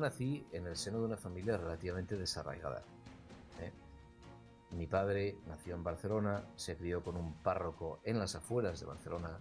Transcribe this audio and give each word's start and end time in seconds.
nací 0.00 0.46
en 0.52 0.66
el 0.66 0.76
seno 0.76 0.98
de 0.98 1.04
una 1.04 1.16
familia 1.16 1.56
relativamente 1.56 2.16
desarraigada. 2.16 2.82
¿eh? 3.60 3.72
Mi 4.72 4.86
padre 4.86 5.36
nació 5.46 5.74
en 5.74 5.84
Barcelona, 5.84 6.44
se 6.56 6.76
crió 6.76 7.02
con 7.02 7.16
un 7.16 7.34
párroco 7.34 8.00
en 8.04 8.18
las 8.18 8.34
afueras 8.34 8.80
de 8.80 8.86
Barcelona. 8.86 9.38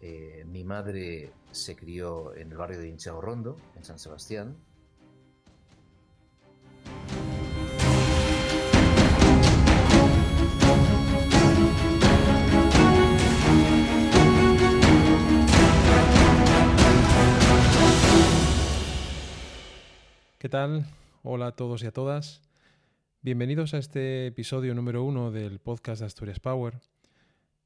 Eh, 0.00 0.44
mi 0.46 0.64
madre 0.64 1.32
se 1.50 1.76
crió 1.76 2.34
en 2.34 2.50
el 2.50 2.56
barrio 2.56 2.80
de 2.80 2.96
Rondo, 3.20 3.56
en 3.76 3.84
San 3.84 3.98
Sebastián. 3.98 4.56
¿Qué 20.40 20.48
tal? 20.48 20.86
Hola 21.22 21.48
a 21.48 21.52
todos 21.52 21.82
y 21.82 21.86
a 21.86 21.92
todas. 21.92 22.40
Bienvenidos 23.20 23.74
a 23.74 23.76
este 23.76 24.28
episodio 24.28 24.74
número 24.74 25.04
uno 25.04 25.30
del 25.30 25.58
podcast 25.58 26.00
de 26.00 26.06
Asturias 26.06 26.40
Power. 26.40 26.80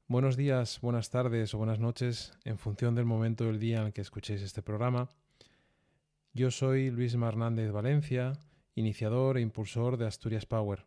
Buenos 0.09 0.35
días, 0.35 0.81
buenas 0.81 1.09
tardes 1.09 1.53
o 1.53 1.57
buenas 1.57 1.79
noches 1.79 2.33
en 2.43 2.57
función 2.57 2.93
del 2.93 3.05
momento 3.05 3.45
del 3.45 3.59
día 3.59 3.79
en 3.79 3.85
el 3.85 3.93
que 3.93 4.01
escuchéis 4.01 4.41
este 4.41 4.61
programa. 4.61 5.07
Yo 6.33 6.51
soy 6.51 6.91
Luis 6.91 7.13
Hernández 7.13 7.71
Valencia, 7.71 8.33
iniciador 8.75 9.37
e 9.37 9.41
impulsor 9.41 9.95
de 9.95 10.07
Asturias 10.07 10.45
Power. 10.45 10.83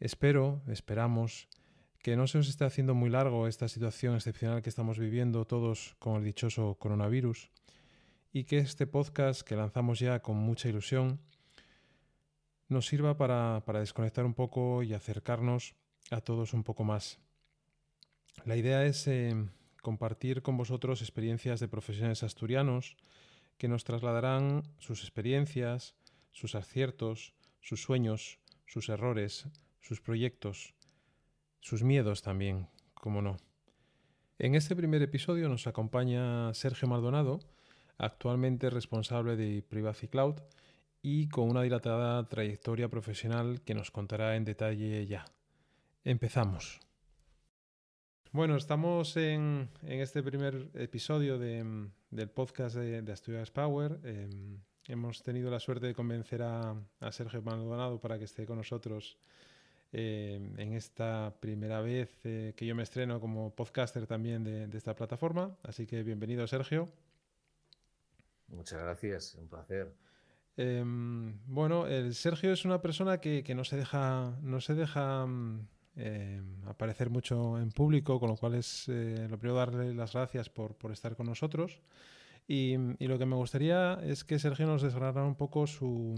Espero, 0.00 0.62
esperamos, 0.68 1.50
que 1.98 2.16
no 2.16 2.26
se 2.26 2.38
os 2.38 2.48
esté 2.48 2.64
haciendo 2.64 2.94
muy 2.94 3.10
largo 3.10 3.46
esta 3.46 3.68
situación 3.68 4.14
excepcional 4.14 4.62
que 4.62 4.70
estamos 4.70 4.98
viviendo 4.98 5.44
todos 5.44 5.96
con 5.98 6.16
el 6.16 6.24
dichoso 6.24 6.76
coronavirus 6.76 7.50
y 8.38 8.44
que 8.44 8.58
este 8.58 8.86
podcast 8.86 9.42
que 9.42 9.56
lanzamos 9.56 9.98
ya 9.98 10.22
con 10.22 10.36
mucha 10.36 10.68
ilusión 10.68 11.18
nos 12.68 12.86
sirva 12.86 13.16
para, 13.16 13.60
desconectar 13.80 14.24
un 14.24 14.34
poco 14.34 14.84
y 14.84 14.94
acercarnos 14.94 15.74
a 16.12 16.20
todos 16.20 16.54
un 16.54 16.62
poco 16.62 16.84
más. 16.84 17.18
La 18.44 18.54
idea 18.54 18.86
es 18.86 19.08
eh, 19.08 19.34
compartir 19.82 20.42
con 20.42 20.56
vosotros 20.56 21.02
experiencias 21.02 21.58
de 21.58 21.66
profesionales 21.66 22.22
asturianos 22.22 22.96
que 23.56 23.66
nos 23.66 23.82
trasladarán 23.82 24.62
sus 24.78 25.02
experiencias, 25.02 25.96
sus 26.30 26.54
aciertos, 26.54 27.34
sus 27.60 27.82
sueños, 27.82 28.38
sus 28.66 28.88
errores, 28.88 29.48
sus 29.80 30.00
proyectos, 30.00 30.74
sus 31.58 31.82
miedos 31.82 32.22
también, 32.22 32.68
como 32.94 33.20
no. 33.20 33.36
En 34.38 34.54
este 34.54 34.76
primer 34.76 35.02
episodio 35.02 35.48
nos 35.48 35.66
acompaña 35.66 36.54
Sergio 36.54 36.86
Maldonado, 36.86 37.40
actualmente 37.98 38.70
responsable 38.70 39.36
de 39.36 39.62
Privacy 39.62 40.08
Cloud 40.08 40.36
y 41.02 41.28
con 41.28 41.50
una 41.50 41.62
dilatada 41.62 42.26
trayectoria 42.28 42.88
profesional 42.88 43.60
que 43.62 43.74
nos 43.74 43.90
contará 43.90 44.36
en 44.36 44.44
detalle 44.44 45.06
ya. 45.06 45.24
Empezamos. 46.04 46.80
Bueno, 48.32 48.56
estamos 48.56 49.16
en, 49.16 49.70
este 49.82 50.22
primer 50.22 50.68
episodio 50.74 51.38
del 51.38 52.30
podcast 52.34 52.76
de, 52.76 53.12
Asturias 53.12 53.50
Power. 53.50 53.98
Em, 54.04 54.60
hemos 54.86 55.22
tenido 55.22 55.50
la 55.50 55.60
suerte 55.60 55.86
de 55.86 55.94
convencer 55.94 56.42
a, 56.42 56.76
Sergio 57.10 57.42
Maldonado 57.42 58.00
para 58.00 58.18
que 58.18 58.24
esté 58.24 58.46
con 58.46 58.58
nosotros 58.58 59.18
em, 59.92 60.58
en 60.58 60.74
esta 60.74 61.34
primera 61.40 61.80
vez 61.80 62.20
eh, 62.24 62.52
que 62.54 62.66
yo 62.66 62.74
me 62.74 62.82
estreno 62.82 63.18
como 63.18 63.54
podcaster 63.54 64.06
también 64.06 64.44
de 64.44 64.76
esta 64.76 64.94
plataforma. 64.94 65.56
Así 65.62 65.86
que 65.86 66.02
bienvenido, 66.02 66.46
Sergio. 66.46 66.88
Muchas 68.48 68.80
gracias, 68.80 69.34
un 69.34 69.48
placer. 69.48 69.94
Em, 70.56 71.38
bueno, 71.46 71.86
el 71.86 72.14
Sergio 72.16 72.52
es 72.52 72.64
una 72.64 72.82
persona 72.82 73.20
que, 73.20 73.44
no 73.54 73.64
se 73.64 73.76
deja, 73.76 74.36
no 74.42 74.60
se 74.60 74.74
deja 74.74 75.24
mm, 75.24 75.68
em, 75.96 76.66
aparecer 76.66 77.10
mucho 77.10 77.58
en 77.60 77.70
público, 77.70 78.18
con 78.18 78.30
lo 78.30 78.36
cual 78.36 78.54
es 78.54 78.88
eh, 78.88 79.28
lo 79.30 79.38
primero 79.38 79.56
darle 79.58 79.94
las 79.94 80.14
gracias 80.14 80.48
por, 80.48 80.74
estar 80.90 81.14
con 81.14 81.26
nosotros. 81.26 81.80
Y, 82.48 82.76
lo 82.98 83.18
que 83.18 83.26
me 83.26 83.36
gustaría 83.36 84.00
es 84.02 84.24
que 84.24 84.38
Sergio 84.38 84.66
nos 84.66 84.82
desgranara 84.82 85.24
un 85.24 85.36
poco 85.36 85.66
su, 85.66 86.16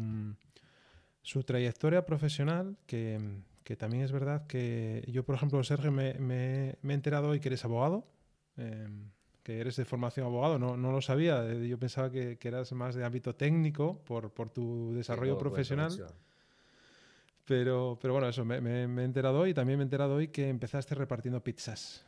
su 1.22 1.42
trayectoria 1.42 2.06
profesional, 2.06 2.78
que, 2.86 3.42
también 3.78 4.02
es 4.02 4.10
verdad 4.10 4.46
que 4.46 5.04
yo, 5.06 5.24
por 5.24 5.34
ejemplo, 5.34 5.62
Sergio, 5.62 5.92
me, 5.92 6.14
me, 6.14 6.70
he 6.82 6.92
enterado 6.92 7.28
hoy 7.28 7.40
que 7.40 7.48
eres 7.50 7.64
abogado. 7.64 8.06
Que 9.42 9.60
eres 9.60 9.76
de 9.76 9.84
formación 9.84 10.26
abogado, 10.26 10.58
no, 10.58 10.76
no 10.76 10.92
lo 10.92 11.00
sabía. 11.00 11.44
Eh, 11.50 11.68
yo 11.68 11.78
pensaba 11.78 12.10
que, 12.10 12.36
que, 12.38 12.48
eras 12.48 12.72
más 12.72 12.94
de 12.94 13.04
ámbito 13.04 13.34
técnico 13.34 13.98
por, 14.04 14.30
por 14.30 14.50
tu 14.50 14.92
desarrollo 14.94 15.38
profesional. 15.38 15.90
Pero, 17.46 17.98
pero 18.00 18.14
bueno, 18.14 18.28
eso, 18.28 18.44
me, 18.44 18.60
me, 18.60 19.02
he 19.02 19.04
enterado 19.04 19.40
hoy 19.40 19.50
y 19.50 19.54
también 19.54 19.78
me 19.78 19.82
he 19.82 19.86
enterado 19.86 20.14
hoy 20.14 20.28
que 20.28 20.48
empezaste 20.48 20.94
repartiendo 20.94 21.42
pizzas. 21.42 22.04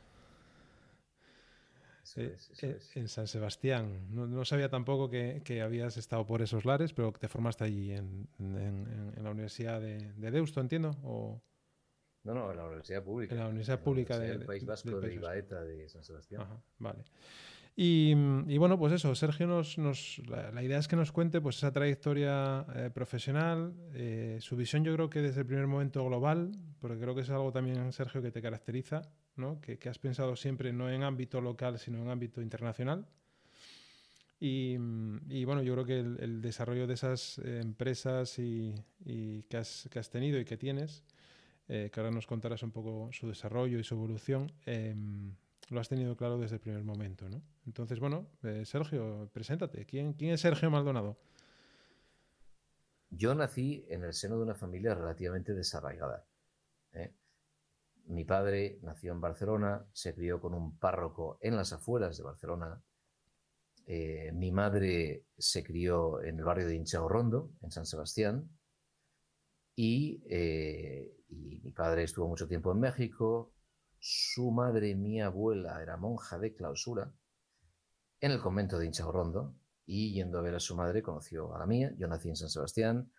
Eh, 2.17 2.37
eh, 2.63 2.79
en 2.95 3.09
San 3.09 3.27
Sebastián. 3.27 4.09
No, 4.11 4.27
no 4.27 4.45
sabía 4.45 4.69
tampoco 4.69 5.09
que, 5.09 5.41
que, 5.45 5.63
habías 5.63 5.97
estado 5.97 6.27
por 6.27 6.43
esos 6.43 6.65
lares, 6.65 6.93
pero 6.93 7.13
te 7.13 7.29
formaste 7.29 7.65
allí 7.65 7.93
en, 7.93 8.29
en, 8.39 9.15
en 9.17 9.25
la 9.25 9.31
Universidad 9.31 9.81
de, 9.81 10.13
de, 10.13 10.31
Deusto, 10.31 10.61
entiendo. 10.61 10.97
¿O? 11.05 11.41
No, 12.25 12.35
no, 12.35 12.51
en 12.51 12.57
la 12.57 12.65
Universidad 12.65 13.03
Pública. 13.03 13.35
En 13.35 13.41
la 13.41 13.49
Universidad 13.49 13.81
Pública 13.81 14.19
del 14.19 14.45
País 14.45 14.65
Vasco 14.65 15.01
de 15.01 15.15
Ibaeta 15.15 15.63
de 15.63 15.89
San 15.89 16.05
Sebastián. 16.05 16.43
Ajá, 16.43 16.61
vale. 16.79 17.05
Y, 17.75 18.15
y, 18.49 18.59
bueno, 18.59 18.79
pues 18.79 18.93
eso, 18.93 19.15
Sergio 19.15 19.47
nos, 19.47 19.79
nos 19.79 20.21
la, 20.29 20.63
idea 20.63 20.79
es 20.79 20.89
que 20.89 20.97
nos 20.97 21.11
cuente 21.11 21.41
pues 21.41 21.57
esa 21.57 21.73
trayectoria 21.73 22.67
eh, 22.75 22.91
profesional, 22.93 23.73
eh, 23.95 24.37
su 24.41 24.57
visión 24.57 24.85
yo 24.85 24.93
creo 24.95 25.09
que 25.09 25.23
desde 25.23 25.41
el 25.41 25.47
primer 25.47 25.67
momento 25.67 26.05
global, 26.05 26.53
porque 26.81 26.99
creo 26.99 27.15
que 27.15 27.23
es 27.23 27.31
algo 27.31 27.51
también, 27.51 27.91
Sergio, 27.93 28.21
que 28.21 28.31
te 28.31 28.43
caracteriza, 28.43 29.01
¿no? 29.37 29.59
que, 29.63 29.79
que 29.79 29.89
has 29.89 29.99
pensado 29.99 30.37
siempre 30.37 30.71
no 30.71 30.91
en 30.91 31.03
ámbito 31.03 31.41
local, 31.41 31.79
sino 31.79 32.03
en 32.03 32.11
ámbito 32.11 32.43
internacional. 32.43 33.07
Y, 34.39 34.77
y 35.31 35.45
bueno, 35.45 35.63
yo 35.63 35.73
creo 35.73 35.87
que 35.87 36.01
el, 36.01 36.19
el 36.21 36.43
desarrollo 36.43 36.87
de 36.87 36.95
esas 36.95 37.39
eh, 37.39 37.61
empresas 37.63 38.39
y, 38.39 38.75
y 39.03 39.45
que, 39.45 39.57
has, 39.57 39.89
que 39.91 39.99
has 39.99 40.11
tenido 40.11 40.39
y 40.39 40.45
que 40.45 40.59
tienes, 40.59 41.05
eh, 41.75 41.89
que 41.91 42.01
ahora 42.01 42.11
nos 42.11 42.27
contarás 42.27 42.63
un 42.63 42.71
poco 42.71 43.09
su 43.13 43.29
desarrollo 43.29 43.79
y 43.79 43.83
su 43.83 43.95
evolución, 43.95 44.53
em, 44.67 45.35
lo 45.71 45.81
has 45.81 45.89
tenido 45.89 46.15
claro 46.19 46.37
desde 46.39 46.57
el 46.57 46.61
primer 46.61 46.85
momento, 46.85 47.31
¿no? 47.31 47.41
Entonces, 47.65 47.99
bueno, 47.99 48.29
eh, 48.43 48.67
Sergio, 48.67 49.31
preséntate. 49.33 49.87
¿Quién, 49.87 50.13
¿Quién 50.13 50.33
es 50.33 50.43
Sergio 50.43 50.71
Maldonado? 50.71 51.17
Yo 53.09 53.35
nací 53.35 53.87
en 53.89 54.05
el 54.05 54.13
seno 54.13 54.37
de 54.37 54.43
una 54.43 54.55
familia 54.55 54.95
relativamente 54.95 55.55
desarraigada. 55.55 56.27
¿eh? 56.93 57.15
Mi 58.05 58.27
padre 58.27 58.79
nació 58.83 59.13
en 59.13 59.23
Barcelona, 59.23 59.83
se 59.95 60.15
crió 60.15 60.43
con 60.43 60.53
un 60.53 60.77
párroco 60.77 61.39
en 61.41 61.57
las 61.57 61.73
afueras 61.73 62.19
de 62.19 62.23
Barcelona. 62.23 62.83
mi 64.35 64.53
madre 64.53 65.25
se 65.39 65.65
crió 65.65 66.23
en 66.23 66.39
el 66.39 66.45
barrio 66.45 66.67
de 66.67 66.85
Rondo, 67.09 67.51
en 67.63 67.71
San 67.71 67.87
Sebastián. 67.87 68.47
Y 69.75 70.21
y 71.33 71.61
mi 71.63 71.73
padre 71.73 72.05
estuvo 72.05 72.29
mucho 72.29 72.47
tiempo 72.47 72.73
en 72.73 72.81
México, 72.81 73.53
su 73.99 74.51
madre, 74.51 74.95
mi 74.95 75.21
abuela, 75.21 75.83
era 75.83 75.97
monja 75.97 76.39
de 76.39 76.55
clausura 76.55 77.13
en 78.21 78.31
el 78.31 78.41
convento 78.41 78.79
de 78.79 78.87
Inchaurrondo 78.87 79.55
y 79.87 80.13
yendo 80.13 80.39
a 80.39 80.43
ver 80.43 80.55
a 80.55 80.61
su 80.61 80.77
madre 80.77 81.03
conoció 81.03 81.55
a 81.55 81.59
la 81.59 81.67
mía, 81.67 81.93
yo 81.99 82.07
nací 82.07 82.29
en 82.29 82.37
San 82.37 82.49
Sebastián 82.49 83.13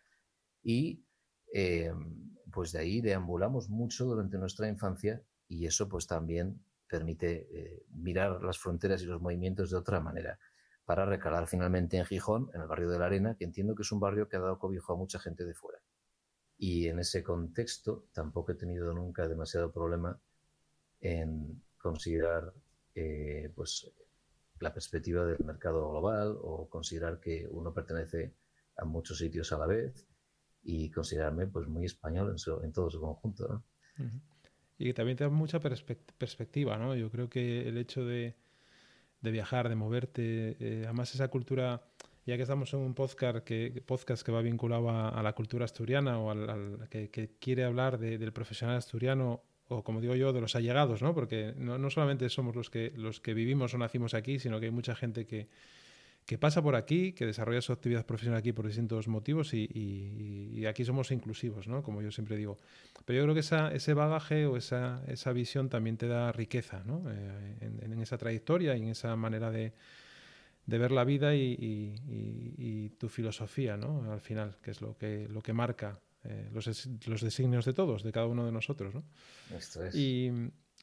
y 0.62 1.06
em, 1.54 2.36
pues 2.52 2.72
de 2.72 2.80
ahí 2.80 3.02
deambulamos 3.02 3.70
mucho 3.70 4.06
durante 4.06 4.38
nuestra 4.38 4.68
infancia 4.68 5.22
y 5.48 5.66
eso 5.66 5.90
pues 5.90 6.08
también 6.08 6.64
permite 6.88 7.48
eh, 7.52 7.86
mirar 7.92 8.42
las 8.44 8.58
fronteras 8.58 9.02
y 9.02 9.06
los 9.06 9.22
movimientos 9.22 9.72
de 9.72 9.78
otra 9.78 10.00
manera 10.00 10.40
para 10.86 11.06
recalar 11.06 11.48
finalmente 11.48 11.98
en 11.98 12.06
Gijón, 12.06 12.50
en 12.54 12.62
el 12.62 12.68
barrio 12.68 12.90
de 12.90 13.00
la 13.00 13.06
Arena, 13.06 13.36
que 13.36 13.46
entiendo 13.46 13.76
que 13.76 13.84
es 13.84 13.92
un 13.92 14.00
barrio 14.00 14.28
que 14.28 14.36
ha 14.38 14.42
dado 14.42 14.60
cobijo 14.60 14.94
a 14.94 14.98
mucha 14.98 15.20
gente 15.20 15.46
de 15.46 15.54
fuera. 15.54 15.80
Y 16.64 16.88
en 16.88 16.98
ese 17.00 17.22
contexto 17.22 18.06
tampoco 18.14 18.54
he 18.54 18.56
tenido 18.56 18.94
nunca 18.94 19.28
demasiado 19.28 19.70
problema 19.70 20.18
en 21.02 21.62
considerar 21.78 22.54
eh, 22.96 23.52
pues, 23.54 23.92
la 24.62 24.74
perspectiva 24.74 25.26
del 25.26 25.44
mercado 25.44 25.90
global 25.90 26.38
o 26.42 26.70
considerar 26.70 27.20
que 27.20 27.46
uno 27.52 27.74
pertenece 27.74 28.32
a 28.78 28.86
muchos 28.86 29.18
sitios 29.18 29.52
a 29.52 29.58
la 29.58 29.68
vez 29.68 30.08
y 30.64 30.90
considerarme 30.90 31.48
pues 31.48 31.68
muy 31.68 31.84
español 31.84 32.34
en, 32.64 32.72
todo 32.72 32.90
su 32.90 33.02
conjunto. 33.02 33.62
Y 34.78 34.86
que 34.86 34.94
también 34.94 35.18
te 35.18 35.26
da 35.26 35.30
mucha 35.30 35.60
perspectiva, 35.60 36.78
¿no? 36.78 36.96
Yo 36.96 37.12
creo 37.12 37.30
que 37.30 37.68
el 37.68 37.78
hecho 37.78 38.06
de, 38.06 38.38
de 39.20 39.32
viajar, 39.32 39.68
de 39.68 39.76
moverte, 39.76 40.56
eh, 40.62 40.84
además 40.86 41.14
esa 41.14 41.28
cultura 41.28 41.84
ya 42.26 42.38
que 42.38 42.44
estamos 42.44 42.74
en 42.74 42.80
un 42.80 42.94
podcast 42.94 43.40
que, 43.40 43.84
podcast 43.86 44.26
que 44.26 44.32
va 44.32 44.42
vinculado 44.42 44.90
a, 44.90 45.22
la 45.22 45.34
cultura 45.34 45.66
asturiana 45.66 46.20
o 46.20 46.32
al, 46.32 46.88
que, 46.90 47.32
quiere 47.40 47.64
hablar 47.64 48.00
del 48.00 48.32
profesional 48.32 48.78
asturiano 48.78 49.42
o 49.68 49.84
como 49.84 50.02
digo 50.02 50.16
yo, 50.16 50.34
de 50.34 50.42
los 50.42 50.56
allegados, 50.56 51.02
¿no? 51.02 51.14
Porque 51.14 51.54
no, 51.58 51.90
solamente 51.90 52.30
somos 52.30 52.56
los 52.56 52.70
que, 52.70 52.94
los 52.96 53.20
que 53.20 53.34
vivimos 53.34 53.74
o 53.74 53.78
nacimos 53.78 54.14
aquí, 54.14 54.40
sino 54.40 54.60
que 54.60 54.68
hay 54.68 54.72
mucha 54.72 54.96
gente 54.96 55.26
que, 55.26 55.48
que 56.26 56.38
pasa 56.38 56.62
por 56.62 56.76
aquí, 56.76 57.14
que 57.14 57.26
desarrolla 57.26 57.62
su 57.62 57.74
actividad 57.74 58.06
profesional 58.06 58.40
aquí 58.40 58.54
por 58.54 58.68
distintos 58.68 59.08
motivos 59.08 59.54
y, 59.54 60.66
aquí 60.68 60.86
somos 60.86 61.12
inclusivos, 61.12 61.68
¿no? 61.68 61.84
Como 61.84 62.02
yo 62.02 62.12
siempre 62.12 62.38
digo. 62.38 62.60
Pero 63.06 63.20
yo 63.20 63.24
creo 63.24 63.34
que 63.34 63.42
esa, 63.42 63.74
ese 63.74 63.94
bagaje 63.94 64.46
o 64.46 64.56
esa, 64.56 65.04
esa 65.08 65.34
visión 65.34 65.70
también 65.70 65.98
te 65.98 66.08
da 66.08 66.32
riqueza, 66.32 66.84
¿no? 66.86 67.04
Eh, 67.10 67.58
en, 67.82 68.00
esa 68.02 68.18
trayectoria 68.18 68.76
y 68.76 68.82
en 68.82 68.90
esa 68.90 69.16
manera 69.16 69.52
de, 69.52 69.74
de 70.66 70.78
ver 70.78 70.92
la 70.92 71.04
vida 71.04 71.36
y, 71.36 72.90
tu 72.98 73.10
filosofía, 73.10 73.76
¿no? 73.78 74.12
Al 74.12 74.22
final, 74.22 74.58
que 74.62 74.72
es 74.72 74.82
lo 74.82 74.98
que, 74.98 75.28
lo 75.28 75.42
que 75.42 75.54
marca 75.54 76.00
eh, 76.24 76.50
los, 76.54 76.68
los, 77.08 77.22
designios 77.22 77.66
de 77.66 77.74
todos, 77.74 78.04
de 78.04 78.12
cada 78.12 78.28
uno 78.28 78.46
de 78.46 78.52
nosotros, 78.52 78.94
¿no? 78.94 79.04
Esto 79.56 79.84
es. 79.84 79.96
Y, 79.96 80.32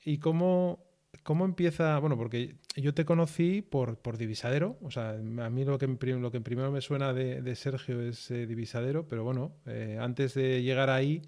y 0.05 0.19
cómo 0.19 0.91
¿Cómo 1.23 1.45
empieza? 1.45 1.99
Bueno, 1.99 2.17
porque 2.17 2.57
yo 2.77 2.95
te 2.95 3.05
conocí 3.05 3.63
por, 3.63 3.99
por 3.99 4.17
Divisadero. 4.17 4.79
O 4.83 4.91
sea, 4.91 5.11
a 5.11 5.51
mí 5.51 5.65
lo 5.65 5.77
que, 5.79 5.87
lo 5.87 6.31
que 6.31 6.41
primero 6.41 6.71
me 6.71 6.81
suena 6.81 7.13
de, 7.13 7.55
Sergio 7.57 8.01
es 8.01 8.31
eh, 8.31 8.47
Divisadero, 8.47 9.07
pero 9.09 9.25
bueno, 9.25 9.57
eh, 9.67 9.99
antes 10.01 10.35
de 10.35 10.63
llegar 10.63 10.89
ahí, 10.89 11.23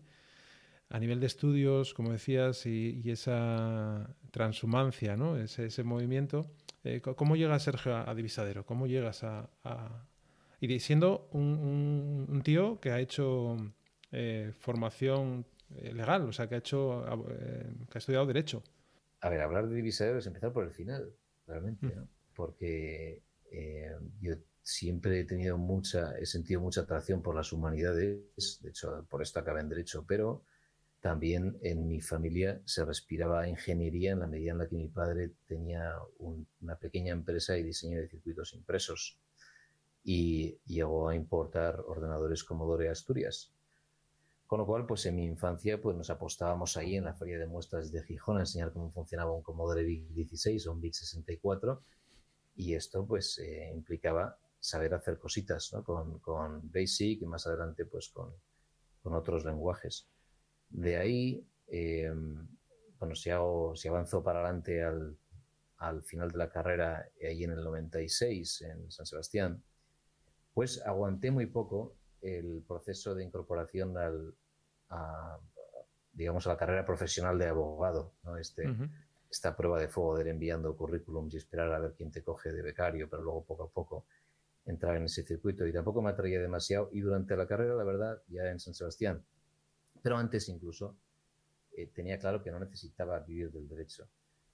a 0.88 0.98
nivel 0.98 1.20
de 1.20 1.26
estudios, 1.26 1.94
como 1.94 2.12
decías, 2.12 2.64
y, 2.66 3.02
esa 3.10 4.14
transhumancia, 4.30 5.16
¿no? 5.16 5.36
Ese, 5.36 5.66
ese 5.66 5.82
movimiento, 5.82 6.50
eh, 6.84 7.00
¿cómo 7.00 7.36
llega 7.36 7.58
Sergio 7.58 7.96
a, 7.96 8.14
Divisadero? 8.14 8.64
¿Cómo 8.66 8.86
llegas 8.86 9.24
a. 9.24 9.48
Y 10.60 10.78
siendo 10.78 11.28
un, 11.32 12.26
un, 12.28 12.42
tío 12.42 12.80
que 12.80 12.92
ha 12.92 13.00
hecho 13.00 13.56
formación 14.60 15.44
legal, 15.70 16.28
o 16.28 16.32
sea, 16.32 16.48
que 16.48 16.54
ha, 16.54 16.58
hecho, 16.58 17.04
que 17.90 17.98
ha 17.98 17.98
estudiado 17.98 18.26
Derecho. 18.26 18.62
A 19.22 19.28
ver, 19.28 19.40
hablar 19.40 19.68
de 19.68 19.76
divisadero 19.76 20.18
es 20.18 20.26
empezar 20.26 20.52
por 20.52 20.64
el 20.64 20.72
final, 20.72 21.14
realmente, 21.46 21.86
¿no? 21.94 22.08
Porque 22.34 23.22
eh, 23.52 23.94
yo 24.20 24.34
siempre 24.62 25.20
he 25.20 25.24
tenido 25.24 25.58
mucha, 25.58 26.16
he 26.18 26.26
sentido 26.26 26.60
mucha 26.60 26.82
atracción 26.82 27.22
por 27.22 27.36
las 27.36 27.52
humanidades, 27.52 28.60
de 28.62 28.70
hecho, 28.70 29.06
por 29.08 29.22
esto 29.22 29.38
acabé 29.38 29.60
en 29.60 29.68
Derecho, 29.68 30.04
pero 30.06 30.44
también 31.02 31.58
en 31.62 31.88
mi 31.88 32.00
familia 32.00 32.62
se 32.64 32.84
respiraba 32.84 33.48
ingeniería 33.48 34.12
en 34.12 34.20
la 34.20 34.28
medida 34.28 34.52
en 34.52 34.58
la 34.58 34.68
que 34.68 34.76
mi 34.76 34.86
padre 34.86 35.32
tenía 35.48 35.96
una 36.18 36.76
pequeña 36.76 37.12
empresa 37.12 37.58
y 37.58 37.64
diseño 37.64 37.98
de 37.98 38.08
circuitos 38.08 38.54
impresos 38.54 39.18
y 40.04 40.58
llegó 40.64 41.08
a 41.08 41.16
importar 41.16 41.80
ordenadores 41.80 42.44
Commodore 42.44 42.88
Asturias. 42.88 43.52
Con 44.46 44.60
lo 44.60 44.66
cual, 44.66 44.86
pues 44.86 45.04
en 45.06 45.16
mi 45.16 45.24
infancia, 45.24 45.80
pues 45.80 45.96
nos 45.96 46.08
apostábamos 46.08 46.76
ahí 46.76 46.94
en 46.94 47.04
la 47.04 47.14
feria 47.14 47.36
de 47.36 47.46
muestras 47.46 47.90
de 47.90 48.04
Gijón 48.04 48.36
a 48.36 48.40
enseñar 48.40 48.72
cómo 48.72 48.92
funcionaba 48.92 49.32
un 49.32 49.42
Commodore 49.42 49.82
VIC 49.82 50.08
16 50.10 50.68
o 50.68 50.72
un 50.72 50.80
VIC 50.80 50.94
64 50.94 51.82
y 52.54 52.74
esto 52.74 53.04
pues 53.04 53.40
eh, 53.40 53.72
implicaba 53.74 54.38
saber 54.60 54.94
hacer 54.94 55.18
cositas 55.18 55.72
¿no? 55.72 55.82
con, 55.82 56.20
con, 56.20 56.70
Basic 56.70 57.22
y 57.22 57.26
más 57.26 57.44
adelante 57.48 57.86
pues 57.86 58.08
con, 58.10 58.32
con 59.02 59.14
otros 59.14 59.44
lenguajes. 59.44 60.06
De 60.72 60.96
ahí, 60.96 61.46
eh, 61.68 62.12
bueno, 62.98 63.14
si, 63.14 63.30
hago, 63.30 63.76
si 63.76 63.88
avanzo 63.88 64.22
para 64.22 64.40
adelante 64.40 64.82
al, 64.82 65.16
al 65.78 66.02
final 66.02 66.30
de 66.30 66.38
la 66.38 66.50
carrera, 66.50 67.08
ahí 67.22 67.44
en 67.44 67.52
el 67.52 67.62
96 67.62 68.62
en 68.62 68.90
San 68.90 69.04
Sebastián, 69.06 69.62
pues 70.54 70.82
aguanté 70.84 71.30
muy 71.30 71.46
poco 71.46 71.96
el 72.20 72.64
proceso 72.66 73.14
de 73.14 73.24
incorporación 73.24 73.96
al, 73.98 74.34
a, 74.90 75.38
digamos, 76.12 76.46
a 76.46 76.50
la 76.50 76.56
carrera 76.56 76.84
profesional 76.84 77.38
de 77.38 77.48
abogado, 77.48 78.12
¿no? 78.22 78.36
Este, 78.36 78.64
Esta 79.30 79.56
prueba 79.56 79.80
de 79.80 79.88
fuego 79.88 80.16
de 80.16 80.24
ir 80.24 80.28
enviando 80.28 80.76
currículums 80.76 81.34
y 81.34 81.38
esperar 81.38 81.72
a 81.72 81.78
ver 81.78 81.94
quién 81.96 82.12
te 82.12 82.22
coge 82.22 82.52
de 82.52 82.62
becario, 82.62 83.08
pero 83.08 83.22
luego 83.22 83.44
poco 83.44 83.64
a 83.64 83.70
poco 83.70 84.04
entrar 84.66 84.96
en 84.96 85.04
ese 85.04 85.22
circuito. 85.22 85.66
Y 85.66 85.72
tampoco 85.72 86.02
me 86.02 86.10
atraía 86.10 86.38
demasiado. 86.38 86.90
Y 86.92 87.00
durante 87.00 87.34
la 87.36 87.46
carrera, 87.46 87.74
la 87.74 87.84
verdad, 87.84 88.22
ya 88.28 88.50
en 88.50 88.60
San 88.60 88.74
Sebastián, 88.74 89.24
pero 90.02 90.16
antes 90.16 90.48
incluso, 90.48 90.98
eh, 91.72 91.86
tenía 91.86 92.18
claro 92.18 92.42
que 92.42 92.50
no 92.50 92.58
necesitaba 92.58 93.20
vivir 93.20 93.50
del 93.50 93.68
derecho. 93.68 94.08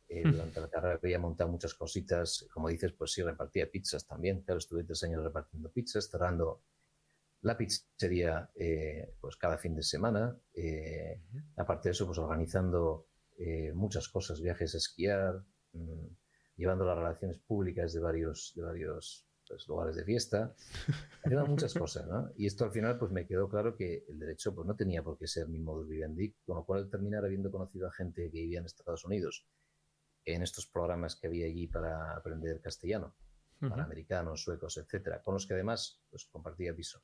Eh, 0.08 0.22
durante 0.24 0.60
la 0.60 0.68
carrera 0.68 0.98
había 1.02 1.18
montado 1.18 1.50
muchas 1.50 1.74
cositas, 1.74 2.46
como 2.52 2.68
dices, 2.68 2.92
pues 2.92 3.12
sí, 3.12 3.22
repartía 3.22 3.70
pizzas 3.70 4.06
también, 4.06 4.40
claro, 4.42 4.58
estuve 4.58 4.84
tres 4.84 5.02
años 5.02 5.22
repartiendo 5.22 5.70
pizzas, 5.70 6.08
cerrando 6.08 6.62
la 7.42 7.56
pizzería 7.56 8.50
eh, 8.54 9.14
pues 9.20 9.36
cada 9.36 9.58
fin 9.58 9.74
de 9.74 9.82
semana. 9.82 10.36
Aparte 11.56 11.88
de 11.88 11.92
eso, 11.92 12.06
pues 12.06 12.18
organizando 12.18 13.06
muchas 13.74 14.08
cosas, 14.08 14.40
viajes 14.40 14.74
a 14.74 14.78
esquiar, 14.78 15.44
mm, 15.72 16.06
llevando 16.56 16.84
las 16.84 16.96
relaciones 16.96 17.38
públicas 17.38 17.92
de 17.92 18.00
varios, 18.00 18.52
de 18.56 18.62
varios 18.62 19.27
pues, 19.48 19.66
lugares 19.68 19.96
de 19.96 20.04
fiesta, 20.04 20.54
haciendo 21.24 21.46
muchas 21.46 21.74
cosas, 21.74 22.06
¿no? 22.06 22.30
Y 22.36 22.46
esto 22.46 22.64
al 22.64 22.72
final 22.72 22.98
pues 22.98 23.10
me 23.10 23.26
quedó 23.26 23.48
claro 23.48 23.76
que 23.76 24.04
el 24.08 24.18
derecho 24.18 24.54
pues 24.54 24.66
no 24.66 24.76
tenía 24.76 25.02
por 25.02 25.18
qué 25.18 25.26
ser 25.26 25.48
mi 25.48 25.58
modus 25.58 25.88
vivendi, 25.88 26.34
con 26.44 26.56
lo 26.56 26.64
cual 26.64 26.88
terminar 26.88 27.24
habiendo 27.24 27.50
conocido 27.50 27.88
a 27.88 27.92
gente 27.92 28.30
que 28.30 28.40
vivía 28.40 28.60
en 28.60 28.66
Estados 28.66 29.04
Unidos 29.04 29.46
en 30.34 30.42
estos 30.42 30.66
programas 30.66 31.16
que 31.16 31.26
había 31.26 31.46
allí 31.46 31.66
para 31.66 32.14
aprender 32.14 32.60
castellano, 32.60 33.14
para 33.60 33.84
americanos, 33.84 34.42
suecos, 34.42 34.76
etcétera, 34.76 35.22
con 35.22 35.34
los 35.34 35.46
que 35.46 35.54
además 35.54 36.00
pues 36.10 36.26
compartía 36.26 36.74
piso. 36.74 37.02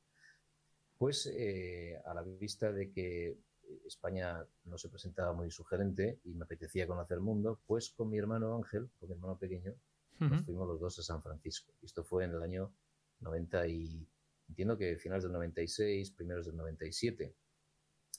Pues 0.97 1.25
eh, 1.27 1.99
a 2.05 2.13
la 2.13 2.21
vista 2.21 2.71
de 2.71 2.91
que 2.91 3.37
España 3.85 4.45
no 4.65 4.77
se 4.77 4.89
presentaba 4.89 5.33
muy 5.33 5.51
sugerente 5.51 6.19
y 6.23 6.33
me 6.33 6.45
apetecía 6.45 6.87
conocer 6.87 7.15
el 7.15 7.23
mundo, 7.23 7.59
pues 7.65 7.89
con 7.89 8.09
mi 8.09 8.17
hermano 8.17 8.55
Ángel, 8.55 8.89
con 8.99 9.09
mi 9.09 9.15
hermano 9.15 9.37
pequeño, 9.37 9.73
nos 10.19 10.43
fuimos 10.45 10.67
los 10.67 10.79
dos 10.79 10.99
a 10.99 11.03
San 11.03 11.21
Francisco. 11.21 11.73
Esto 11.81 12.03
fue 12.03 12.25
en 12.25 12.31
el 12.31 12.41
año 12.41 12.73
90 13.19 13.67
y 13.67 14.07
entiendo 14.49 14.77
que 14.77 14.97
finales 14.97 15.23
del 15.23 15.33
96, 15.33 16.11
primeros 16.11 16.45
del 16.45 16.55
97. 16.55 17.35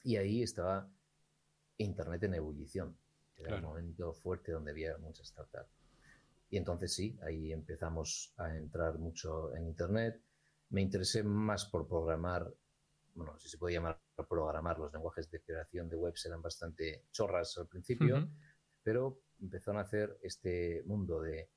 Y 0.04 0.16
ahí 0.16 0.42
estaba 0.42 0.90
Internet 1.78 2.22
en 2.24 2.34
ebullición. 2.34 2.96
Era 3.36 3.56
un 3.56 3.62
momento 3.62 4.12
fuerte 4.14 4.52
donde 4.52 4.70
había 4.70 4.96
muchas 4.98 5.28
startups. 5.28 5.70
Y 6.48 6.56
entonces 6.56 6.94
sí, 6.94 7.18
ahí 7.22 7.52
empezamos 7.52 8.32
a 8.36 8.56
entrar 8.56 8.98
mucho 8.98 9.54
en 9.54 9.66
Internet. 9.66 10.22
Me 10.70 10.80
interesé 10.80 11.22
más 11.22 11.66
por 11.66 11.86
programar 11.86 12.52
bueno, 13.16 13.38
si 13.38 13.48
se 13.48 13.58
puede 13.58 13.74
llamar 13.74 13.98
programar, 14.28 14.78
los 14.78 14.92
lenguajes 14.92 15.30
de 15.30 15.40
creación 15.40 15.88
de 15.88 15.96
webs 15.96 16.24
eran 16.26 16.42
bastante 16.42 17.06
chorras 17.10 17.56
al 17.58 17.66
principio, 17.66 18.28
pero 18.82 19.22
empezó 19.40 19.70
a 19.70 19.74
nacer 19.74 20.18
este 20.22 20.82
mundo 20.86 21.20
de, 21.20 21.50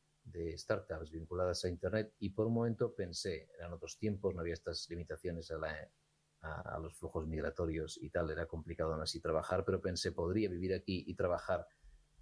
startups 0.57 1.12
vinculadas 1.12 1.65
a 1.65 1.69
Internet 1.69 2.13
y 2.19 2.29
por 2.29 2.48
un 2.48 2.53
momento 2.53 2.93
pensé, 2.93 3.50
eran 3.57 3.74
otros 3.74 3.98
tiempos, 3.98 4.33
no 4.33 4.41
había 4.41 4.53
estas 4.53 4.88
limitaciones 4.89 5.51
a, 5.51 6.79
los 6.79 6.95
flujos 6.95 7.27
migratorios 7.27 8.00
y 8.01 8.09
tal, 8.09 8.29
era 8.29 8.45
complicado 8.45 8.93
aún 8.93 9.01
así 9.01 9.19
trabajar, 9.19 9.65
pero 9.65 9.81
pensé, 9.81 10.13
podría 10.13 10.50
vivir 10.50 10.74
aquí 10.74 11.03
y 11.05 11.13
trabajar 11.13 11.67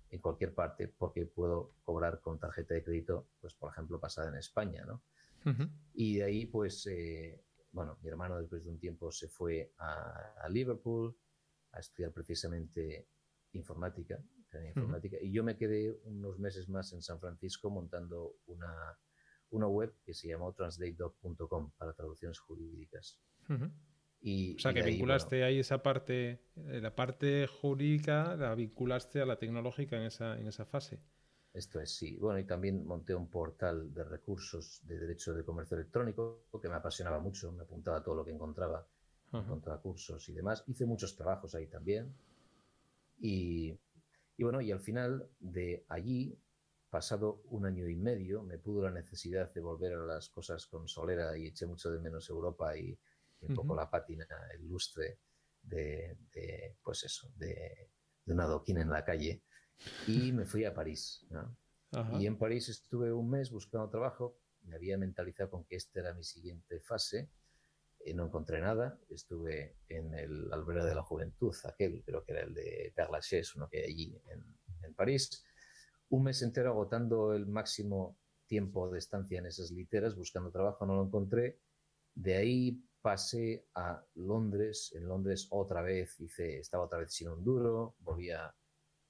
en 0.10 0.20
cualquier 0.20 0.54
parte 0.54 0.88
porque 0.88 1.26
puedo 1.26 1.74
cobrar 1.84 2.22
con 2.22 2.40
tarjeta 2.40 2.74
de 2.74 2.84
crédito, 2.84 3.28
pues 3.40 3.54
por 3.54 3.72
ejemplo, 3.72 4.00
pasada 4.00 4.30
en 4.30 4.36
España, 4.36 4.86
¿no? 4.86 5.04
Y 5.94 6.18
de 6.18 6.24
ahí, 6.24 6.46
pues, 6.46 6.86
eh, 6.88 7.42
bueno, 7.72 7.98
mi 8.02 8.10
hermano 8.10 8.38
después 8.38 8.64
de 8.66 8.70
un 8.70 8.80
tiempo 8.80 9.12
se 9.12 9.30
fue 9.30 9.72
a, 9.78 10.48
Liverpool 10.50 11.16
a 11.72 11.80
estudiar 11.80 12.12
precisamente 12.12 13.08
informática, 13.54 14.22
informática 14.66 15.18
y 15.22 15.32
yo 15.32 15.44
me 15.44 15.56
quedé 15.58 15.92
unos 16.06 16.40
meses 16.40 16.70
más 16.70 16.94
en 16.94 17.02
San 17.02 17.20
Francisco 17.20 17.70
montando 17.70 18.36
una, 18.48 18.98
una 19.52 19.68
web 19.68 19.94
que 20.04 20.14
se 20.14 20.28
llamó 20.28 20.54
translatedoc.com 20.54 21.72
para 21.78 21.94
traducciones 21.94 22.40
jurídicas. 22.40 23.20
y, 24.22 24.56
o 24.56 24.60
sea, 24.60 24.74
que 24.74 24.82
vinculaste 24.82 25.44
ahí 25.44 25.60
esa 25.60 25.84
parte, 25.84 26.42
eh, 26.56 26.82
la 26.82 26.96
parte 26.96 27.48
jurídica 27.48 28.36
la 28.36 28.56
vinculaste 28.56 29.22
a 29.22 29.26
la 29.26 29.38
tecnológica 29.38 29.98
en 29.98 30.04
esa, 30.04 30.40
en 30.40 30.48
esa 30.48 30.66
fase. 30.66 31.00
Esto 31.54 31.80
es, 31.80 31.96
sí. 31.96 32.18
Bueno, 32.18 32.40
y 32.40 32.46
también 32.46 32.86
monté 32.86 33.16
un 33.16 33.30
portal 33.30 33.92
de 33.92 34.04
recursos 34.04 34.82
de 34.84 35.00
derecho 35.00 35.34
de 35.34 35.44
comercio 35.44 35.76
electrónico 35.76 36.46
que 36.62 36.70
me 36.70 36.76
apasionaba 36.76 37.20
mucho, 37.20 37.52
me 37.52 37.64
apuntaba 37.64 37.98
a 37.98 38.04
todo 38.04 38.14
lo 38.16 38.26
que 38.26 38.32
encontraba, 38.32 38.88
encontraba 39.34 39.82
cursos 39.82 40.30
y 40.30 40.34
demás. 40.34 40.64
Hice 40.68 40.86
muchos 40.86 41.16
trabajos 41.16 41.56
ahí 41.56 41.66
también. 41.66 42.14
Y, 43.20 43.76
bueno, 44.44 44.62
y 44.62 44.72
al 44.72 44.80
final 44.80 45.30
de 45.40 45.86
allí, 45.90 46.40
pasado 46.90 47.42
un 47.46 47.66
año 47.66 47.88
y 47.88 47.96
medio, 47.96 48.44
me 48.44 48.58
pudo 48.58 48.84
la 48.84 48.92
necesidad 48.92 49.54
de 49.54 49.62
volver 49.62 49.94
a 49.94 50.06
las 50.06 50.30
cosas 50.30 50.68
con 50.68 50.88
solera 50.88 51.38
y 51.38 51.48
eché 51.48 51.66
mucho 51.66 51.92
de 51.92 52.00
menos 52.00 52.30
Europa 52.30 52.78
y, 52.78 52.98
un 53.42 53.54
poco 53.54 53.76
la 53.76 53.90
pátina, 53.90 54.26
el 54.52 54.68
lustre 54.68 55.20
de, 55.62 56.18
pues 56.82 57.04
eso, 57.04 57.32
de, 57.36 57.92
de 58.26 58.34
una 58.34 58.46
adoquín 58.46 58.80
en 58.80 58.90
la 58.90 59.06
calle. 59.06 59.44
Y 60.08 60.32
me 60.32 60.46
fui 60.46 60.66
a 60.66 60.74
París. 60.74 61.26
Y 62.20 62.26
en 62.26 62.38
París 62.38 62.70
estuve 62.70 63.14
un 63.14 63.30
mes 63.30 63.52
buscando 63.52 63.90
trabajo, 63.90 64.40
me 64.64 64.76
había 64.76 64.98
mentalizado 64.98 65.50
con 65.50 65.66
que 65.66 65.76
esta 65.76 66.00
era 66.00 66.14
mi 66.14 66.24
siguiente 66.24 66.80
fase, 66.82 67.30
y 68.08 68.14
no 68.14 68.26
encontré 68.26 68.62
nada, 68.62 69.00
estuve 69.10 69.78
en 69.90 70.14
el 70.14 70.52
albergue 70.52 70.86
de 70.86 70.96
la 70.96 71.04
juventud, 71.04 71.56
aquel 71.66 72.04
creo 72.04 72.24
que 72.24 72.32
era 72.32 72.42
el 72.42 72.54
de 72.54 72.94
Père 72.96 73.12
Lachaise, 73.12 73.54
uno 73.56 73.70
que 73.70 73.80
hay 73.80 73.92
allí 73.92 74.22
en, 74.30 74.44
en 74.84 74.94
París, 74.94 75.44
un 76.10 76.24
mes 76.24 76.42
entero 76.42 76.70
agotando 76.70 77.34
el 77.34 77.48
máximo 77.48 78.18
tiempo 78.46 78.90
de 78.90 79.00
estancia 79.00 79.40
en 79.40 79.46
esas 79.46 79.72
literas 79.72 80.16
buscando 80.16 80.52
trabajo, 80.52 80.86
no 80.86 80.96
lo 80.96 81.04
encontré. 81.04 81.60
De 82.16 82.36
ahí 82.36 82.82
pasé 83.02 83.68
a 83.76 84.04
Londres. 84.16 84.92
En 84.96 85.08
Londres 85.08 85.48
otra 85.52 85.82
vez 85.82 86.20
hice, 86.20 86.60
estaba 86.60 86.86
otra 86.86 87.00
vez 87.00 87.14
sin 87.14 87.30
un 87.30 87.44
duro, 87.44 87.96
volvía 88.00 88.54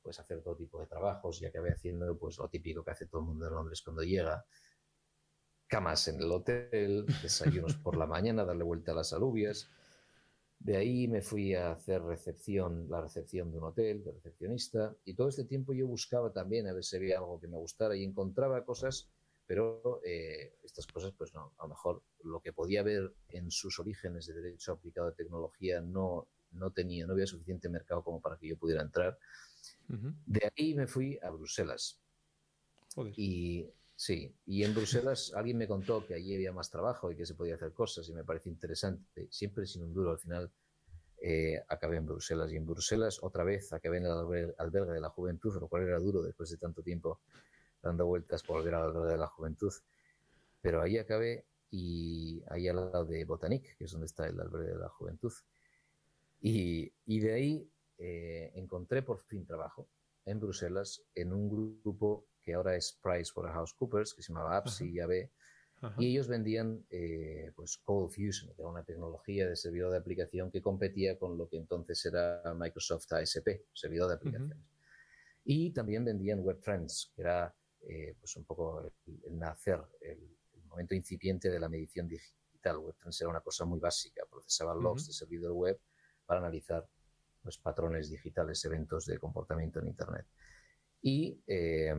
pues 0.01 0.19
a 0.19 0.21
hacer 0.21 0.41
todo 0.41 0.55
tipo 0.55 0.79
de 0.79 0.87
trabajos 0.87 1.41
y 1.41 1.45
acabé 1.45 1.71
haciendo 1.71 2.17
pues 2.17 2.37
lo 2.37 2.47
típico 2.47 2.83
que 2.83 2.91
hace 2.91 3.07
todo 3.07 3.21
el 3.21 3.27
mundo 3.27 3.47
en 3.47 3.53
Londres 3.53 3.81
cuando 3.81 4.03
llega. 4.03 4.45
Camas 5.67 6.07
en 6.07 6.21
el 6.21 6.31
hotel, 6.31 7.05
desayunos 7.21 7.75
por 7.75 7.97
la 7.97 8.05
mañana, 8.05 8.45
darle 8.45 8.63
vuelta 8.63 8.93
a 8.93 8.95
las 8.95 9.13
alubias. 9.13 9.69
De 10.59 10.77
ahí 10.77 11.07
me 11.07 11.21
fui 11.21 11.53
a 11.53 11.71
hacer 11.71 12.01
recepción, 12.01 12.87
la 12.89 13.01
recepción 13.01 13.51
de 13.51 13.57
un 13.59 13.65
hotel, 13.65 14.03
de 14.03 14.11
recepcionista, 14.11 14.95
y 15.05 15.13
todo 15.13 15.29
este 15.29 15.45
tiempo 15.45 15.73
yo 15.73 15.85
buscaba 15.87 16.31
también 16.31 16.67
a 16.67 16.73
ver 16.73 16.83
si 16.83 16.95
había 16.95 17.17
algo 17.17 17.39
que 17.39 17.47
me 17.47 17.57
gustara 17.57 17.95
y 17.95 18.03
encontraba 18.03 18.65
cosas 18.65 19.09
pero 19.47 20.01
eh, 20.03 20.57
estas 20.61 20.85
cosas, 20.85 21.13
pues 21.17 21.33
no, 21.33 21.53
a 21.57 21.63
lo 21.63 21.69
mejor 21.69 22.03
lo 22.23 22.41
que 22.41 22.51
podía 22.51 22.81
haber 22.81 23.13
en 23.29 23.49
sus 23.49 23.79
orígenes 23.79 24.27
de 24.27 24.33
derecho 24.33 24.73
aplicado 24.73 25.07
a 25.07 25.13
tecnología 25.13 25.79
no, 25.79 26.27
no 26.51 26.71
tenía, 26.71 27.07
no 27.07 27.13
había 27.13 27.25
suficiente 27.25 27.69
mercado 27.69 28.03
como 28.03 28.19
para 28.19 28.37
que 28.37 28.49
yo 28.49 28.57
pudiera 28.57 28.81
entrar. 28.81 29.17
De 29.87 30.51
ahí 30.53 30.75
me 30.75 30.85
fui 30.85 31.17
a 31.23 31.29
Bruselas. 31.29 32.01
Y 33.15 33.65
sí, 33.97 34.33
y 34.45 34.63
en 34.63 34.73
Bruselas 34.73 35.33
alguien 35.35 35.57
me 35.57 35.67
contó 35.67 36.05
que 36.05 36.13
allí 36.13 36.33
había 36.33 36.53
más 36.53 36.69
trabajo 36.71 37.11
y 37.11 37.17
que 37.17 37.25
se 37.25 37.35
podía 37.35 37.55
hacer 37.55 37.73
cosas 37.73 38.07
y 38.07 38.13
me 38.13 38.23
parece 38.23 38.47
interesante, 38.47 39.27
siempre 39.29 39.65
sin 39.65 39.83
un 39.83 39.93
duro, 39.93 40.11
al 40.11 40.19
final 40.19 40.49
eh, 41.19 41.63
acabé 41.67 41.97
en 41.97 42.05
Bruselas 42.05 42.51
y 42.53 42.57
en 42.57 42.65
Bruselas 42.65 43.19
otra 43.21 43.43
vez 43.43 43.73
acabé 43.73 43.97
en 43.97 44.05
el 44.05 44.53
albergue 44.57 44.93
de 44.93 45.01
la 45.01 45.09
juventud, 45.09 45.59
lo 45.59 45.67
cual 45.67 45.83
era 45.83 45.99
duro 45.99 46.21
después 46.21 46.49
de 46.51 46.57
tanto 46.57 46.83
tiempo 46.83 47.19
dando 47.81 48.05
vueltas 48.05 48.43
por 48.43 48.57
volver 48.57 48.75
al 48.75 48.93
de 48.93 49.17
la 49.17 49.27
juventud. 49.27 49.73
Pero 50.61 50.81
ahí 50.81 50.97
acabé 50.97 51.45
y 51.71 52.43
ahí 52.49 52.67
al 52.67 52.75
lado 52.77 53.05
de 53.05 53.25
Botanic, 53.25 53.77
que 53.77 53.85
es 53.85 53.91
donde 53.91 54.05
está 54.05 54.27
el 54.27 54.39
albergue 54.39 54.73
de 54.73 54.77
la 54.77 54.89
juventud. 54.89 55.33
Y, 56.39 56.93
y 57.05 57.19
de 57.19 57.33
ahí 57.33 57.71
eh, 57.97 58.51
encontré 58.55 59.01
por 59.01 59.19
fin 59.19 59.45
trabajo 59.45 59.89
en 60.25 60.39
Bruselas 60.39 61.01
en 61.15 61.33
un 61.33 61.49
grupo 61.49 62.27
que 62.47 62.53
ahora 62.53 62.77
es 62.77 62.97
PricewaterhouseCoopers, 63.03 64.13
que 64.13 64.21
se 64.21 64.31
llamaba 64.31 64.55
APSI 64.55 64.89
y 64.89 64.99
AB, 65.01 65.29
y 65.97 66.11
ellos 66.11 66.29
vendían 66.29 66.85
eh, 66.89 67.51
pues 67.57 67.77
Cold 67.79 68.09
Fusion, 68.09 68.55
que 68.55 68.61
era 68.61 68.69
una 68.69 68.85
tecnología 68.85 69.49
de 69.49 69.57
servidor 69.57 69.91
de 69.91 69.97
aplicación 69.97 70.49
que 70.49 70.61
competía 70.61 71.19
con 71.19 71.37
lo 71.37 71.49
que 71.49 71.57
entonces 71.57 72.05
era 72.05 72.41
Microsoft 72.55 73.11
ASP, 73.11 73.65
servidor 73.73 74.07
de 74.07 74.15
aplicaciones. 74.15 74.57
Y 75.43 75.71
también 75.71 76.05
vendían 76.05 76.39
WebTrends, 76.39 77.11
que 77.13 77.21
era 77.21 77.53
eh, 77.81 78.15
pues 78.17 78.33
un 78.37 78.45
poco 78.45 78.93
el, 79.25 79.37
nacer, 79.37 79.81
el, 79.99 80.37
momento 80.67 80.95
incipiente 80.95 81.49
de 81.49 81.59
la 81.59 81.67
medición 81.67 82.07
digital. 82.07 82.77
WebTrans 82.77 83.19
era 83.19 83.29
una 83.29 83.41
cosa 83.41 83.65
muy 83.65 83.79
básica, 83.79 84.23
procesaba 84.29 84.73
logs 84.73 85.07
de 85.07 85.13
servidor 85.13 85.51
web 85.51 85.81
para 86.25 86.39
analizar 86.39 86.79
los 86.79 87.41
pues, 87.43 87.57
patrones 87.57 88.09
digitales, 88.09 88.63
eventos 88.63 89.05
de 89.05 89.19
comportamiento 89.19 89.79
en 89.81 89.87
Internet. 89.87 90.25
Y 91.01 91.41
eh, 91.45 91.93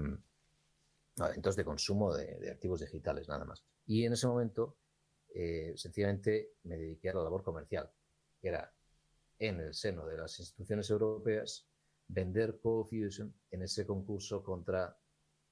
eventos 1.20 1.56
de 1.56 1.64
consumo 1.64 2.14
de, 2.14 2.50
activos 2.50 2.80
digitales, 2.80 3.28
nada 3.28 3.44
más. 3.44 3.64
Y 3.87 4.04
en 4.04 4.12
ese 4.12 4.26
momento, 4.26 4.78
eh, 5.34 5.72
sencillamente, 5.76 6.52
me 6.64 6.76
dediqué 6.76 7.10
a 7.10 7.14
la 7.14 7.25
labor 7.25 7.42
comercial, 7.42 7.90
que 8.40 8.48
era 8.48 8.72
en 9.38 9.60
el 9.60 9.75
seno 9.75 10.06
de 10.06 10.18
las 10.18 10.38
instituciones 10.38 10.90
europeas 10.90 11.66
vender 12.08 12.58
CoFusion 12.60 13.34
en 13.50 13.62
ese 13.62 13.87
concurso 13.87 14.42
contra 14.42 14.96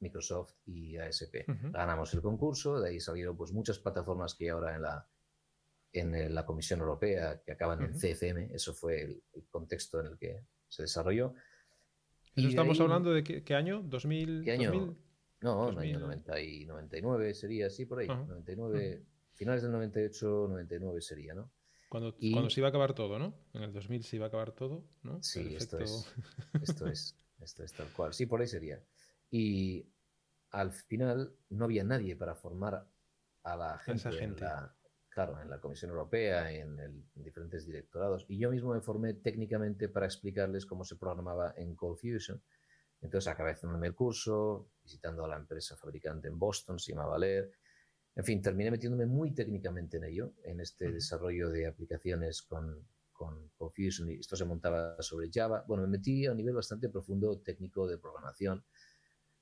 Microsoft 0.01 0.55
y 0.67 0.97
ASP. 0.97 1.45
Ganamos 1.73 2.13
el 2.15 2.23
concurso, 2.23 2.81
de 2.81 2.91
ahí 2.91 3.01
salieron 3.01 3.37
pues 3.37 3.53
muchas 3.53 3.79
plataformas 3.79 4.35
que 4.35 4.51
ahora 4.51 4.75
en 4.75 4.83
la 4.83 5.09
en 5.93 6.35
la 6.35 6.45
Comisión 6.45 6.81
Europea 6.81 7.41
que 7.45 7.53
acaban 7.53 7.83
en 7.83 7.93
CFM, 7.93 8.51
eso 8.55 8.75
fue 8.75 9.03
el, 9.03 9.23
contexto 9.51 10.01
en 10.01 10.07
el 10.07 10.19
que 10.19 10.45
se 10.69 10.83
desarrolló. 10.83 11.35
y 12.35 12.49
estamos 12.49 12.81
hablando 12.81 13.13
de 13.13 13.23
qué, 13.25 13.55
año? 13.55 13.83
¿2000? 13.83 14.45
¿Qué 14.45 14.53
año? 14.53 14.97
No, 15.41 15.71
en 15.71 15.79
año 15.79 16.01
90 16.01 16.41
y 16.41 16.65
99 16.65 17.35
sería 17.35 17.67
así 17.67 17.87
por 17.87 18.01
ahí. 18.01 18.09
99, 18.09 19.05
finales 19.35 19.63
del 19.63 19.73
98, 19.73 20.47
99 20.49 21.01
sería, 21.01 21.35
¿no? 21.35 21.53
Cuando, 21.89 22.17
cuando 22.33 22.51
se 22.51 22.61
iba 22.61 22.69
a 22.69 22.71
acabar 22.71 22.95
todo, 22.95 23.19
¿no? 23.19 23.35
En 23.53 23.63
el 23.63 23.73
2000 23.73 24.03
se 24.03 24.17
iba 24.17 24.27
a 24.27 24.29
acabar 24.29 24.53
todo, 24.53 24.85
¿no? 25.03 25.23
Sí, 25.23 25.55
esto 25.55 25.79
es, 25.79 26.13
esto 26.63 26.87
es, 26.87 27.17
esto 27.41 27.63
es 27.63 27.73
tal 27.73 27.93
cual. 27.93 28.13
Sí, 28.13 28.27
por 28.27 28.41
ahí 28.41 28.49
sería. 28.49 28.83
Y 29.31 29.87
al 30.51 30.73
final 30.73 31.37
no 31.51 31.65
había 31.67 31.85
nadie 31.85 32.17
para 32.17 32.35
formar 32.35 32.89
a 33.45 33.57
la 33.57 33.79
gente, 33.79 34.09
En 34.25 34.37
la, 34.37 34.75
claro, 35.09 35.41
en 35.41 35.49
la 35.49 35.61
Comisión 35.61 35.93
Europea, 35.93 36.51
en, 36.51 36.79
el, 36.81 37.05
diferentes 37.15 37.65
directorados. 37.65 38.25
Y 38.29 38.39
yo 38.39 38.51
mismo 38.51 38.75
me 38.75 38.81
formé 38.81 39.15
técnicamente 39.15 39.89
para 39.89 40.07
explicarles 40.07 40.67
cómo 40.67 40.85
se 40.85 40.97
programaba 40.97 41.55
en 41.57 41.77
Cold 41.77 41.99
Fusion. 41.99 42.43
Entonces 43.01 43.29
acabé 43.29 43.53
haciéndome 43.53 43.87
el 43.87 43.95
curso, 43.95 44.71
visitando 44.87 45.25
a 45.25 45.29
la 45.29 45.37
empresa 45.37 45.77
fabricante 45.77 46.29
en 46.29 46.39
Boston, 46.39 46.79
se 46.79 46.93
llama 46.93 47.07
Valer. 47.07 47.51
En 48.15 48.25
fin, 48.25 48.41
terminé 48.41 48.71
metiéndome 48.71 49.05
muy 49.05 49.35
técnicamente 49.35 49.97
en 49.97 50.05
ello, 50.05 50.35
en 50.45 50.61
este 50.61 50.93
desarrollo 50.93 51.51
de 51.51 51.67
aplicaciones 51.67 52.43
con, 52.43 52.87
con 53.13 53.51
Fusion. 53.59 54.11
Y 54.11 54.21
esto 54.21 54.37
se 54.37 54.45
montaba 54.45 54.97
sobre 55.03 55.29
Java. 55.33 55.65
Bueno, 55.67 55.83
me 55.83 55.89
metí 55.89 56.25
a 56.25 56.31
un 56.31 56.37
nivel 56.37 56.55
bastante 56.55 56.89
profundo 56.89 57.41
técnico 57.41 57.87
de 57.89 57.99
programación 57.99 58.65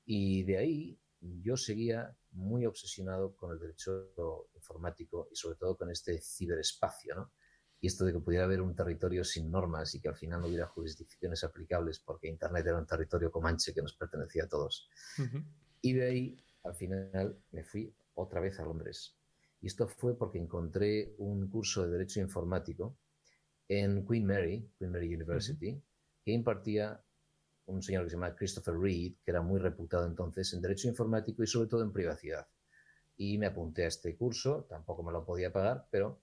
y 0.03 0.43
de 0.43 0.57
ahí 0.57 0.99
yo 1.21 1.55
seguía 1.55 2.15
muy 2.31 2.65
obsesionado 2.65 3.35
con 3.35 3.51
el 3.51 3.59
derecho 3.59 4.11
informático 4.55 5.29
y 5.31 5.35
sobre 5.35 5.57
todo 5.57 5.77
con 5.77 5.91
este 5.91 6.19
ciberespacio, 6.19 7.15
¿no? 7.15 7.31
Y 7.81 7.87
esto 7.87 8.05
de 8.05 8.13
que 8.13 8.19
pudiera 8.19 8.45
haber 8.45 8.61
un 8.61 8.75
territorio 8.75 9.23
sin 9.23 9.51
normas 9.51 9.93
y 9.95 9.99
que 9.99 10.09
al 10.09 10.15
final 10.15 10.41
no 10.41 10.47
hubiera 10.47 10.65
jurisdicciones 10.67 11.43
aplicables 11.43 11.99
porque 11.99 12.27
Internet 12.27 12.65
era 12.65 12.77
un 12.77 12.87
territorio 12.87 13.31
comanche 13.31 13.73
que 13.73 13.81
nos 13.81 13.93
pertenecía 13.93 14.45
a 14.45 14.47
todos. 14.47 14.89
Y 15.81 15.93
de 15.93 16.05
ahí, 16.05 16.37
al 16.63 16.75
final, 16.75 17.37
me 17.51 17.63
fui 17.63 17.93
otra 18.15 18.39
vez 18.39 18.59
a 18.59 18.63
Londres. 18.63 19.15
Y 19.61 19.67
esto 19.67 19.87
fue 19.87 20.17
porque 20.17 20.39
encontré 20.39 21.15
un 21.17 21.47
curso 21.49 21.83
de 21.83 21.91
Derecho 21.91 22.19
Informático 22.19 22.97
en 23.67 24.05
Queen 24.05 24.25
Mary, 24.25 24.69
Queen 24.77 24.91
Mary 24.91 25.13
University, 25.13 25.81
que 26.23 26.31
impartía 26.31 27.03
un 27.67 27.81
señor 27.81 28.03
que 28.03 28.11
se 28.11 28.15
llama 28.15 28.35
Christopher 28.35 28.75
Reed, 28.77 29.15
que 29.23 29.31
era 29.31 29.41
muy 29.41 29.59
reputado 29.59 30.05
entonces 30.05 30.53
en 30.53 30.61
Derecho 30.61 30.87
Informático 30.87 31.43
y 31.43 31.47
sobre 31.47 31.67
todo 31.67 31.83
en 31.83 31.91
privacidad. 31.91 32.47
Y 33.17 33.37
me 33.37 33.47
apunté 33.47 33.85
a 33.85 33.87
este 33.87 34.15
curso, 34.15 34.65
tampoco 34.69 35.03
me 35.03 35.11
lo 35.11 35.25
podía 35.25 35.51
pagar, 35.51 35.87
pero 35.89 36.21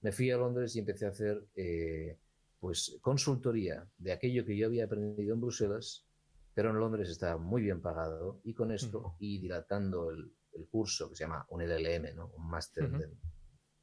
me 0.00 0.12
fui 0.12 0.30
a 0.30 0.36
Londres 0.36 0.74
y 0.76 0.80
empecé 0.80 1.06
a 1.06 1.10
hacer 1.10 1.46
eh, 1.54 2.18
pues 2.60 2.98
consultoría 3.00 3.86
de 3.98 4.12
aquello 4.12 4.44
que 4.44 4.56
yo 4.56 4.66
había 4.66 4.84
aprendido 4.84 5.34
en 5.34 5.40
Bruselas, 5.40 6.06
pero 6.54 6.70
en 6.70 6.78
Londres 6.78 7.10
estaba 7.10 7.36
muy 7.36 7.62
bien 7.62 7.80
pagado 7.80 8.40
y 8.44 8.54
con 8.54 8.72
esto 8.72 9.16
y 9.18 9.38
dilatando 9.38 10.10
el, 10.10 10.32
curso 10.70 11.10
que 11.10 11.16
se 11.16 11.24
llama 11.24 11.44
un 11.50 11.60
LLM, 11.60 12.16
¿no? 12.16 12.32
un 12.34 12.48
máster 12.48 12.84
en 12.84 13.14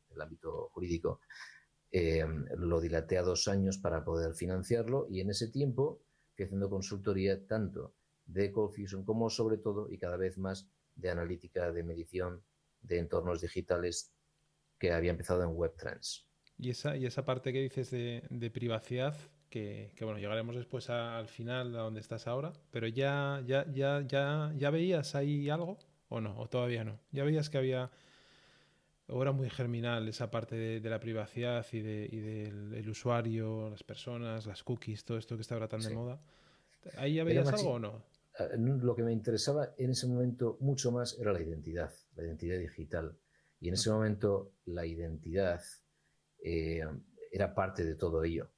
el 0.10 0.22
ámbito 0.22 0.70
jurídico, 0.74 1.20
eh, 1.92 2.26
lo 2.58 2.82
dilaté 2.82 3.20
a 3.20 3.22
dos 3.22 3.48
años 3.48 3.78
para 3.78 4.04
poder 4.04 4.34
financiarlo 4.34 5.06
y 5.08 5.20
en 5.20 5.30
ese 5.30 5.50
tiempo 5.50 6.02
que 6.36 6.46
haciendo 6.46 6.72
consultoría 6.72 7.46
tanto 7.46 7.94
de 8.26 8.52
Cold 8.52 8.74
Fusion 8.76 9.06
como 9.06 9.30
sobre 9.30 9.58
todo 9.58 9.92
y 9.92 10.00
cada 10.00 10.18
vez 10.18 10.40
más 10.40 10.68
de 10.96 11.12
analítica 11.12 11.72
de 11.72 11.84
medición 11.84 12.42
de 12.82 12.98
entornos 12.98 13.42
digitales 13.42 14.12
que 14.84 14.92
había 14.92 15.12
empezado 15.12 15.42
en 15.44 15.52
WebTrans. 15.54 16.28
Y 16.58 16.70
esa, 16.70 16.98
y 16.98 17.06
esa 17.06 17.24
parte 17.24 17.54
que 17.54 17.62
dices 17.62 17.90
de, 17.90 18.52
privacidad, 18.54 19.16
que, 19.50 19.94
bueno, 20.02 20.20
llegaremos 20.20 20.58
después 20.58 20.90
al 20.90 21.30
final 21.30 21.74
a 21.78 21.84
donde 21.84 22.02
estás 22.02 22.28
ahora, 22.28 22.52
pero 22.70 22.90
ya, 22.90 23.42
ya, 23.46 23.66
ya, 23.72 24.02
ya, 24.06 24.52
ya 24.58 24.70
veías 24.72 25.16
ahí 25.16 25.50
algo 25.50 25.78
o 26.10 26.20
no, 26.20 26.38
o 26.38 26.50
todavía 26.50 26.84
no. 26.84 27.00
Ya 27.12 27.24
veías 27.24 27.50
que 27.50 27.60
había 27.60 27.92
o 29.08 29.22
era 29.22 29.32
muy 29.32 29.50
germinal 29.50 30.06
esa 30.10 30.30
parte 30.30 30.58
de, 30.58 30.90
la 30.90 31.00
privacidad 31.00 31.66
y, 31.72 31.80
de, 31.80 32.10
y 32.12 32.20
del 32.20 32.90
usuario, 32.90 33.70
las 33.70 33.84
personas, 33.84 34.46
las 34.46 34.64
cookies, 34.66 35.06
todo 35.06 35.18
esto 35.18 35.38
que 35.38 35.44
está 35.44 35.56
ahora 35.56 35.70
tan 35.70 35.80
de 35.80 35.92
moda. 35.92 36.22
¿Ahí 36.98 37.14
ya 37.14 37.24
veías 37.24 37.48
algo 37.48 37.72
o 37.72 37.80
no? 37.80 38.04
Eh, 38.38 38.58
lo 38.58 38.96
que 38.96 39.04
me 39.04 39.14
interesaba 39.14 39.74
en 39.78 39.92
ese 39.92 40.08
momento 40.08 40.58
mucho 40.60 40.92
más 40.92 41.18
era 41.18 41.32
la 41.32 41.42
identidad, 41.42 41.94
la 42.18 42.24
identidad 42.24 42.60
digital. 42.60 43.18
Y 43.64 43.70
en 43.70 43.76
ese 43.76 43.90
momento 43.92 44.58
la 44.66 44.86
identidad 44.86 45.62
eh, 46.44 46.84
era 47.32 47.56
parte 47.56 47.86
de 47.86 47.96
todo 47.96 48.22
ello. 48.22 48.52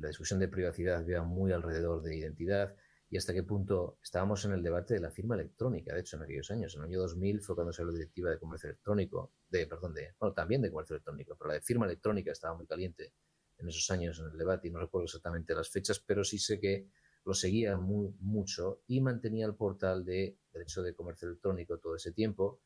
La 0.00 0.08
discusión 0.08 0.40
de 0.40 0.48
privacidad 0.48 1.06
iba 1.06 1.22
muy 1.22 1.52
alrededor 1.52 2.00
de 2.00 2.16
identidad 2.16 2.74
y 3.10 3.18
hasta 3.18 3.34
qué 3.34 3.42
punto 3.42 3.98
estábamos 4.02 4.42
en 4.46 4.52
el 4.52 4.62
debate 4.62 4.94
de 4.94 5.00
la 5.00 5.10
firma 5.10 5.34
electrónica, 5.34 5.92
de 5.92 6.00
hecho, 6.00 6.16
en 6.16 6.22
aquellos 6.22 6.50
años. 6.50 6.74
En 6.74 6.80
el 6.80 6.88
año 6.88 7.00
2000 7.00 7.42
fue 7.42 7.54
cuando 7.54 7.70
salió 7.70 7.92
la 7.92 7.98
directiva 7.98 8.30
de 8.30 8.38
comercio 8.38 8.70
electrónico, 8.70 9.34
de, 9.50 9.66
perdón, 9.66 9.92
de, 9.92 10.14
bueno, 10.18 10.32
también 10.32 10.62
de 10.62 10.70
comercio 10.70 10.94
electrónico, 10.94 11.36
pero 11.36 11.48
la 11.48 11.54
de 11.56 11.60
firma 11.60 11.84
electrónica 11.84 12.32
estaba 12.32 12.56
muy 12.56 12.66
caliente 12.66 13.12
en 13.58 13.68
esos 13.68 13.90
años 13.90 14.18
en 14.20 14.30
el 14.32 14.38
debate 14.38 14.68
y 14.68 14.70
no 14.70 14.80
recuerdo 14.80 15.04
exactamente 15.04 15.54
las 15.54 15.68
fechas, 15.68 16.00
pero 16.00 16.24
sí 16.24 16.38
sé 16.38 16.58
que 16.58 16.88
lo 17.26 17.34
seguía 17.34 17.76
muy, 17.76 18.14
mucho 18.20 18.84
y 18.86 19.02
mantenía 19.02 19.44
el 19.44 19.54
portal 19.54 20.02
de 20.02 20.38
Derecho 20.50 20.82
de 20.82 20.94
Comercio 20.94 21.28
Electrónico 21.28 21.76
todo 21.78 21.96
ese 21.96 22.12
tiempo, 22.12 22.62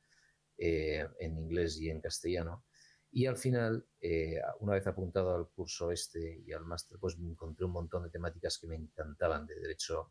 eh, 0.63 1.09
en 1.19 1.39
inglés 1.39 1.81
y 1.81 1.89
en 1.89 2.03
castellano. 2.03 2.65
Y 3.11 3.25
al 3.25 3.39
final, 3.39 3.87
eh, 3.99 4.39
una 4.59 4.75
vez 4.75 4.87
apuntado 4.87 5.35
al 5.35 5.49
curso 5.49 5.91
este 5.91 6.43
y 6.47 6.53
al 6.53 6.67
máster, 6.67 6.99
pues 7.01 7.19
me 7.19 7.31
encontré 7.31 7.65
un 7.65 7.73
montón 7.73 8.03
de 8.03 8.11
temáticas 8.11 8.59
que 8.59 8.67
me 8.67 8.77
encantaban 8.77 9.47
de 9.47 9.55
derecho 9.55 10.11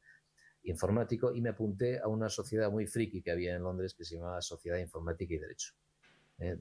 informático 0.64 1.36
y 1.36 1.42
me 1.42 1.50
apunté 1.50 2.00
a 2.00 2.08
una 2.08 2.30
sociedad 2.30 2.72
muy 2.72 2.88
friki 2.88 3.22
que 3.22 3.30
había 3.30 3.56
en 3.56 3.62
Londres 3.62 3.94
que 3.94 4.04
se 4.04 4.16
llamaba 4.16 4.42
Sociedad 4.42 4.80
Informática 4.80 5.36
y 5.36 5.38
Derecho, 5.38 5.76
eh, 6.40 6.58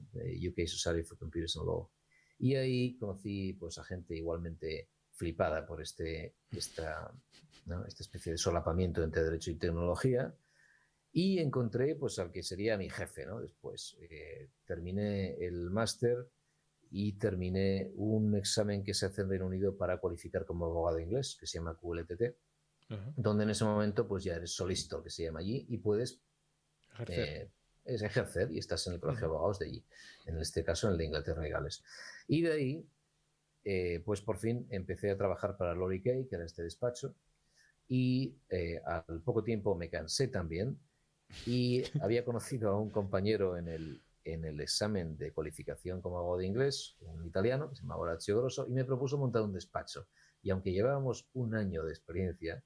UK 0.47 0.67
Society 0.67 1.03
for 1.03 1.17
Computers 1.17 1.57
and 1.57 1.65
Law. 1.65 1.89
Y 2.37 2.55
ahí 2.55 2.95
conocí 2.95 3.53
pues, 3.53 3.79
a 3.79 3.83
gente 3.83 4.15
igualmente 4.15 4.89
flipada 5.13 5.65
por 5.65 5.81
este, 5.81 6.35
esta, 6.51 7.11
esta 7.87 8.03
especie 8.03 8.33
de 8.33 8.37
solapamiento 8.37 9.03
entre 9.03 9.23
derecho 9.23 9.49
y 9.49 9.55
tecnología. 9.55 10.31
Y 11.11 11.39
encontré 11.39 11.95
pues 11.95 12.19
al 12.19 12.31
que 12.31 12.43
sería 12.43 12.77
mi 12.77 12.89
jefe, 12.89 13.25
¿no? 13.25 13.41
Después 13.41 13.97
eh, 14.01 14.49
terminé 14.65 15.35
el 15.43 15.71
máster 15.71 16.27
y 16.91 17.13
terminé 17.13 17.91
un 17.95 18.35
examen 18.35 18.83
que 18.83 18.93
se 18.93 19.07
hace 19.07 19.21
en 19.21 19.29
Reino 19.29 19.47
Unido 19.47 19.75
para 19.75 19.97
cualificar 19.97 20.45
como 20.45 20.65
abogado 20.65 20.99
inglés, 20.99 21.37
que 21.39 21.47
se 21.47 21.57
llama 21.57 21.77
QLTT, 21.79 22.35
donde 23.15 23.43
en 23.43 23.51
ese 23.51 23.63
momento 23.63 24.07
pues 24.07 24.23
ya 24.23 24.35
eres 24.35 24.51
solicitor, 24.51 25.03
que 25.03 25.11
se 25.11 25.23
llama 25.23 25.39
allí, 25.39 25.65
y 25.69 25.77
puedes 25.77 26.19
ejercer, 26.93 27.19
eh, 27.19 27.51
es 27.85 28.01
ejercer 28.01 28.51
y 28.51 28.57
estás 28.57 28.87
en 28.87 28.93
el 28.93 28.99
colegio 28.99 29.21
de 29.21 29.25
abogados 29.27 29.59
de 29.59 29.67
allí, 29.67 29.83
en 30.25 30.39
este 30.39 30.63
caso 30.63 30.87
en 30.87 30.93
el 30.93 30.97
de 30.97 31.05
Inglaterra 31.05 31.47
y 31.47 31.51
Gales. 31.51 31.83
Y 32.27 32.41
de 32.41 32.51
ahí, 32.51 32.85
eh, 33.65 34.01
pues 34.03 34.21
por 34.21 34.37
fin 34.37 34.65
empecé 34.71 35.11
a 35.11 35.17
trabajar 35.17 35.57
para 35.57 35.75
Lori 35.75 36.01
Kay, 36.01 36.25
que 36.25 36.35
era 36.35 36.45
este 36.45 36.63
despacho, 36.63 37.13
y 37.87 38.35
al 38.85 39.21
poco 39.23 39.43
tiempo 39.43 39.75
me 39.75 39.89
cansé 39.89 40.27
también 40.27 40.79
y 41.45 41.83
había 42.01 42.25
conocido 42.25 42.69
a 42.69 42.79
un 42.79 42.89
compañero 42.89 43.57
en 43.57 43.67
el, 43.67 44.01
en 44.23 44.45
el 44.45 44.59
examen 44.61 45.17
de 45.17 45.31
cualificación 45.31 46.01
como 46.01 46.17
abogado 46.17 46.39
de 46.39 46.47
inglés, 46.47 46.95
un 47.01 47.25
italiano, 47.25 47.69
que 47.69 47.75
se 47.75 47.81
llama 47.81 47.97
Horacio 47.97 48.37
Grosso, 48.37 48.65
y 48.67 48.73
me 48.73 48.85
propuso 48.85 49.17
montar 49.17 49.43
un 49.43 49.53
despacho. 49.53 50.07
Y 50.41 50.49
aunque 50.49 50.71
llevábamos 50.71 51.27
un 51.33 51.55
año 51.55 51.83
de 51.83 51.91
experiencia, 51.91 52.63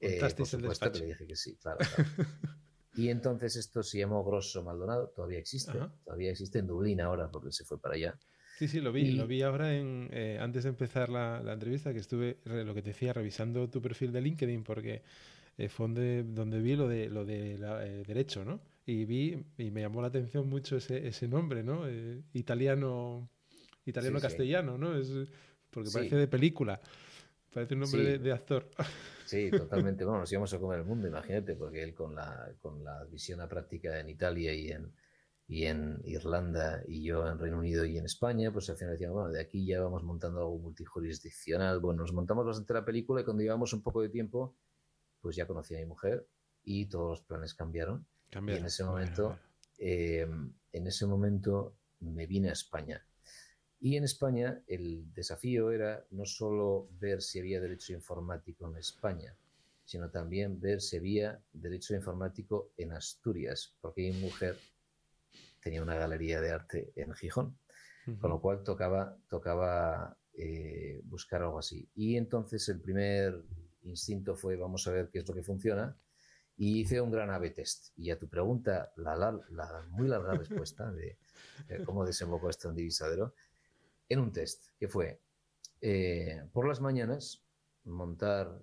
eh, 0.00 0.20
por 0.36 0.46
supuesto 0.46 0.90
que 0.90 0.98
le 0.98 1.06
dije 1.06 1.26
que 1.26 1.36
sí, 1.36 1.56
claro. 1.56 1.78
y 2.94 3.08
entonces 3.08 3.56
esto 3.56 3.82
se 3.82 3.98
llamó 3.98 4.24
Grosso 4.24 4.62
Maldonado, 4.62 5.08
todavía 5.08 5.38
existe, 5.38 5.78
todavía 6.04 6.30
existe 6.30 6.58
en 6.58 6.66
Dublín 6.66 7.00
ahora 7.00 7.30
porque 7.30 7.52
se 7.52 7.64
fue 7.64 7.80
para 7.80 7.94
allá. 7.94 8.18
Sí, 8.58 8.68
sí, 8.68 8.80
lo 8.80 8.92
vi, 8.92 9.12
lo 9.12 9.26
vi 9.26 9.40
ahora 9.40 9.74
en, 9.74 10.10
eh, 10.12 10.38
antes 10.38 10.64
de 10.64 10.70
empezar 10.70 11.08
la, 11.08 11.42
la, 11.42 11.54
entrevista, 11.54 11.94
que 11.94 11.98
estuve, 11.98 12.40
lo 12.44 12.74
que 12.74 12.82
te 12.82 12.90
decía, 12.90 13.14
revisando 13.14 13.70
tu 13.70 13.80
perfil 13.80 14.12
de 14.12 14.20
LinkedIn, 14.20 14.64
porque 14.64 15.02
eh, 15.60 15.68
fue 15.68 15.88
donde, 15.88 16.60
vi 16.60 16.74
lo 16.74 16.88
de, 16.88 17.10
lo 17.10 17.26
de 17.26 17.54
eh, 17.54 18.04
derecho, 18.06 18.46
¿no? 18.46 18.62
Y 18.86 19.04
vi, 19.04 19.44
y 19.58 19.70
me 19.70 19.82
llamó 19.82 20.00
la 20.00 20.08
atención 20.08 20.48
mucho 20.48 20.78
ese, 20.78 21.06
ese 21.06 21.28
nombre, 21.28 21.62
¿no? 21.62 21.86
Eh, 21.86 22.22
italiano, 22.32 23.28
italiano 23.84 24.20
castellano, 24.20 24.78
¿no? 24.78 24.96
Es, 24.96 25.10
porque 25.68 25.90
parece 25.90 26.16
de 26.16 26.28
película, 26.28 26.80
parece 27.52 27.74
un 27.74 27.80
nombre 27.80 28.18
de, 28.18 28.32
actor. 28.32 28.70
Sí, 29.26 29.48
totalmente. 29.48 30.04
Bueno, 30.04 30.20
nos 30.20 30.32
íbamos 30.32 30.52
a 30.54 30.58
comer 30.58 30.80
el 30.80 30.86
mundo, 30.86 31.06
imagínate, 31.06 31.54
porque 31.54 31.84
él 31.84 31.94
con 31.94 32.16
la, 32.16 32.50
con 32.58 32.82
la 32.82 33.04
visión 33.04 33.40
a 33.40 33.48
práctica 33.48 34.00
en 34.00 34.08
Italia 34.08 34.52
y 34.52 34.72
en, 34.72 34.92
y 35.46 35.66
en 35.66 36.00
Irlanda 36.04 36.82
y 36.88 37.04
yo 37.04 37.28
en 37.28 37.38
Reino 37.38 37.58
Unido 37.58 37.84
y 37.84 37.96
en 37.96 38.06
España, 38.06 38.50
pues 38.50 38.70
al 38.70 38.76
final 38.76 38.94
decíamos, 38.94 39.14
bueno, 39.14 39.30
de 39.30 39.40
aquí 39.40 39.64
ya 39.64 39.80
vamos 39.80 40.02
montando 40.02 40.40
algo 40.40 40.58
multijurisdiccional. 40.58 41.78
Bueno, 41.78 42.00
nos 42.00 42.12
montamos 42.12 42.44
bastante 42.44 42.74
la 42.74 42.84
película 42.84 43.20
y 43.20 43.24
cuando 43.24 43.42
llevamos 43.44 43.72
un 43.72 43.82
poco 43.82 44.02
de 44.02 44.08
tiempo 44.08 44.56
pues 45.20 45.36
ya 45.36 45.46
conocí 45.46 45.74
a 45.74 45.78
mi 45.78 45.86
mujer 45.86 46.26
y 46.64 46.86
todos 46.86 47.10
los 47.10 47.20
planes 47.22 47.54
cambiaron. 47.54 48.06
Y 48.32 48.36
en 48.52 48.64
ese 48.64 48.84
momento, 48.84 49.38
em, 49.78 50.52
en 50.72 50.86
ese 50.86 51.06
momento 51.06 51.74
me 52.00 52.26
vine 52.26 52.50
a 52.50 52.52
España. 52.52 53.04
Y 53.80 53.96
en 53.96 54.04
España 54.04 54.62
el 54.66 55.12
desafío 55.14 55.70
era 55.70 56.04
no 56.10 56.26
solo 56.26 56.88
ver 57.00 57.22
si 57.22 57.40
había 57.40 57.60
derecho 57.60 57.92
informático 57.92 58.68
en 58.68 58.76
España, 58.76 59.34
sino 59.84 60.10
también 60.10 60.60
ver 60.60 60.80
si 60.80 60.98
había 60.98 61.42
derecho 61.52 61.94
informático 61.94 62.72
en 62.76 62.92
Asturias, 62.92 63.74
porque 63.80 64.02
mi 64.02 64.20
mujer 64.20 64.58
tenía 65.60 65.82
una 65.82 65.96
galería 65.96 66.40
de 66.40 66.50
arte 66.50 66.92
en 66.94 67.12
Gijón, 67.14 67.56
con 68.20 68.30
lo 68.30 68.40
cual 68.40 68.62
tocaba, 68.62 69.16
tocaba 69.28 70.16
eh, 70.34 71.00
buscar 71.04 71.42
algo 71.42 71.58
así. 71.58 71.88
Y 71.94 72.16
entonces 72.16 72.68
el 72.68 72.80
primer 72.80 73.42
instinto 73.82 74.36
fue 74.36 74.56
vamos 74.56 74.86
a 74.86 74.92
ver 74.92 75.10
qué 75.10 75.20
es 75.20 75.28
lo 75.28 75.34
que 75.34 75.42
funciona 75.42 75.96
y 76.56 76.80
hice 76.80 77.00
un 77.00 77.10
gran 77.10 77.30
A-B 77.30 77.50
test. 77.50 77.96
Y 77.96 78.10
a 78.10 78.18
tu 78.18 78.28
pregunta, 78.28 78.92
la, 78.96 79.16
la, 79.16 79.86
muy 79.88 80.08
larga 80.08 80.34
respuesta 80.34 80.92
de, 80.92 81.16
cómo 81.86 82.04
desembocó 82.04 82.50
esto 82.50 82.68
en 82.68 82.74
Divisadero, 82.74 83.34
en 84.08 84.18
un 84.18 84.30
test 84.30 84.68
que 84.78 84.86
fue 84.86 85.22
eh, 85.80 86.42
por 86.52 86.68
las 86.68 86.82
mañanas 86.82 87.42
montar 87.84 88.60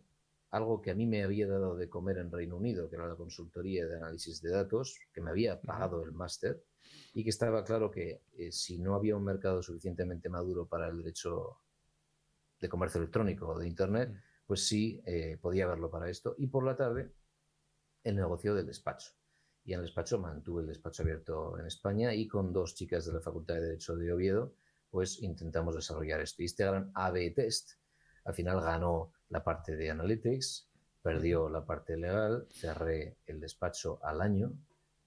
algo 0.52 0.80
que 0.80 0.92
a 0.92 0.96
mí 0.96 1.08
me 1.08 1.24
había 1.24 1.48
dado 1.48 1.76
de 1.76 1.90
comer 1.90 2.20
en 2.20 2.32
Reino 2.32 2.58
Unido, 2.58 2.88
que 2.88 2.98
era 2.98 3.08
la 3.08 3.16
consultoría 3.16 3.88
de 3.88 3.98
análisis 3.98 4.42
de 4.42 4.52
datos, 4.52 5.00
que 5.12 5.22
me 5.22 5.32
había 5.32 5.60
pagado 5.60 6.04
el 6.04 6.12
máster 6.12 6.64
y 7.14 7.24
que 7.24 7.32
estaba 7.32 7.64
claro 7.64 7.90
que 7.90 8.22
eh, 8.38 8.52
si 8.52 8.78
no 8.78 8.94
había 8.94 9.16
un 9.16 9.24
mercado 9.24 9.64
suficientemente 9.64 10.30
maduro 10.30 10.68
para 10.68 10.88
el 10.88 10.98
derecho 10.98 11.62
de 12.60 12.70
comercio 12.70 13.00
electrónico 13.00 13.48
o 13.48 13.58
de 13.58 13.68
Internet, 13.68 14.12
pues 14.48 14.66
sí 14.66 15.02
eh, 15.06 15.38
podía 15.40 15.68
verlo 15.68 15.92
para 15.92 16.10
esto. 16.10 16.34
Y 16.38 16.48
por 16.48 16.64
la 16.64 16.76
tarde, 16.76 17.14
el 18.04 18.16
negocio 18.16 18.56
del 18.56 18.66
despacho. 18.66 19.12
Y 19.66 19.74
en 19.74 19.80
el 19.80 19.86
despacho 19.86 20.18
mantuve 20.18 20.62
el 20.62 20.68
despacho 20.70 21.04
abierto 21.04 21.60
en 21.60 21.68
España 21.68 22.14
y 22.14 22.28
con 22.28 22.54
dos 22.54 22.74
chicas 22.74 23.06
de 23.06 23.14
la 23.14 23.20
Facultad 23.20 23.56
de 23.56 23.62
Derecho 23.62 23.98
de 23.98 24.14
Oviedo, 24.14 24.56
pues 24.90 25.22
intentamos 25.22 25.76
desarrollar 25.76 26.22
esto. 26.22 26.42
Y 26.42 26.46
este 26.46 26.66
gran 26.66 26.90
A-B 26.96 27.32
test, 27.32 27.74
al 28.24 28.34
final 28.34 28.62
ganó 28.62 29.12
la 29.28 29.44
parte 29.44 29.76
de 29.76 29.92
Analytics, 29.92 30.70
perdió 31.02 31.50
la 31.50 31.66
parte 31.66 31.98
legal, 31.98 32.48
cerré 32.50 33.18
el 33.26 33.42
despacho 33.42 34.00
al 34.04 34.22
año, 34.22 34.54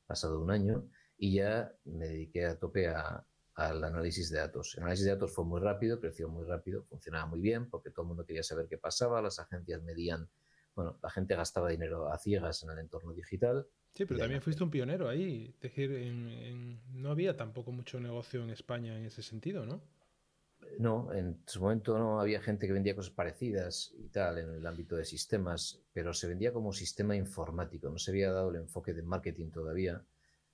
pasado 0.07 0.41
un 0.41 0.51
año, 0.51 0.87
y 1.17 1.35
ya 1.35 1.75
me 1.85 2.09
dediqué 2.09 2.45
a 2.45 2.59
tope 2.59 2.89
a, 2.89 3.27
al 3.61 3.85
análisis 3.85 4.31
de 4.31 4.39
datos. 4.39 4.75
El 4.77 4.85
análisis 4.85 5.05
de 5.05 5.13
datos 5.13 5.35
fue 5.35 5.45
muy 5.45 5.61
rápido, 5.61 6.01
creció 6.01 6.29
muy 6.29 6.45
rápido, 6.47 6.85
funcionaba 6.85 7.27
muy 7.27 7.41
bien 7.41 7.69
porque 7.69 7.91
todo 7.91 8.03
el 8.03 8.09
mundo 8.09 8.25
quería 8.25 8.43
saber 8.43 8.67
qué 8.69 8.79
pasaba, 8.79 9.21
las 9.21 9.39
agencias 9.39 9.83
medían, 9.83 10.29
bueno, 10.75 10.99
la 11.03 11.11
gente 11.11 11.37
gastaba 11.37 11.69
dinero 11.69 12.11
a 12.11 12.17
ciegas 12.17 12.63
en 12.63 12.71
el 12.71 12.79
entorno 12.79 13.13
digital. 13.13 13.67
Sí, 13.93 14.07
pero 14.07 14.21
también 14.21 14.41
fuiste 14.41 14.65
un 14.65 14.71
pionero 14.71 15.09
ahí. 15.09 15.53
Es 15.55 15.61
decir, 15.61 15.91
no 16.93 17.11
había 17.11 17.37
tampoco 17.37 17.71
mucho 17.73 18.01
negocio 18.01 18.43
en 18.43 18.51
España 18.51 18.97
en 18.97 19.05
ese 19.05 19.23
sentido, 19.23 19.67
¿no? 19.67 19.83
No, 20.79 21.13
en 21.13 21.43
su 21.47 21.61
momento 21.61 21.99
no 21.99 22.21
había 22.21 22.41
gente 22.41 22.67
que 22.67 22.73
vendía 22.73 22.95
cosas 22.95 23.13
parecidas 23.13 23.93
y 23.99 24.09
tal 24.09 24.39
en 24.39 24.55
el 24.55 24.67
ámbito 24.67 24.95
de 24.95 25.05
sistemas, 25.05 25.83
pero 25.93 26.15
se 26.15 26.29
vendía 26.29 26.53
como 26.53 26.73
sistema 26.73 27.17
informático, 27.17 27.91
no 27.91 27.99
se 27.99 28.11
había 28.11 28.31
dado 28.31 28.51
el 28.51 28.57
enfoque 28.57 28.93
de 28.93 29.03
marketing 29.03 29.51
todavía 29.51 30.05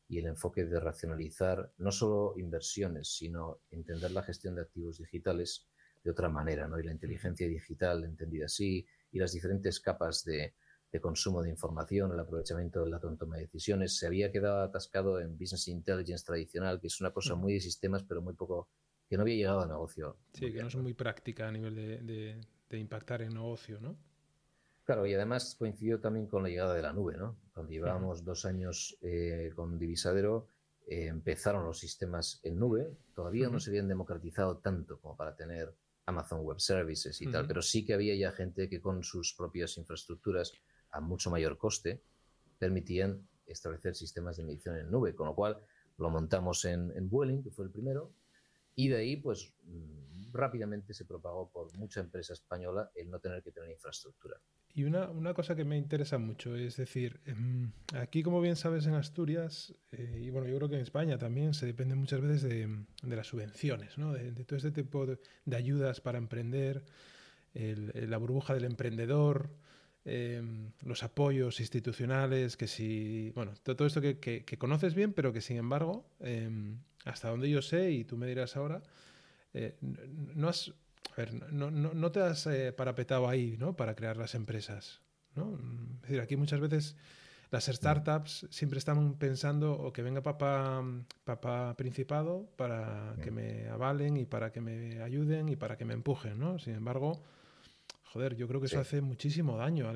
y 0.08 0.18
el 0.18 0.26
enfoque 0.26 0.64
de 0.64 0.78
racionalizar 0.78 1.72
no 1.78 1.90
solo 1.90 2.34
inversiones, 2.36 3.08
sino 3.08 3.60
entender 3.70 4.10
la 4.12 4.22
gestión 4.22 4.54
de 4.54 4.62
activos 4.62 4.98
digitales 4.98 5.66
de 6.04 6.10
otra 6.10 6.28
manera, 6.28 6.68
¿no? 6.68 6.78
Y 6.78 6.84
la 6.84 6.92
inteligencia 6.92 7.48
digital 7.48 8.04
entendida 8.04 8.46
así, 8.46 8.86
y 9.10 9.18
las 9.18 9.32
diferentes 9.32 9.80
capas 9.80 10.24
de, 10.24 10.54
consumo 11.02 11.42
de 11.42 11.50
información, 11.50 12.10
el 12.10 12.20
aprovechamiento 12.20 12.88
dato 12.88 13.10
en 13.10 13.18
toma 13.18 13.36
de 13.36 13.42
decisiones, 13.42 13.98
se 13.98 14.06
había 14.06 14.32
quedado 14.32 14.62
atascado 14.62 15.20
en 15.20 15.36
business 15.36 15.68
intelligence 15.68 16.24
tradicional, 16.24 16.80
que 16.80 16.86
es 16.86 16.98
una 17.02 17.10
cosa 17.10 17.34
muy 17.34 17.52
de 17.52 17.60
sistemas, 17.60 18.02
pero 18.04 18.22
muy 18.22 18.32
poco, 18.32 18.70
que 19.06 19.16
no 19.16 19.22
había 19.22 19.34
llegado 19.34 19.60
a 19.60 19.66
negocio. 19.66 20.16
Sí, 20.32 20.50
que 20.50 20.62
no 20.62 20.68
es 20.68 20.76
muy 20.76 20.94
práctica 20.94 21.48
a 21.48 21.52
nivel 21.52 21.74
de, 21.74 22.40
de 22.70 22.78
impactar 22.78 23.20
en 23.20 23.34
negocio, 23.34 23.78
¿no? 23.78 23.98
Claro, 24.86 25.04
y 25.04 25.14
además 25.14 25.56
coincidió 25.58 25.98
también 25.98 26.28
con 26.28 26.44
la 26.44 26.48
llegada 26.48 26.72
de 26.72 26.80
la 26.80 26.92
nube, 26.92 27.16
¿no? 27.16 27.36
Cuando 27.52 27.72
llevábamos 27.72 28.24
dos 28.24 28.44
años 28.44 28.96
eh, 29.02 29.50
con 29.56 29.80
Divisadero, 29.80 30.46
eh, 30.86 31.06
empezaron 31.06 31.64
los 31.64 31.80
sistemas 31.80 32.38
en 32.44 32.56
nube. 32.56 32.96
Todavía 33.12 33.48
no 33.48 33.58
se 33.58 33.70
habían 33.70 33.88
democratizado 33.88 34.58
tanto 34.58 35.00
como 35.00 35.16
para 35.16 35.34
tener 35.34 35.74
Amazon 36.06 36.42
Web 36.42 36.60
Services 36.60 37.20
y 37.20 37.26
tal, 37.26 37.48
pero 37.48 37.62
sí 37.62 37.84
que 37.84 37.94
había 37.94 38.14
ya 38.14 38.30
gente 38.30 38.68
que 38.68 38.80
con 38.80 39.02
sus 39.02 39.34
propias 39.34 39.76
infraestructuras 39.76 40.52
a 40.92 41.00
mucho 41.00 41.32
mayor 41.32 41.58
coste 41.58 42.04
permitían 42.56 43.26
establecer 43.44 43.96
sistemas 43.96 44.36
de 44.36 44.44
medición 44.44 44.76
en 44.76 44.88
nube, 44.88 45.16
con 45.16 45.26
lo 45.26 45.34
cual 45.34 45.60
lo 45.98 46.10
montamos 46.10 46.64
en, 46.64 46.92
en 46.96 47.10
Vueling, 47.10 47.42
que 47.42 47.50
fue 47.50 47.64
el 47.64 47.72
primero, 47.72 48.12
y 48.76 48.86
de 48.86 48.98
ahí 48.98 49.16
pues 49.16 49.52
mm, 49.64 50.32
rápidamente 50.32 50.94
se 50.94 51.04
propagó 51.04 51.50
por 51.50 51.76
mucha 51.76 51.98
empresa 51.98 52.34
española 52.34 52.92
el 52.94 53.10
no 53.10 53.18
tener 53.18 53.42
que 53.42 53.50
tener 53.50 53.72
infraestructura. 53.72 54.40
Y 54.76 54.84
una, 54.84 55.08
una, 55.08 55.32
cosa 55.32 55.56
que 55.56 55.64
me 55.64 55.78
interesa 55.78 56.18
mucho, 56.18 56.54
es 56.54 56.76
decir, 56.76 57.18
em, 57.24 57.72
aquí 57.94 58.22
como 58.22 58.42
bien 58.42 58.56
sabes 58.56 58.84
en 58.84 58.92
Asturias, 58.92 59.74
eh, 59.90 60.20
y 60.22 60.28
bueno, 60.28 60.48
yo 60.48 60.56
creo 60.58 60.68
que 60.68 60.74
en 60.74 60.82
España 60.82 61.16
también 61.16 61.54
se 61.54 61.64
depende 61.64 61.94
muchas 61.94 62.20
veces 62.20 62.42
de, 62.42 62.68
de 63.02 63.16
las 63.16 63.26
subvenciones, 63.26 63.96
¿no? 63.96 64.12
de, 64.12 64.32
todo 64.44 64.58
este 64.58 64.72
tipo 64.72 65.06
de, 65.06 65.56
ayudas 65.56 66.02
para 66.02 66.18
emprender, 66.18 66.84
el, 67.54 67.90
la 68.10 68.18
burbuja 68.18 68.52
del 68.52 68.66
emprendedor, 68.66 69.48
em, 70.04 70.72
los 70.84 71.02
apoyos 71.02 71.58
institucionales, 71.58 72.58
que 72.58 72.66
si, 72.66 73.30
bueno, 73.34 73.54
todo 73.62 73.86
esto 73.86 74.02
que, 74.02 74.44
conoces 74.58 74.94
bien, 74.94 75.14
pero 75.14 75.32
que 75.32 75.40
sin 75.40 75.56
embargo, 75.56 76.04
em, 76.20 76.80
hasta 77.06 77.30
donde 77.30 77.48
yo 77.48 77.62
sé, 77.62 77.92
y 77.92 78.04
tú 78.04 78.18
me 78.18 78.26
dirás 78.26 78.56
ahora, 78.56 78.82
eh, 79.54 79.78
no 79.80 80.50
has, 80.50 80.74
ver, 81.16 81.52
no, 81.52 81.70
no, 81.70 82.12
te 82.12 82.20
has 82.20 82.46
eh, 82.46 82.72
parapetado 82.72 83.28
ahí, 83.28 83.56
¿no? 83.58 83.74
Para 83.74 83.94
crear 83.94 84.16
las 84.16 84.34
empresas, 84.34 85.00
¿no? 85.34 85.58
Es 85.96 86.02
decir, 86.02 86.20
aquí 86.20 86.36
muchas 86.36 86.60
veces 86.60 86.96
las 87.50 87.66
startups 87.66 88.46
siempre 88.50 88.78
están 88.78 89.14
pensando 89.14 89.72
o 89.72 89.92
que 89.92 90.02
venga 90.02 90.22
papá, 90.22 90.82
papá 91.24 91.74
principado 91.76 92.48
para 92.56 93.14
que 93.22 93.30
me 93.30 93.68
avalen 93.68 94.16
y 94.16 94.26
para 94.26 94.50
que 94.50 94.60
me 94.60 95.00
ayuden 95.00 95.48
y 95.48 95.56
para 95.56 95.76
que 95.76 95.84
me 95.84 95.94
empujen, 95.94 96.38
¿no? 96.38 96.58
Sin 96.58 96.74
embargo, 96.74 97.22
joder, 98.04 98.34
yo 98.34 98.48
creo 98.48 98.60
que 98.60 98.66
eso 98.66 98.80
hace 98.80 99.00
muchísimo 99.00 99.56
daño, 99.56 99.92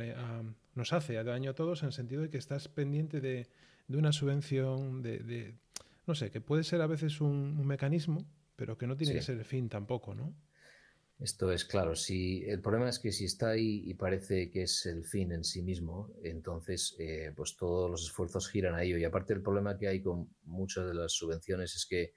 nos 0.74 0.92
hace 0.92 1.22
daño 1.22 1.50
a 1.50 1.54
todos 1.54 1.82
en 1.82 1.88
el 1.88 1.92
sentido 1.92 2.22
de 2.22 2.30
que 2.30 2.38
estás 2.38 2.68
pendiente 2.68 3.20
de, 3.20 3.48
una 3.88 4.12
subvención, 4.12 5.02
de, 5.02 5.54
no 6.06 6.14
sé, 6.14 6.30
que 6.30 6.40
puede 6.40 6.62
ser 6.62 6.80
a 6.82 6.86
veces 6.86 7.20
un, 7.20 7.66
mecanismo, 7.66 8.24
pero 8.54 8.78
que 8.78 8.86
no 8.86 8.96
tiene 8.96 9.14
que 9.14 9.22
ser 9.22 9.38
el 9.38 9.44
fin 9.44 9.68
tampoco, 9.68 10.14
¿no? 10.14 10.34
Esto 11.20 11.52
es 11.52 11.66
claro. 11.66 11.94
Si, 11.94 12.42
el 12.46 12.62
problema 12.62 12.88
es 12.88 12.98
que 12.98 13.12
si 13.12 13.26
está 13.26 13.50
ahí 13.50 13.82
y 13.84 13.92
parece 13.92 14.50
que 14.50 14.62
es 14.62 14.86
el 14.86 15.04
fin 15.04 15.32
en 15.32 15.44
sí 15.44 15.60
mismo, 15.60 16.10
entonces 16.22 16.96
eh, 16.98 17.32
pues 17.36 17.56
todos 17.56 17.90
los 17.90 18.04
esfuerzos 18.04 18.48
giran 18.48 18.74
a 18.74 18.82
ello. 18.82 18.96
Y 18.96 19.04
aparte 19.04 19.34
el 19.34 19.42
problema 19.42 19.76
que 19.76 19.86
hay 19.86 20.02
con 20.02 20.34
muchas 20.44 20.86
de 20.86 20.94
las 20.94 21.12
subvenciones 21.12 21.74
es 21.76 21.84
que 21.84 22.14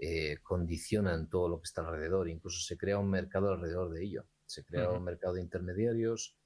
eh, 0.00 0.38
condicionan 0.44 1.28
todo 1.28 1.48
lo 1.48 1.60
que 1.60 1.64
está 1.64 1.82
alrededor. 1.82 2.28
Incluso 2.28 2.60
se 2.60 2.76
crea 2.76 2.98
un 2.98 3.10
mercado 3.10 3.50
alrededor 3.50 3.90
de 3.90 4.04
ello. 4.04 4.24
Se 4.46 4.64
crea 4.64 4.88
un 4.90 5.02
mercado 5.02 5.34
de 5.34 5.42
intermediarios 5.42 6.36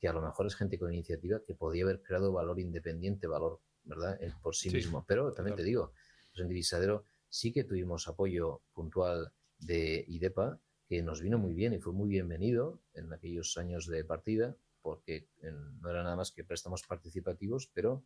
que 0.00 0.08
a 0.08 0.14
lo 0.14 0.22
mejor 0.22 0.46
es 0.46 0.56
gente 0.56 0.78
con 0.78 0.94
iniciativa 0.94 1.42
que 1.46 1.54
podría 1.54 1.84
haber 1.84 2.00
creado 2.00 2.32
valor 2.32 2.58
independiente, 2.58 3.26
valor, 3.26 3.60
¿verdad?, 3.84 4.18
por 4.42 4.56
sí, 4.56 4.70
mismo. 4.70 5.04
Pero 5.06 5.32
también 5.34 5.56
te 5.56 5.62
digo, 5.62 5.92
pues 6.32 6.42
en 6.42 6.48
Divisadero 6.48 7.04
sí 7.28 7.52
que 7.52 7.64
tuvimos 7.64 8.08
apoyo 8.08 8.62
puntual 8.72 9.30
de 9.58 10.04
IDEPA 10.08 10.58
que 10.88 11.02
nos 11.02 11.20
vino 11.20 11.38
muy 11.38 11.54
bien 11.54 11.72
y 11.72 11.78
fue 11.78 11.92
muy 11.92 12.08
bienvenido 12.08 12.80
en 12.94 13.12
aquellos 13.12 13.56
años 13.56 13.86
de 13.86 14.04
partida, 14.04 14.56
porque 14.82 15.28
no 15.42 15.90
era 15.90 16.02
nada 16.02 16.16
más 16.16 16.30
que 16.30 16.44
préstamos 16.44 16.82
participativos, 16.82 17.70
pero 17.72 18.04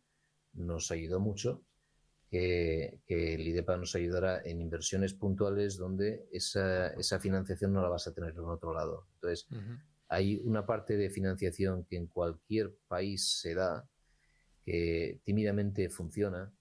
nos 0.53 0.91
ayudó 0.91 1.19
mucho 1.19 1.63
que, 2.29 2.99
el 3.07 3.47
IDEPA 3.47 3.77
nos 3.77 3.95
ayudara 3.95 4.41
en 4.43 4.61
inversiones 4.61 5.13
puntuales 5.13 5.77
donde 5.77 6.27
esa, 6.31 7.19
financiación 7.19 7.73
no 7.73 7.81
la 7.81 7.89
vas 7.89 8.07
a 8.07 8.13
tener 8.13 8.31
en 8.31 8.45
otro 8.45 8.73
lado. 8.73 9.07
Entonces, 9.15 9.47
hay 10.07 10.41
una 10.43 10.65
parte 10.65 10.95
de 10.95 11.09
financiación 11.09 11.85
que 11.85 11.97
en 11.97 12.07
cualquier 12.07 12.75
país 12.87 13.39
se 13.41 13.55
da, 13.55 13.89
que 14.63 15.19
tímidamente 15.23 15.89
funciona, 15.89 16.53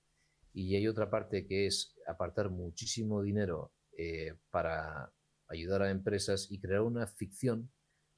y 0.52 0.74
hay 0.74 0.88
otra 0.88 1.10
parte 1.10 1.46
que 1.46 1.66
es 1.66 1.94
apartar 2.06 2.50
muchísimo 2.50 3.22
dinero 3.22 3.72
eh, 3.96 4.34
para 4.50 5.12
ayudar 5.48 5.82
a 5.82 5.90
empresas 5.90 6.50
y 6.50 6.60
crear 6.60 6.82
una 6.82 7.06
ficción 7.06 7.70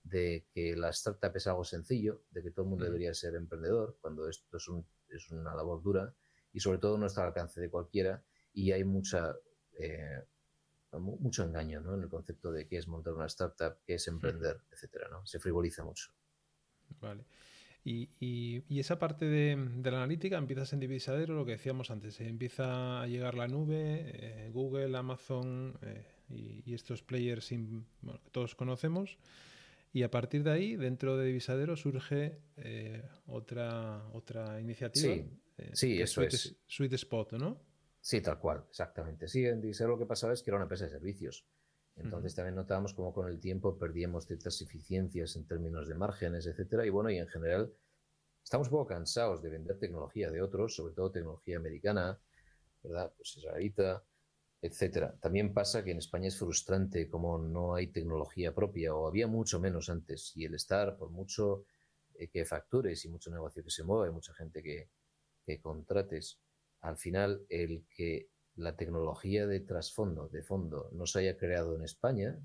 de 0.02 0.46
que 0.52 0.76
la 0.76 0.90
startup 0.90 1.32
es 1.34 1.46
algo 1.46 1.64
sencillo, 1.64 2.22
de 2.30 2.42
que 2.42 2.50
todo 2.50 2.64
el 2.64 2.70
mundo 2.70 2.84
debería 2.84 3.14
ser 3.14 3.34
emprendedor, 3.34 3.98
cuando 4.00 4.28
esto 4.28 4.56
es, 4.56 4.66
es, 5.08 5.30
una 5.30 5.54
labor 5.54 5.82
dura 5.82 6.14
y 6.52 6.60
sobre 6.60 6.78
todo 6.78 6.98
no 6.98 7.06
está 7.06 7.22
al 7.22 7.28
alcance 7.28 7.60
de 7.60 7.70
cualquiera 7.70 8.22
y 8.52 8.72
hay 8.72 8.84
mucha, 8.84 9.34
eh, 9.78 10.24
mucho 10.92 11.44
engaño 11.44 11.80
¿no? 11.80 11.94
en 11.94 12.02
el 12.02 12.08
concepto 12.08 12.50
de 12.50 12.66
qué 12.66 12.78
es 12.78 12.88
montar 12.88 13.14
una 13.14 13.26
startup, 13.26 13.78
qué 13.84 13.94
es 13.94 14.08
emprender, 14.08 14.62
etcétera, 14.70 15.08
¿no? 15.10 15.24
Se 15.26 15.38
frivoliza 15.38 15.84
mucho. 15.84 16.10
Vale. 17.00 17.24
Y, 17.82 18.10
y, 18.18 18.78
esa 18.78 18.98
parte 18.98 19.24
de, 19.24 19.56
de, 19.56 19.90
la 19.90 19.98
analítica 19.98 20.36
empiezas 20.36 20.72
en 20.74 20.80
Divisadero, 20.80 21.34
lo 21.34 21.46
que 21.46 21.52
decíamos 21.52 21.90
antes, 21.90 22.20
empieza 22.20 23.00
a 23.00 23.06
llegar 23.06 23.34
la 23.34 23.48
nube, 23.48 24.10
eh, 24.12 24.50
Google, 24.52 24.94
Amazon, 24.98 25.78
eh, 25.80 26.04
y, 26.30 26.74
estos 26.74 27.02
players 27.02 27.48
que 27.48 27.60
todos 28.30 28.54
conocemos. 28.54 29.18
Y 29.92 30.04
a 30.04 30.10
partir 30.10 30.44
de 30.44 30.52
ahí, 30.52 30.76
dentro 30.76 31.16
de 31.16 31.26
Divisadero, 31.26 31.76
surge 31.76 32.38
eh, 32.56 33.02
otra, 33.26 34.06
otra 34.12 34.60
iniciativa. 34.60 35.14
Sí, 35.14 35.30
eh, 35.58 35.70
sí 35.72 36.00
eso 36.00 36.22
es. 36.22 36.56
Sweet 36.66 36.92
Spot, 36.92 37.32
¿no? 37.32 37.60
Sí, 38.00 38.20
tal 38.20 38.38
cual, 38.38 38.64
exactamente. 38.68 39.26
Sí, 39.26 39.44
en 39.44 39.60
Divisadero 39.60 39.94
lo 39.94 39.98
que 39.98 40.06
pasaba 40.06 40.32
es 40.32 40.42
que 40.42 40.50
era 40.50 40.56
una 40.56 40.64
empresa 40.64 40.84
de 40.84 40.90
servicios. 40.90 41.44
Entonces 41.96 42.34
también 42.34 42.54
notábamos 42.54 42.94
cómo 42.94 43.12
con 43.12 43.28
el 43.28 43.40
tiempo 43.40 43.76
perdíamos 43.76 44.26
ciertas 44.26 44.60
eficiencias 44.62 45.36
en 45.36 45.46
términos 45.46 45.88
de 45.88 45.94
márgenes, 45.94 46.46
etcétera. 46.46 46.86
Y 46.86 46.90
bueno, 46.90 47.10
y 47.10 47.18
en 47.18 47.28
general 47.28 47.72
estamos 48.42 48.68
un 48.68 48.72
poco 48.72 48.86
cansados 48.86 49.42
de 49.42 49.50
vender 49.50 49.78
tecnología 49.78 50.30
de 50.30 50.40
otros, 50.40 50.74
sobre 50.74 50.94
todo 50.94 51.10
tecnología 51.10 51.58
americana, 51.58 52.18
¿verdad? 52.82 53.12
Pues 53.16 53.36
israelita, 53.36 54.02
etcétera. 54.62 55.16
También 55.20 55.54
pasa 55.54 55.82
que 55.84 55.92
en 55.92 55.98
España 55.98 56.28
es 56.28 56.38
frustrante 56.38 57.08
como 57.08 57.38
no 57.38 57.74
hay 57.74 57.88
tecnología 57.88 58.54
propia 58.54 58.94
o 58.94 59.06
había 59.06 59.26
mucho 59.26 59.58
menos 59.60 59.88
antes 59.88 60.32
y 60.36 60.44
el 60.44 60.54
estar, 60.54 60.96
por 60.96 61.10
mucho 61.10 61.64
eh, 62.14 62.28
que 62.28 62.44
factures 62.44 63.04
y 63.04 63.08
mucho 63.08 63.30
negocio 63.30 63.64
que 63.64 63.70
se 63.70 63.84
mueva 63.84 64.08
y 64.08 64.12
mucha 64.12 64.34
gente 64.34 64.62
que, 64.62 64.90
contrates, 65.62 66.38
al 66.80 66.96
final 66.96 67.44
el 67.48 67.84
que 67.96 68.28
la 68.54 68.76
tecnología 68.76 69.48
de 69.48 69.58
trasfondo, 69.60 70.28
de 70.28 70.44
fondo, 70.44 70.90
no 70.92 71.06
se 71.06 71.20
haya 71.20 71.36
creado 71.36 71.74
en 71.74 71.82
España, 71.82 72.38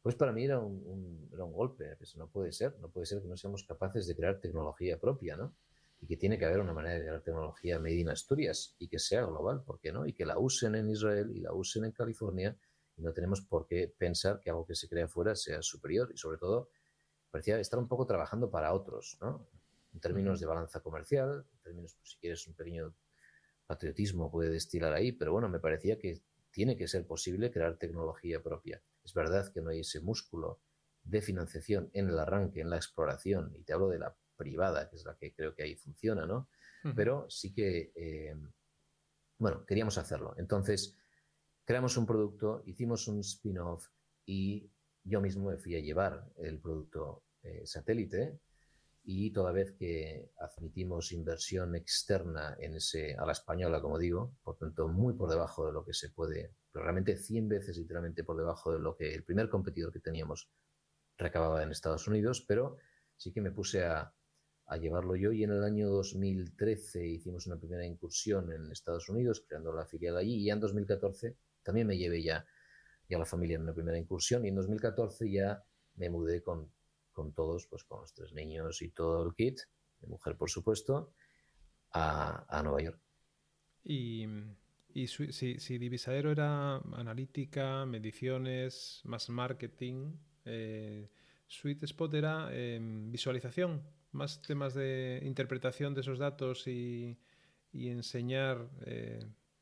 pues 0.00 0.14
para 0.14 0.32
mí 0.32 0.44
era 0.44 0.58
un, 0.58 1.28
era 1.32 1.44
un 1.44 1.52
golpe. 1.52 1.96
Pues 1.96 2.16
no 2.16 2.28
puede 2.28 2.52
ser, 2.52 2.78
no 2.80 2.88
puede 2.88 3.06
ser 3.06 3.20
que 3.20 3.28
no 3.28 3.36
seamos 3.36 3.64
capaces 3.64 4.06
de 4.06 4.16
crear 4.16 4.40
tecnología 4.40 4.98
propia, 4.98 5.36
¿no? 5.36 5.54
Y 6.04 6.06
que 6.06 6.18
tiene 6.18 6.38
que 6.38 6.44
haber 6.44 6.60
una 6.60 6.74
manera 6.74 6.96
de 6.96 7.00
crear 7.00 7.22
tecnología 7.22 7.78
made 7.78 7.94
in 7.94 8.10
Asturias 8.10 8.76
y 8.78 8.88
que 8.88 8.98
sea 8.98 9.24
global, 9.24 9.62
¿por 9.64 9.80
qué 9.80 9.90
no? 9.90 10.04
Y 10.04 10.12
que 10.12 10.26
la 10.26 10.38
usen 10.38 10.74
en 10.74 10.90
Israel 10.90 11.30
y 11.34 11.40
la 11.40 11.54
usen 11.54 11.86
en 11.86 11.92
California 11.92 12.54
y 12.94 13.00
no 13.00 13.14
tenemos 13.14 13.40
por 13.40 13.66
qué 13.66 13.88
pensar 13.88 14.38
que 14.38 14.50
algo 14.50 14.66
que 14.66 14.74
se 14.74 14.86
crea 14.86 15.08
fuera 15.08 15.34
sea 15.34 15.62
superior 15.62 16.10
y 16.12 16.18
sobre 16.18 16.36
todo 16.36 16.68
parecía 17.30 17.58
estar 17.58 17.78
un 17.78 17.88
poco 17.88 18.04
trabajando 18.04 18.50
para 18.50 18.74
otros, 18.74 19.16
¿no? 19.22 19.48
En 19.94 20.00
términos 20.00 20.40
de 20.40 20.46
balanza 20.46 20.80
comercial, 20.80 21.46
en 21.50 21.58
términos, 21.60 21.94
pues, 21.94 22.10
si 22.10 22.18
quieres, 22.18 22.46
un 22.46 22.54
pequeño 22.54 22.94
patriotismo 23.66 24.30
puede 24.30 24.50
destilar 24.50 24.92
ahí, 24.92 25.10
pero 25.10 25.32
bueno, 25.32 25.48
me 25.48 25.58
parecía 25.58 25.96
que 25.96 26.20
tiene 26.50 26.76
que 26.76 26.86
ser 26.86 27.06
posible 27.06 27.50
crear 27.50 27.78
tecnología 27.78 28.42
propia. 28.42 28.82
Es 29.02 29.14
verdad 29.14 29.50
que 29.50 29.62
no 29.62 29.70
hay 29.70 29.80
ese 29.80 30.00
músculo 30.00 30.60
de 31.02 31.22
financiación 31.22 31.88
en 31.94 32.10
el 32.10 32.18
arranque, 32.18 32.60
en 32.60 32.68
la 32.68 32.76
exploración, 32.76 33.54
y 33.56 33.62
te 33.62 33.72
hablo 33.72 33.88
de 33.88 34.00
la 34.00 34.14
privada, 34.36 34.88
que 34.88 34.96
es 34.96 35.04
la 35.04 35.16
que 35.16 35.34
creo 35.34 35.54
que 35.54 35.62
ahí 35.62 35.76
funciona, 35.76 36.26
¿no? 36.26 36.48
Pero 36.94 37.26
sí 37.30 37.54
que, 37.54 37.92
eh, 37.94 38.34
bueno, 39.38 39.64
queríamos 39.64 39.96
hacerlo. 39.96 40.34
Entonces, 40.36 40.98
creamos 41.64 41.96
un 41.96 42.04
producto, 42.04 42.62
hicimos 42.66 43.08
un 43.08 43.20
spin-off 43.20 43.88
y 44.26 44.70
yo 45.02 45.20
mismo 45.20 45.50
me 45.50 45.56
fui 45.56 45.76
a 45.76 45.80
llevar 45.80 46.26
el 46.36 46.60
producto 46.60 47.24
eh, 47.42 47.62
satélite 47.66 48.38
y 49.04 49.32
toda 49.32 49.52
vez 49.52 49.72
que 49.72 50.30
admitimos 50.38 51.12
inversión 51.12 51.74
externa 51.74 52.56
en 52.58 52.74
ese, 52.74 53.14
a 53.14 53.26
la 53.26 53.32
española, 53.32 53.80
como 53.80 53.98
digo, 53.98 54.36
por 54.42 54.56
tanto, 54.56 54.88
muy 54.88 55.12
por 55.14 55.28
debajo 55.28 55.66
de 55.66 55.72
lo 55.72 55.84
que 55.84 55.92
se 55.92 56.08
puede, 56.08 56.54
pero 56.72 56.84
realmente 56.84 57.16
100 57.16 57.48
veces 57.48 57.76
literalmente 57.76 58.24
por 58.24 58.36
debajo 58.36 58.72
de 58.72 58.78
lo 58.78 58.96
que 58.96 59.14
el 59.14 59.24
primer 59.24 59.50
competidor 59.50 59.92
que 59.92 60.00
teníamos 60.00 60.50
recababa 61.18 61.62
en 61.62 61.70
Estados 61.70 62.08
Unidos, 62.08 62.44
pero 62.48 62.78
sí 63.16 63.30
que 63.30 63.42
me 63.42 63.50
puse 63.50 63.84
a, 63.84 64.12
a 64.66 64.76
llevarlo 64.76 65.14
yo 65.16 65.32
y 65.32 65.44
en 65.44 65.50
el 65.50 65.62
año 65.62 65.88
2013 65.90 67.06
hicimos 67.06 67.46
una 67.46 67.58
primera 67.58 67.84
incursión 67.84 68.50
en 68.50 68.70
Estados 68.72 69.08
Unidos 69.08 69.44
creando 69.46 69.72
la 69.72 69.84
filial 69.84 70.16
allí 70.16 70.36
y 70.36 70.44
ya 70.46 70.54
en 70.54 70.60
2014 70.60 71.36
también 71.62 71.86
me 71.86 71.98
llevé 71.98 72.22
ya, 72.22 72.46
ya 73.08 73.18
la 73.18 73.26
familia 73.26 73.56
en 73.56 73.62
una 73.62 73.74
primera 73.74 73.98
incursión 73.98 74.44
y 74.44 74.48
en 74.48 74.54
2014 74.54 75.30
ya 75.30 75.62
me 75.96 76.10
mudé 76.10 76.42
con, 76.42 76.70
con 77.12 77.32
todos, 77.32 77.66
pues 77.66 77.84
con 77.84 78.00
los 78.00 78.14
tres 78.14 78.32
niños 78.32 78.80
y 78.82 78.90
todo 78.90 79.26
el 79.26 79.34
kit, 79.34 79.60
mi 80.00 80.08
mujer 80.08 80.36
por 80.36 80.50
supuesto, 80.50 81.12
a, 81.92 82.44
a 82.48 82.62
Nueva 82.62 82.82
York. 82.82 83.00
Y, 83.84 84.26
y 84.94 85.06
si, 85.06 85.58
si, 85.58 85.78
Divisadero 85.78 86.30
era 86.30 86.76
analítica, 86.76 87.84
mediciones, 87.84 89.02
más 89.04 89.28
marketing, 89.28 90.12
eh, 90.44 91.10
Sweet 91.46 91.84
Spot 91.84 92.12
era 92.14 92.48
em, 92.52 93.10
visualización 93.10 93.82
más 94.14 94.40
temas 94.42 94.74
de 94.74 95.20
interpretación 95.24 95.94
de 95.94 96.00
esos 96.00 96.18
datos 96.18 96.66
y, 96.66 97.18
enseñar 97.72 98.70
eh, 98.86 99.18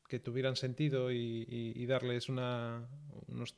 que 0.07 0.19
tuvieran 0.19 0.55
sentido 0.55 1.11
y, 1.11 1.85
darles 1.87 2.29
una, 2.29 2.87
unos 3.27 3.55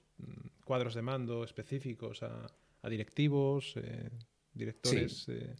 cuadros 0.63 0.95
de 0.95 1.01
mando 1.01 1.43
específicos 1.43 2.23
a, 2.23 2.47
directivos, 2.89 3.73
eh, 3.77 4.10
directores. 4.53 5.23
Sí, 5.23 5.34
eh. 5.34 5.55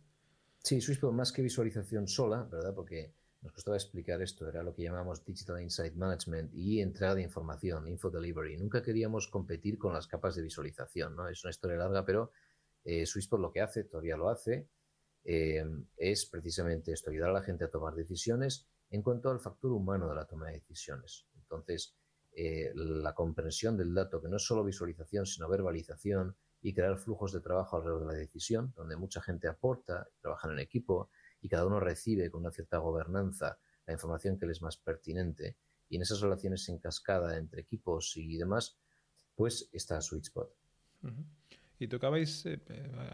sí 0.80 0.80
más 1.12 1.32
que 1.32 1.42
visualización 1.42 2.08
sola, 2.08 2.44
¿verdad? 2.44 2.74
Porque 2.74 3.12
nos 3.42 3.52
costaba 3.52 3.78
explicar 3.78 4.22
esto, 4.22 4.48
era 4.50 4.64
lo 4.64 4.74
que 4.74 4.84
llamamos 4.84 5.24
Digital 5.24 5.62
Insight 5.62 5.94
Management 5.96 6.52
y 6.54 6.82
entrega 6.82 7.14
de 7.14 7.22
información, 7.22 7.88
Info 7.88 8.10
Delivery. 8.10 8.58
Nunca 8.58 8.82
queríamos 8.82 9.28
competir 9.28 9.78
con 9.78 9.94
las 9.94 10.08
capas 10.08 10.36
de 10.36 10.42
visualización, 10.42 11.16
¿no? 11.16 11.28
Es 11.28 11.44
una 11.44 11.52
historia 11.52 11.78
larga, 11.78 12.06
pero 12.06 12.32
eh, 12.84 13.06
lo 13.32 13.52
que 13.52 13.62
hace, 13.62 13.84
todavía 13.84 14.18
lo 14.18 14.30
hace, 14.30 14.68
eh, 15.26 15.66
es 15.98 16.26
precisamente 16.28 16.94
esto, 16.94 17.10
ayudar 17.10 17.32
a 17.32 17.34
la 17.34 17.44
gente 17.44 17.66
a 17.66 17.70
tomar 17.70 17.96
decisiones 17.96 18.68
en 18.90 19.02
cuanto 19.02 19.30
al 19.30 19.40
factor 19.40 19.72
humano 19.72 20.08
de 20.08 20.16
la 20.16 20.26
toma 20.26 20.48
de 20.48 20.54
decisiones. 20.54 21.26
Entonces, 21.36 21.96
eh, 22.32 22.72
la 22.76 23.14
comprensión 23.14 23.76
del 23.76 23.94
dato, 23.94 24.22
que 24.22 24.30
no 24.30 24.38
es 24.38 24.46
solo 24.46 24.64
visualización, 24.64 25.26
sino 25.26 25.50
verbalización, 25.50 26.36
y 26.66 26.74
crear 26.74 26.98
flujos 26.98 27.32
de 27.32 27.42
trabajo 27.42 27.78
alrededor 27.78 28.08
de 28.08 28.14
la 28.14 28.20
decisión, 28.20 28.74
donde 28.76 28.96
mucha 28.96 29.22
gente 29.22 29.48
aporta, 29.48 30.08
trabaja 30.20 30.52
en 30.52 30.58
equipo 30.58 31.12
y 31.40 31.48
cada 31.48 31.68
uno 31.68 31.80
recibe 31.80 32.32
con 32.32 32.42
una 32.42 32.50
cierta 32.50 32.80
gobernanza 32.80 33.60
la 33.86 33.94
información 33.94 34.40
que 34.40 34.48
le 34.48 34.54
es 34.54 34.64
más 34.64 34.76
pertinente. 34.76 35.58
Y 35.90 35.98
en 35.98 36.02
esas 36.02 36.22
relaciones 36.22 36.68
en 36.70 36.80
cascada 36.80 37.38
entre 37.38 37.62
equipos 37.62 38.18
y 38.18 38.36
demás, 38.38 38.80
pues 39.36 39.70
está 39.74 40.02
Sweet 40.02 40.24
Spot. 40.24 40.52
Y 41.78 41.88
tocabais 41.88 42.48
eh, 42.48 42.60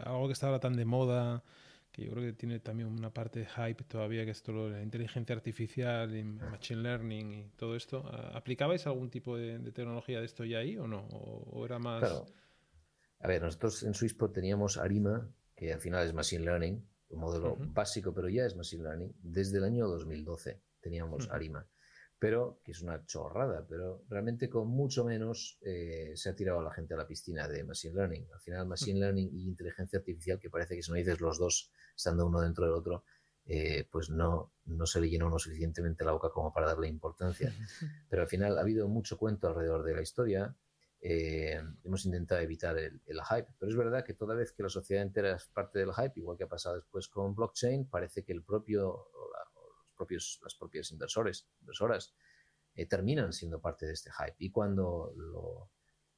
algo 0.04 0.28
que 0.28 0.32
está 0.32 0.46
ahora 0.46 0.60
tan 0.60 0.74
de 0.74 0.86
moda, 0.86 1.44
que 1.92 2.04
yo 2.04 2.12
creo 2.12 2.24
que 2.24 2.32
tiene 2.32 2.58
también 2.58 2.88
una 2.88 3.12
parte 3.12 3.40
de 3.40 3.46
hype 3.46 3.84
todavía, 3.84 4.24
que 4.24 4.30
es 4.30 4.42
todo 4.42 4.70
la 4.70 4.82
inteligencia 4.82 5.36
artificial 5.36 6.16
y 6.16 6.24
machine 6.24 6.80
learning 6.80 7.32
y 7.32 7.48
todo 7.50 7.76
esto. 7.76 8.04
¿Aplicabais 8.34 8.86
algún 8.86 9.10
tipo 9.10 9.36
de, 9.36 9.58
tecnología 9.72 10.18
de 10.18 10.24
esto 10.24 10.44
ya 10.44 10.58
ahí 10.58 10.78
o 10.78 10.88
no? 10.88 11.06
¿O, 11.10 11.64
era 11.66 11.78
más...? 11.78 12.00
Claro. 12.00 12.26
A 13.20 13.28
ver, 13.28 13.42
nosotros 13.42 13.82
en 13.82 13.94
Swisspot 13.94 14.32
teníamos 14.32 14.78
ARIMA, 14.78 15.30
que 15.54 15.72
al 15.72 15.80
final 15.80 16.06
es 16.06 16.14
Machine 16.14 16.44
Learning, 16.44 16.84
un 17.10 17.20
modelo 17.20 17.56
básico, 17.56 18.12
pero 18.12 18.28
ya 18.28 18.46
es 18.46 18.56
Machine 18.56 18.82
Learning. 18.82 19.14
Desde 19.22 19.58
el 19.58 19.64
año 19.64 19.86
2012 19.86 20.60
teníamos 20.80 21.28
ARIMA 21.30 21.66
pero 22.22 22.60
que 22.62 22.70
es 22.70 22.80
una 22.82 23.04
chorrada, 23.04 23.66
pero 23.68 24.04
realmente 24.08 24.48
con 24.48 24.68
mucho 24.68 25.04
menos 25.04 25.58
eh, 25.60 26.12
se 26.14 26.30
ha 26.30 26.36
tirado 26.36 26.60
a 26.60 26.62
la 26.62 26.72
gente 26.72 26.94
a 26.94 26.96
la 26.96 27.04
piscina 27.04 27.48
de 27.48 27.64
Machine 27.64 27.96
Learning. 27.96 28.28
Al 28.32 28.38
final, 28.38 28.64
Machine 28.68 29.00
Learning 29.00 29.28
y 29.32 29.48
inteligencia 29.48 29.98
artificial, 29.98 30.38
que 30.38 30.48
parece 30.48 30.76
que 30.76 30.84
si 30.84 30.92
no 30.92 30.98
dices 30.98 31.20
los 31.20 31.36
dos, 31.36 31.72
estando 31.96 32.24
uno 32.24 32.40
dentro 32.40 32.64
del 32.64 32.74
otro, 32.74 33.02
eh, 33.44 33.88
pues 33.90 34.08
no, 34.08 34.52
no 34.66 34.86
se 34.86 35.00
le 35.00 35.10
llenó 35.10 35.28
lo 35.28 35.40
suficientemente 35.40 36.04
la 36.04 36.12
boca 36.12 36.30
como 36.30 36.52
para 36.52 36.68
darle 36.68 36.86
importancia. 36.86 37.52
Pero 38.08 38.22
al 38.22 38.28
final 38.28 38.56
ha 38.56 38.60
habido 38.60 38.86
mucho 38.86 39.18
cuento 39.18 39.48
alrededor 39.48 39.82
de 39.82 39.94
la 39.96 40.02
historia. 40.02 40.54
Eh, 41.00 41.60
hemos 41.82 42.06
intentado 42.06 42.40
evitar 42.40 42.78
el, 42.78 43.02
el, 43.04 43.20
hype, 43.20 43.48
pero 43.58 43.72
es 43.72 43.76
verdad 43.76 44.04
que 44.04 44.14
toda 44.14 44.36
vez 44.36 44.52
que 44.52 44.62
la 44.62 44.68
sociedad 44.68 45.02
entera 45.02 45.34
es 45.34 45.46
parte 45.46 45.80
del 45.80 45.92
hype, 45.92 46.12
igual 46.14 46.38
que 46.38 46.44
ha 46.44 46.48
pasado 46.48 46.76
después 46.76 47.08
con 47.08 47.34
blockchain, 47.34 47.88
parece 47.88 48.22
que 48.22 48.32
el 48.32 48.44
propio 48.44 49.08
propios, 50.02 50.40
las 50.42 50.54
propias 50.56 50.90
inversores, 50.90 51.46
inversoras 51.60 52.12
eh, 52.74 52.86
terminan 52.86 53.32
siendo 53.32 53.60
parte 53.60 53.86
de 53.86 53.92
este 53.92 54.10
hype. 54.10 54.34
Y 54.38 54.50
cuando 54.50 55.12
lo, 55.16 55.70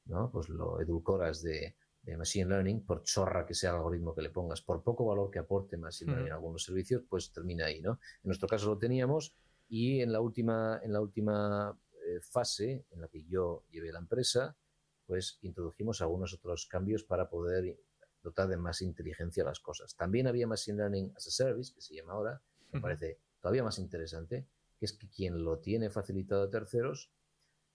¿no? 0.05 0.31
pues 0.31 0.49
lo 0.49 0.81
edulcoras 0.81 1.43
de, 1.43 1.75
de, 2.01 2.17
Machine 2.17 2.49
Learning, 2.49 2.85
por 2.85 3.03
chorra 3.03 3.45
que 3.45 3.53
sea 3.53 3.71
el 3.71 3.75
algoritmo 3.77 4.15
que 4.15 4.23
le 4.23 4.31
pongas, 4.31 4.61
por 4.61 4.81
poco 4.83 5.05
valor 5.05 5.29
que 5.29 5.39
aporte 5.39 5.77
Machine 5.77 6.11
Learning 6.11 6.27
en 6.27 6.33
algunos 6.33 6.63
servicios, 6.63 7.03
pues 7.07 7.31
termina 7.31 7.65
ahí. 7.65 7.81
¿no? 7.81 7.91
En 7.91 8.27
nuestro 8.29 8.47
caso 8.47 8.67
lo 8.67 8.77
teníamos 8.77 9.35
y 9.67 10.01
en 10.01 10.11
la 10.11 10.21
última, 10.21 10.79
en 10.83 10.93
la 10.93 11.01
última 11.01 11.77
eh, 11.93 12.19
fase 12.21 12.85
en 12.91 13.01
la 13.01 13.07
que 13.07 13.23
yo 13.25 13.65
llevé 13.69 13.91
la 13.91 13.99
empresa, 13.99 14.55
pues 15.05 15.37
introdujimos 15.41 16.01
algunos 16.01 16.33
otros 16.33 16.65
cambios 16.65 17.03
para 17.03 17.29
poder 17.29 17.77
dotar 18.23 18.47
de 18.47 18.57
más 18.57 18.81
inteligencia 18.81 19.43
las 19.43 19.59
cosas. 19.59 19.95
También 19.95 20.25
había 20.27 20.47
Machine 20.47 20.77
Learning 20.77 21.13
as 21.15 21.27
a 21.27 21.31
Service, 21.31 21.73
que 21.73 21.81
se 21.81 21.95
llama 21.95 22.13
ahora, 22.13 22.41
me 22.71 22.81
parece 22.81 23.19
todavía 23.45 23.63
más 23.63 23.77
interesante, 23.77 24.47
que 24.79 24.87
es 24.87 24.93
que 24.93 25.07
quien 25.07 25.43
lo 25.43 25.59
tiene 25.59 25.91
facilitado 25.91 26.45
a 26.45 26.49
terceros 26.49 27.11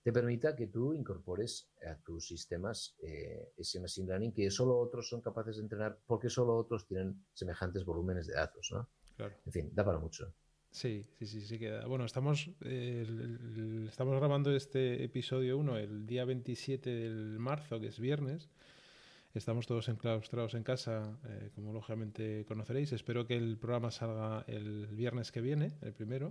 te 0.02 0.12
permita 0.12 0.56
que 0.56 0.66
tú 0.66 0.94
incorpores 0.94 1.70
a 1.88 1.94
tus 2.02 2.26
sistemas 2.26 2.96
eh, 2.98 3.52
ese 3.56 3.78
machine 3.78 4.08
learning 4.08 4.32
que 4.32 4.50
solo 4.50 4.76
otros 4.80 5.08
son 5.08 5.20
capaces 5.20 5.58
de 5.58 5.62
entrenar 5.62 6.00
porque 6.08 6.28
solo 6.28 6.56
otros 6.56 6.88
tienen 6.88 7.24
semejantes 7.34 7.84
volúmenes 7.84 8.26
de 8.26 8.34
datos, 8.34 8.68
¿no? 8.72 8.88
Claro. 9.16 9.36
En 9.46 9.52
fin, 9.52 9.70
da 9.72 9.84
para 9.84 10.00
mucho. 10.00 10.34
Sí, 10.72 11.06
sí, 11.20 11.26
sí, 11.26 11.40
sí 11.42 11.58
queda. 11.60 11.86
Bueno, 11.86 12.04
estamos, 12.04 12.50
estamos 12.58 14.16
grabando 14.16 14.50
este 14.50 15.04
episodio 15.04 15.56
1 15.56 15.76
el 15.76 16.04
día 16.04 16.24
27 16.24 16.90
del 16.90 17.38
marzo, 17.38 17.78
que 17.78 17.86
es 17.86 18.00
viernes. 18.00 18.50
Estamos 19.34 19.66
todos 19.66 19.88
enclaustrados 19.88 20.54
en 20.54 20.64
casa, 20.64 21.16
eh, 21.28 21.50
como 21.54 21.72
lógicamente 21.72 22.44
conoceréis. 22.46 22.92
Espero 22.92 23.26
que 23.26 23.36
el 23.36 23.58
programa 23.58 23.90
salga 23.90 24.44
el 24.48 24.88
viernes 24.88 25.30
que 25.30 25.40
viene, 25.40 25.72
el 25.82 25.92
primero. 25.92 26.30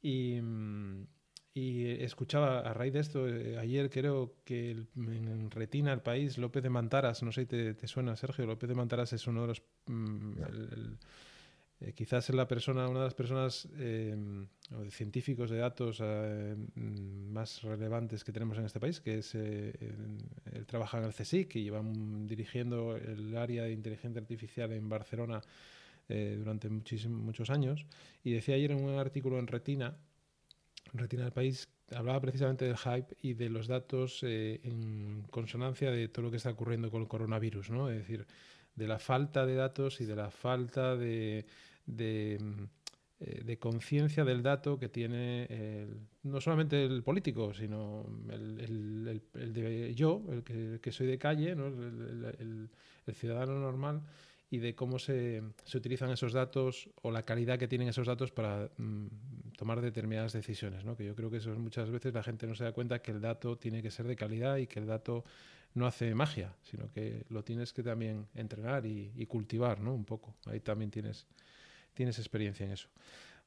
Y, 0.00 0.40
mm, 0.40 1.06
escuchaba 1.54 2.60
a 2.60 2.72
raíz 2.72 2.94
de 2.94 3.00
esto, 3.00 3.28
eh, 3.28 3.58
ayer 3.58 3.90
creo 3.90 4.36
que 4.44 4.70
en 4.96 5.50
Retina, 5.50 5.92
el 5.92 6.00
país, 6.00 6.38
López 6.38 6.62
de 6.62 6.70
Mantaras, 6.70 7.22
no 7.22 7.30
sé 7.30 7.42
si 7.42 7.74
te, 7.74 7.86
suena, 7.86 8.16
Sergio, 8.16 8.46
López 8.46 8.68
de 8.70 8.74
Mantaras 8.74 9.12
es 9.12 9.26
uno 9.26 9.42
de 9.42 9.48
los... 9.48 9.62
Mm, 9.86 10.32
eh, 11.84 11.92
quizás 11.94 12.28
es 12.28 12.36
la 12.36 12.46
persona, 12.46 12.88
una 12.88 13.00
de 13.00 13.04
las 13.06 13.14
personas 13.14 13.68
eh, 13.76 14.14
o 14.76 14.82
de 14.82 14.90
científicos 14.90 15.50
de 15.50 15.58
datos 15.58 15.98
eh, 16.00 16.54
mm, 16.74 17.32
más 17.32 17.62
relevantes 17.62 18.22
que 18.22 18.32
tenemos 18.32 18.56
en 18.58 18.66
este 18.66 18.78
país, 18.78 19.00
que 19.00 19.18
es 19.18 19.34
él 19.34 20.66
trabaja 20.66 20.98
en 20.98 21.04
el 21.04 21.12
CSIC 21.12 21.56
y 21.56 21.64
lleva 21.64 21.82
dirigiendo 21.82 22.96
el 22.96 23.36
área 23.36 23.64
de 23.64 23.72
inteligencia 23.72 24.20
artificial 24.20 24.72
en 24.72 24.88
Barcelona 24.88 25.40
durante 26.08 26.68
muchísimos 26.68 27.20
muchos 27.22 27.48
años. 27.48 27.86
Y 28.22 28.32
decía 28.32 28.54
ayer 28.54 28.72
en 28.72 28.84
un 28.84 28.98
artículo 28.98 29.38
en 29.38 29.46
Retina, 29.46 29.96
Retina 30.92 31.22
del 31.22 31.32
País, 31.32 31.68
hablaba 31.94 32.20
precisamente 32.20 32.66
del 32.66 32.76
hype 32.76 33.16
y 33.22 33.32
de 33.32 33.48
los 33.48 33.66
datos 33.66 34.22
en 34.22 35.24
consonancia 35.30 35.90
de 35.90 36.08
todo 36.08 36.26
lo 36.26 36.30
que 36.30 36.36
está 36.36 36.50
ocurriendo 36.50 36.90
con 36.90 37.02
el 37.02 37.08
coronavirus, 37.08 37.70
¿no? 37.70 37.88
Es 37.88 37.96
decir, 37.98 38.26
de 38.74 38.86
la 38.86 38.98
falta 38.98 39.46
de 39.46 39.54
datos 39.54 40.00
y 40.00 40.04
de 40.04 40.16
la 40.16 40.30
falta 40.30 40.96
de, 40.96 41.46
de, 41.86 42.38
eh, 43.20 43.42
de 43.44 43.58
conciencia 43.58 44.24
del 44.24 44.42
dato 44.42 44.78
que 44.78 44.88
tiene 44.88 45.48
no 46.22 46.40
solamente 46.40 46.84
el 46.84 47.02
político, 47.02 47.52
sino 47.52 48.06
el, 48.30 49.52
de 49.52 49.94
yo, 49.94 50.22
el 50.30 50.42
que, 50.80 50.92
soy 50.92 51.06
de 51.06 51.18
calle, 51.18 51.50
el, 51.50 52.68
ciudadano 53.14 53.58
normal, 53.58 54.02
y 54.50 54.58
de 54.58 54.74
cómo 54.74 54.98
se, 54.98 55.42
se, 55.64 55.78
utilizan 55.78 56.10
esos 56.10 56.34
datos 56.34 56.90
o 57.00 57.10
la 57.10 57.24
calidad 57.24 57.58
que 57.58 57.68
tienen 57.68 57.88
esos 57.88 58.06
datos 58.06 58.30
para 58.32 58.70
mm, 58.76 59.06
tomar 59.56 59.80
determinadas 59.80 60.34
decisiones. 60.34 60.84
¿no? 60.84 60.94
Que 60.94 61.06
yo 61.06 61.14
creo 61.14 61.30
que 61.30 61.38
eso 61.38 61.50
muchas 61.58 61.90
veces 61.90 62.12
la 62.12 62.22
gente 62.22 62.46
no 62.46 62.54
se 62.54 62.64
da 62.64 62.72
cuenta 62.72 63.00
que 63.00 63.12
el 63.12 63.20
dato 63.20 63.56
tiene 63.56 63.82
que 63.82 63.90
ser 63.90 64.06
de 64.06 64.14
calidad 64.14 64.58
y 64.58 64.66
que 64.66 64.78
el 64.78 64.86
dato 64.86 65.24
no 65.74 65.86
hace 65.86 66.14
magia, 66.14 66.54
sino 66.62 66.92
que 66.92 67.24
lo 67.30 67.42
tienes 67.42 67.72
que 67.72 67.82
también 67.82 68.26
entrenar 68.34 68.84
y, 68.84 69.10
y 69.16 69.24
cultivar 69.24 69.80
¿no? 69.80 69.94
un 69.94 70.04
poco. 70.04 70.36
Ahí 70.44 70.60
también 70.60 70.90
tienes 70.90 71.26
tienes 71.94 72.18
experiencia 72.18 72.66
en 72.66 72.72
eso. 72.72 72.88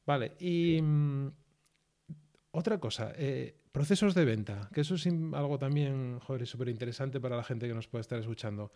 Vale, 0.06 0.34
y 0.40 0.80
mm, 0.82 1.28
otra 2.52 2.80
cosa, 2.80 3.12
eh, 3.18 3.54
procesos 3.72 4.14
de 4.14 4.24
venta, 4.24 4.70
que 4.74 4.82
eso 4.82 4.96
es 4.96 5.08
algo 5.08 5.58
también, 5.58 6.20
joder, 6.20 6.46
súper 6.48 6.70
interesante 6.70 7.20
para 7.20 7.36
la 7.36 7.44
gente 7.44 7.68
que 7.68 7.74
nos 7.74 7.88
puede 7.88 8.02
estar 8.02 8.20
escuchando. 8.20 8.72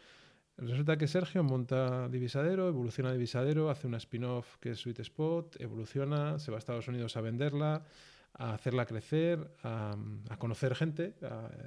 Resulta 0.58 0.98
que 0.98 1.08
Sergio 1.08 1.42
monta 1.44 2.10
Divisadero, 2.10 2.68
evoluciona 2.68 3.14
Divisadero, 3.14 3.70
hace 3.70 3.88
una 3.88 3.98
spin-off 3.98 4.58
que 4.58 4.72
es 4.72 4.80
Sweet 4.80 5.00
Spot, 5.00 5.62
evoluciona, 5.62 6.38
se 6.40 6.52
va 6.52 6.58
a 6.58 6.60
Estados 6.60 6.90
Unidos 6.90 7.16
a 7.16 7.22
venderla, 7.22 7.86
a 8.34 8.54
hacerla 8.54 8.86
crecer, 8.86 9.56
a, 9.64 9.96
conocer 10.38 10.76
gente 10.76 11.16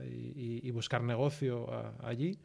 y, 0.05 0.71
buscar 0.73 1.03
negocio 1.03 1.69
allí. 2.05 2.39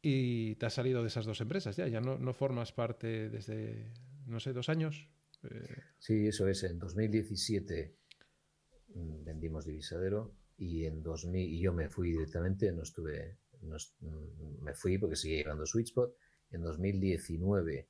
Y 0.00 0.54
te 0.54 0.64
has 0.64 0.72
salido 0.72 1.02
de 1.02 1.08
esas 1.08 1.26
dos 1.26 1.40
empresas 1.42 1.76
ya, 1.76 1.86
ya 1.88 2.00
no, 2.00 2.16
no 2.16 2.32
formas 2.32 2.72
parte 2.72 3.28
desde, 3.28 3.90
no 4.28 4.40
sé, 4.40 4.52
dos 4.52 4.68
años. 4.68 5.08
Eh, 5.42 5.82
sí, 5.98 6.26
eso 6.26 6.48
es. 6.48 6.64
En 6.64 6.78
2017 6.78 7.96
mm, 8.94 9.24
vendimos 9.24 9.64
Divisadero 9.64 10.34
y 10.56 10.84
en 10.84 11.02
2000 11.02 11.48
y 11.48 11.60
yo 11.60 11.72
me 11.72 11.88
fui 11.88 12.12
directamente, 12.12 12.72
no 12.72 12.82
estuve, 12.82 13.38
mm, 13.60 14.62
me 14.62 14.74
fui 14.74 14.98
porque 14.98 15.16
seguía 15.16 15.38
llegando 15.38 15.66
Switchpot. 15.66 16.14
En 16.50 16.62
2019 16.62 17.88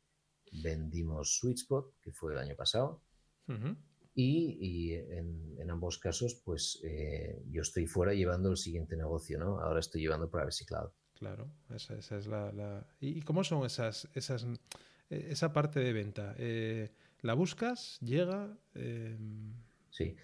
vendimos 0.63 1.39
Switchpot, 1.39 1.99
que 2.01 2.13
fue 2.13 2.33
el 2.33 2.39
año 2.39 2.57
pasado. 2.57 3.03
Y, 4.15 4.95
en, 4.95 5.71
ambos 5.71 5.99
casos, 5.99 6.35
pues 6.45 6.81
eh, 6.83 7.41
yo 7.51 7.63
estoy 7.63 7.87
fuera 7.87 8.13
llevando 8.13 8.51
el 8.51 8.57
siguiente 8.57 8.97
negocio, 8.97 9.39
¿no? 9.39 9.61
Ahora 9.61 9.79
estoy 9.81 10.03
llevando 10.03 10.29
Privacy 10.29 10.67
Cloud. 10.67 10.91
Claro, 11.15 11.49
esa, 11.75 11.97
es 11.97 12.27
la... 12.27 12.85
¿Y, 13.01 13.23
cómo 13.23 13.45
son 13.45 13.65
esas, 13.65 14.09
esas 14.15 14.45
esa 15.11 15.53
parte 15.53 15.81
de 15.81 15.93
venta. 15.93 16.35
Eh, 16.39 16.91
¿La 17.23 17.35
buscas? 17.35 17.99
¿Llega? 18.01 18.57
Em, 18.75 19.53
sí. 19.91 20.17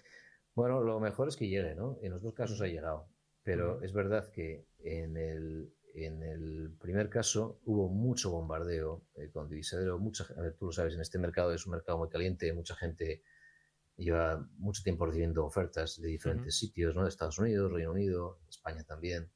Bueno, 0.53 0.81
lo 0.81 0.99
mejor 0.99 1.27
es 1.27 1.35
que 1.35 1.47
llegue, 1.47 1.75
¿no? 1.75 1.97
En 2.01 2.11
los 2.11 2.21
dos 2.21 2.33
casos 2.33 2.61
ha 2.61 2.67
llegado. 2.67 3.07
Pero 3.43 3.81
es 3.81 3.93
verdad 3.93 4.31
que 4.31 4.65
en 4.79 5.17
el, 5.17 5.73
en 5.93 6.23
el 6.23 6.71
primer 6.79 7.09
caso 7.09 7.59
hubo 7.65 7.89
mucho 7.89 8.31
bombardeo 8.31 9.03
eh, 9.15 9.29
con 9.31 9.49
divisadero. 9.49 9.99
Mucha, 9.99 10.25
a 10.37 10.41
ver, 10.41 10.53
tú 10.53 10.67
lo 10.67 10.71
sabes, 10.71 10.95
en 10.95 11.01
este 11.01 11.19
mercado 11.19 11.53
es 11.53 11.65
un 11.65 11.73
mercado 11.73 11.97
muy 11.97 12.09
caliente. 12.09 12.51
Mucha 12.53 12.75
gente 12.75 13.21
lleva 13.97 14.47
mucho 14.57 14.83
tiempo 14.83 15.05
recibiendo 15.05 15.45
ofertas 15.45 16.01
de 16.01 16.07
diferentes 16.07 16.57
sitios, 16.57 16.95
¿no? 16.95 17.03
De 17.03 17.09
Estados 17.09 17.37
Unidos, 17.37 17.71
Reino 17.71 17.91
Unido, 17.91 18.39
España 18.49 18.83
también. 18.83 19.29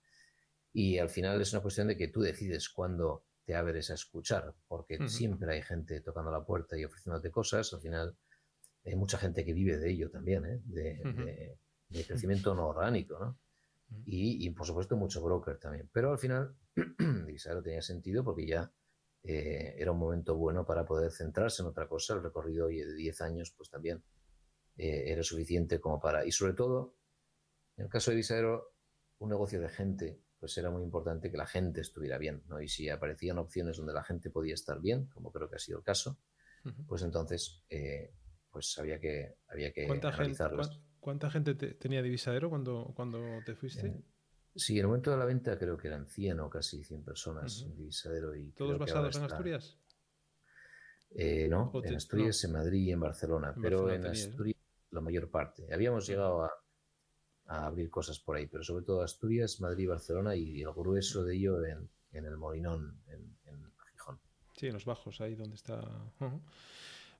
Y 0.74 0.98
al 0.98 1.10
final 1.10 1.42
es 1.42 1.52
una 1.54 1.62
cuestión 1.62 1.88
de 1.88 1.98
que 1.98 2.08
tú 2.08 2.22
decides 2.22 2.70
cuándo 2.70 3.26
te 3.50 3.56
abres 3.56 3.90
a 3.90 3.96
escuchar, 3.96 4.54
porque 4.68 5.10
siempre 5.10 5.56
hay 5.56 5.64
gente 5.64 6.02
tocando 6.02 6.30
la 6.30 6.46
puerta 6.46 6.78
y 6.78 6.86
ofreciéndote 6.86 7.32
cosas. 7.32 7.74
Al 7.74 7.82
final, 7.82 8.16
hay 8.86 8.96
mucha 8.96 9.18
gente 9.18 9.44
que 9.44 9.54
vive 9.54 9.80
de 9.80 9.90
ello 9.90 10.12
también, 10.12 10.46
¿eh? 10.46 10.62
de, 10.66 11.58
crecimiento 12.06 12.54
no 12.54 12.68
orgánico, 12.68 13.18
¿no? 13.18 13.40
Y, 14.06 14.48
por 14.52 14.68
supuesto 14.68 14.96
mucho 14.96 15.24
broker 15.24 15.58
también. 15.58 15.90
Pero 15.92 16.12
al 16.12 16.20
final, 16.20 16.56
Divisadero 17.26 17.64
tenía 17.64 17.82
sentido 17.82 18.24
porque 18.24 18.46
ya 18.46 18.72
eh, 19.24 19.74
era 19.80 19.94
un 19.94 19.98
momento 19.98 20.36
bueno 20.38 20.64
para 20.64 20.86
poder 20.86 21.12
centrarse 21.12 21.64
en 21.64 21.70
otra 21.70 21.88
cosa. 21.88 22.14
El 22.14 22.22
recorrido 22.22 22.68
de 22.68 22.94
10 22.94 23.22
años, 23.22 23.52
pues 23.58 23.72
también 23.72 24.04
eh, 24.78 25.06
era 25.08 25.24
suficiente 25.24 25.80
como 25.80 26.00
para... 26.00 26.24
Y 26.24 26.32
sobre 26.32 26.54
todo, 26.54 26.98
en 27.78 27.86
el 27.86 27.90
caso 27.90 28.12
de 28.12 28.18
Divisadero, 28.18 28.76
un 29.18 29.30
negocio 29.30 29.60
de 29.60 29.70
gente 29.70 30.22
pues 30.40 30.58
era 30.58 30.70
muy 30.70 30.84
importante 30.84 31.30
que 31.30 31.38
la 31.38 31.46
gente 31.46 31.82
estuviera 31.82 32.18
bien, 32.18 32.44
¿no? 32.48 32.62
Y 32.62 32.68
si 32.68 32.90
aparecían 32.90 33.38
opciones 33.38 33.78
donde 33.78 33.94
la 33.94 34.04
gente 34.04 34.30
podía 34.30 34.54
estar 34.54 34.80
bien, 34.80 35.08
como 35.08 35.32
creo 35.32 35.50
que 35.50 35.58
ha 35.58 35.60
sido 35.60 35.80
el 35.80 35.84
caso, 35.84 36.18
pues 36.88 37.02
entonces 37.04 37.64
eh, 37.70 38.14
pues 38.52 38.78
había 38.80 39.00
que, 39.00 39.38
había 39.48 39.72
que 39.72 39.88
¿Cuánta 39.88 40.12
Gente, 40.12 40.44
¿Cuánta 41.00 41.32
gente 41.32 41.56
tenía 41.56 42.02
Divisadero 42.02 42.50
cuando, 42.50 42.92
cuando 42.96 43.20
te 43.46 43.56
fuiste? 43.56 43.88
Eh, 43.88 44.04
sí, 44.56 44.74
en 44.74 44.80
el 44.80 44.88
momento 44.88 45.12
de 45.12 45.18
la 45.18 45.26
venta 45.26 45.58
creo 45.58 45.78
que 45.78 45.88
eran 45.88 46.08
100 46.08 46.40
o 46.42 46.50
casi 46.50 46.84
100 46.84 47.04
personas 47.04 47.62
en 47.62 47.76
Divisadero. 47.76 48.36
Y 48.36 48.52
¿Todos 48.52 48.78
basados 48.78 49.16
en 49.16 49.24
Asturias? 49.24 49.78
Eh, 51.12 51.48
no, 51.50 51.72
en 51.84 51.96
Asturias, 51.96 52.44
en 52.44 52.52
Madrid 52.52 52.82
y 52.82 52.92
en 52.92 53.00
Barcelona, 53.00 53.56
pero 53.60 53.92
en 53.92 54.06
Asturias 54.06 54.58
la 54.92 55.02
mayor 55.02 55.30
parte. 55.30 55.74
Habíamos 55.74 56.08
llegado 56.08 56.44
a 56.44 56.52
a 57.50 57.66
abrir 57.66 57.90
cosas 57.90 58.20
por 58.20 58.38
ahí, 58.38 58.46
pero 58.46 58.64
sobre 58.64 58.86
todo 58.86 59.02
Asturias, 59.02 59.60
Madrid, 59.60 59.90
Barcelona 59.90 60.36
y 60.36 60.62
el 60.62 60.72
grueso 60.72 61.24
de 61.24 61.36
ello 61.36 61.66
en, 61.66 61.90
el 62.12 62.38
Molinón, 62.38 63.02
en, 63.08 63.36
Gijón. 63.92 64.20
Sí, 64.56 64.68
en 64.68 64.74
los 64.74 64.86
bajos, 64.86 65.20
ahí 65.20 65.34
donde 65.34 65.56
está. 65.56 65.82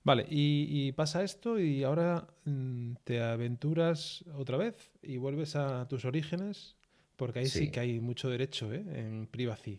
Vale, 0.04 0.24
y, 0.30 0.92
pasa 0.92 1.24
esto 1.24 1.58
y 1.58 1.82
ahora 1.82 2.28
mm, 2.44 2.94
te 3.04 3.20
aventuras 3.20 4.24
otra 4.34 4.56
vez 4.56 4.92
y 5.02 5.16
vuelves 5.16 5.56
a 5.56 5.86
tus 5.88 6.04
orígenes, 6.04 6.76
porque 7.16 7.40
ahí 7.40 7.46
sí, 7.46 7.70
que 7.70 7.80
hay 7.80 8.00
mucho 8.00 8.30
derecho 8.30 8.72
¿eh? 8.72 8.84
en 8.94 9.26
privacy. 9.26 9.76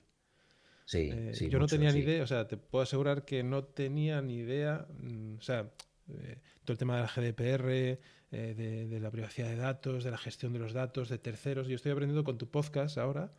Sí, 0.86 1.10
eh, 1.12 1.32
sí, 1.34 1.50
yo 1.50 1.60
no 1.60 1.68
tenía 1.68 1.94
ni 1.94 2.00
idea, 2.00 2.24
o 2.24 2.28
sea, 2.28 2.46
te 2.46 2.58
puedo 2.58 2.84
asegurar 2.84 3.24
que 3.24 3.42
no 3.42 3.64
tenía 3.64 4.22
ni 4.22 4.40
idea, 4.40 4.86
mm, 5.00 5.38
o 5.38 5.42
sea, 5.42 5.72
eh, 6.10 6.42
todo 6.66 6.74
el 6.74 6.78
tema 6.78 6.98
de 6.98 7.02
la 7.04 7.08
GDPR, 7.08 8.00
eh, 8.34 8.88
de, 8.89 9.00
la 9.02 9.12
privacidad 9.12 9.50
de 9.50 9.58
datos, 9.58 10.06
de 10.06 10.12
la 10.12 10.17
gestión 10.17 10.54
de 10.54 10.60
los 10.60 10.72
datos, 10.72 11.10
de 11.10 11.17
terceros. 11.17 11.67
Yo 11.67 11.76
estoy 11.76 11.91
aprendiendo 11.91 12.24
con 12.24 12.38
tu 12.38 12.48
podcast 12.48 12.98
ahora, 12.98 13.34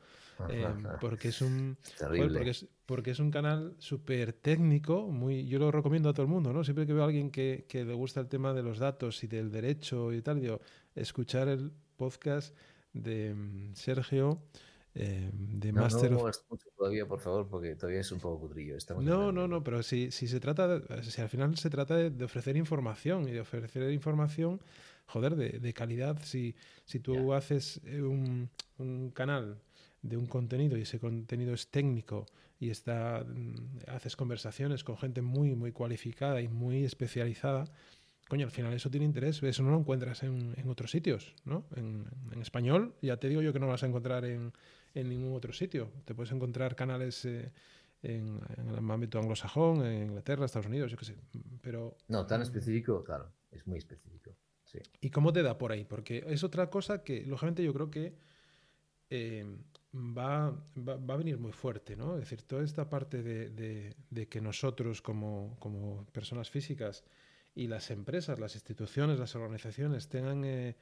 eh, 0.50 0.66
porque 1.00 1.28
es 1.28 1.40
un 1.40 1.78
porque, 2.86 3.10
es, 3.10 3.18
un 3.18 3.30
canal 3.30 3.74
súper 3.78 4.34
técnico, 4.34 5.06
muy, 5.08 5.46
yo 5.46 5.58
lo 5.58 5.70
recomiendo 5.70 6.10
a 6.10 6.12
todo 6.12 6.24
el 6.24 6.28
mundo, 6.28 6.52
¿no? 6.52 6.62
Siempre 6.62 6.86
que 6.86 6.92
veo 6.92 7.04
a 7.04 7.06
alguien 7.06 7.30
que, 7.30 7.64
le 7.72 7.94
gusta 7.94 8.20
el 8.20 8.28
tema 8.28 8.52
de 8.52 8.62
los 8.62 8.78
datos 8.78 9.24
y 9.24 9.28
del 9.28 9.50
derecho 9.50 10.12
y 10.12 10.20
tal, 10.20 10.40
digo, 10.40 10.60
escuchar 10.94 11.48
el 11.48 11.72
podcast 11.96 12.54
de 12.92 13.34
mm, 13.34 13.74
Sergio. 13.74 14.42
Eh, 14.94 15.30
de 15.32 15.72
no, 15.72 15.82
Master 15.82 16.10
no, 16.10 16.30
todavía, 16.76 17.06
por 17.06 17.20
favor, 17.20 17.48
porque 17.48 17.74
todavía 17.76 18.00
es 18.00 18.12
un 18.12 18.20
poco 18.20 18.40
cutrillo. 18.40 18.76
no, 19.00 19.32
no, 19.32 19.48
no, 19.48 19.64
pero 19.64 19.82
si, 19.82 20.10
si 20.10 20.28
se 20.28 20.38
trata, 20.38 20.82
si 21.02 21.20
al 21.22 21.30
final 21.30 21.56
se 21.56 21.70
trata 21.70 21.96
de, 21.96 22.24
ofrecer 22.24 22.56
información 22.56 23.26
y 23.26 23.32
de 23.32 23.40
ofrecer 23.40 23.90
información, 23.90 24.60
joder, 25.06 25.36
de, 25.36 25.60
de 25.60 25.72
calidad. 25.72 26.18
Si, 26.22 26.54
si 26.84 27.00
tú 27.00 27.32
haces 27.32 27.80
eh, 27.86 28.02
un, 28.02 28.50
un, 28.78 29.10
canal 29.10 29.58
de 30.02 30.18
un 30.18 30.26
contenido 30.26 30.76
y 30.76 30.82
ese 30.82 30.98
contenido 30.98 31.54
es 31.54 31.68
técnico 31.68 32.26
y 32.60 32.68
está, 32.68 33.24
mm, 33.26 33.88
haces 33.88 34.14
conversaciones 34.14 34.84
con 34.84 34.98
gente 34.98 35.22
muy, 35.22 35.54
muy 35.54 35.72
cualificada 35.72 36.42
y 36.42 36.48
muy 36.48 36.84
especializada, 36.84 37.64
coño, 38.28 38.44
al 38.44 38.52
final 38.52 38.74
eso 38.74 38.90
tiene 38.90 39.06
interés. 39.06 39.42
Eso 39.42 39.62
no 39.62 39.70
lo 39.70 39.78
encuentras 39.78 40.22
en, 40.22 40.52
en 40.56 40.68
otros 40.68 40.90
sitios, 40.90 41.34
¿no? 41.46 41.64
En, 41.76 42.04
en 42.30 42.42
español, 42.42 42.94
ya 43.00 43.16
te 43.16 43.30
digo 43.30 43.40
yo 43.40 43.54
que 43.54 43.58
no 43.58 43.66
lo 43.66 43.72
vas 43.72 43.84
a 43.84 43.86
encontrar 43.86 44.26
en 44.26 44.52
en 44.94 45.08
ningún 45.08 45.34
otro 45.34 45.52
sitio. 45.52 45.90
Te 46.04 46.14
puedes 46.14 46.32
encontrar 46.32 46.76
canales 46.76 47.24
eh, 47.24 47.52
en, 48.02 48.40
el 48.68 48.90
ámbito 48.90 49.18
anglosajón, 49.18 49.84
en 49.84 50.08
Inglaterra, 50.08 50.44
Estados 50.44 50.66
Unidos, 50.66 50.90
yo 50.90 50.96
qué 50.96 51.04
sé. 51.04 51.16
Pero, 51.60 51.96
no, 52.08 52.26
tan 52.26 52.42
específico, 52.42 53.02
claro, 53.04 53.32
es 53.50 53.66
muy 53.66 53.78
específico. 53.78 54.36
Sí. 54.64 54.78
¿Y 55.00 55.10
cómo 55.10 55.32
te 55.32 55.42
da 55.42 55.58
por 55.58 55.72
ahí? 55.72 55.84
Porque 55.84 56.24
es 56.26 56.44
otra 56.44 56.70
cosa 56.70 57.02
que, 57.04 57.26
lógicamente, 57.26 57.62
yo 57.62 57.72
creo 57.74 57.90
que 57.90 58.14
eh, 59.10 59.44
va, 59.94 60.50
va, 60.76 61.14
a 61.14 61.16
venir 61.16 61.38
muy 61.38 61.52
fuerte, 61.52 61.96
¿no? 61.96 62.14
Es 62.14 62.20
decir, 62.20 62.42
toda 62.42 62.64
esta 62.64 62.88
parte 62.88 63.22
de, 63.22 63.94
de, 64.10 64.28
que 64.28 64.40
nosotros, 64.40 65.02
como, 65.02 65.56
como, 65.58 66.06
personas 66.12 66.50
físicas, 66.50 67.04
y 67.54 67.66
las 67.66 67.90
empresas, 67.90 68.38
las 68.38 68.54
instituciones, 68.54 69.18
las 69.18 69.34
organizaciones 69.36 70.08
tengan 70.08 70.44
eh, 70.44 70.76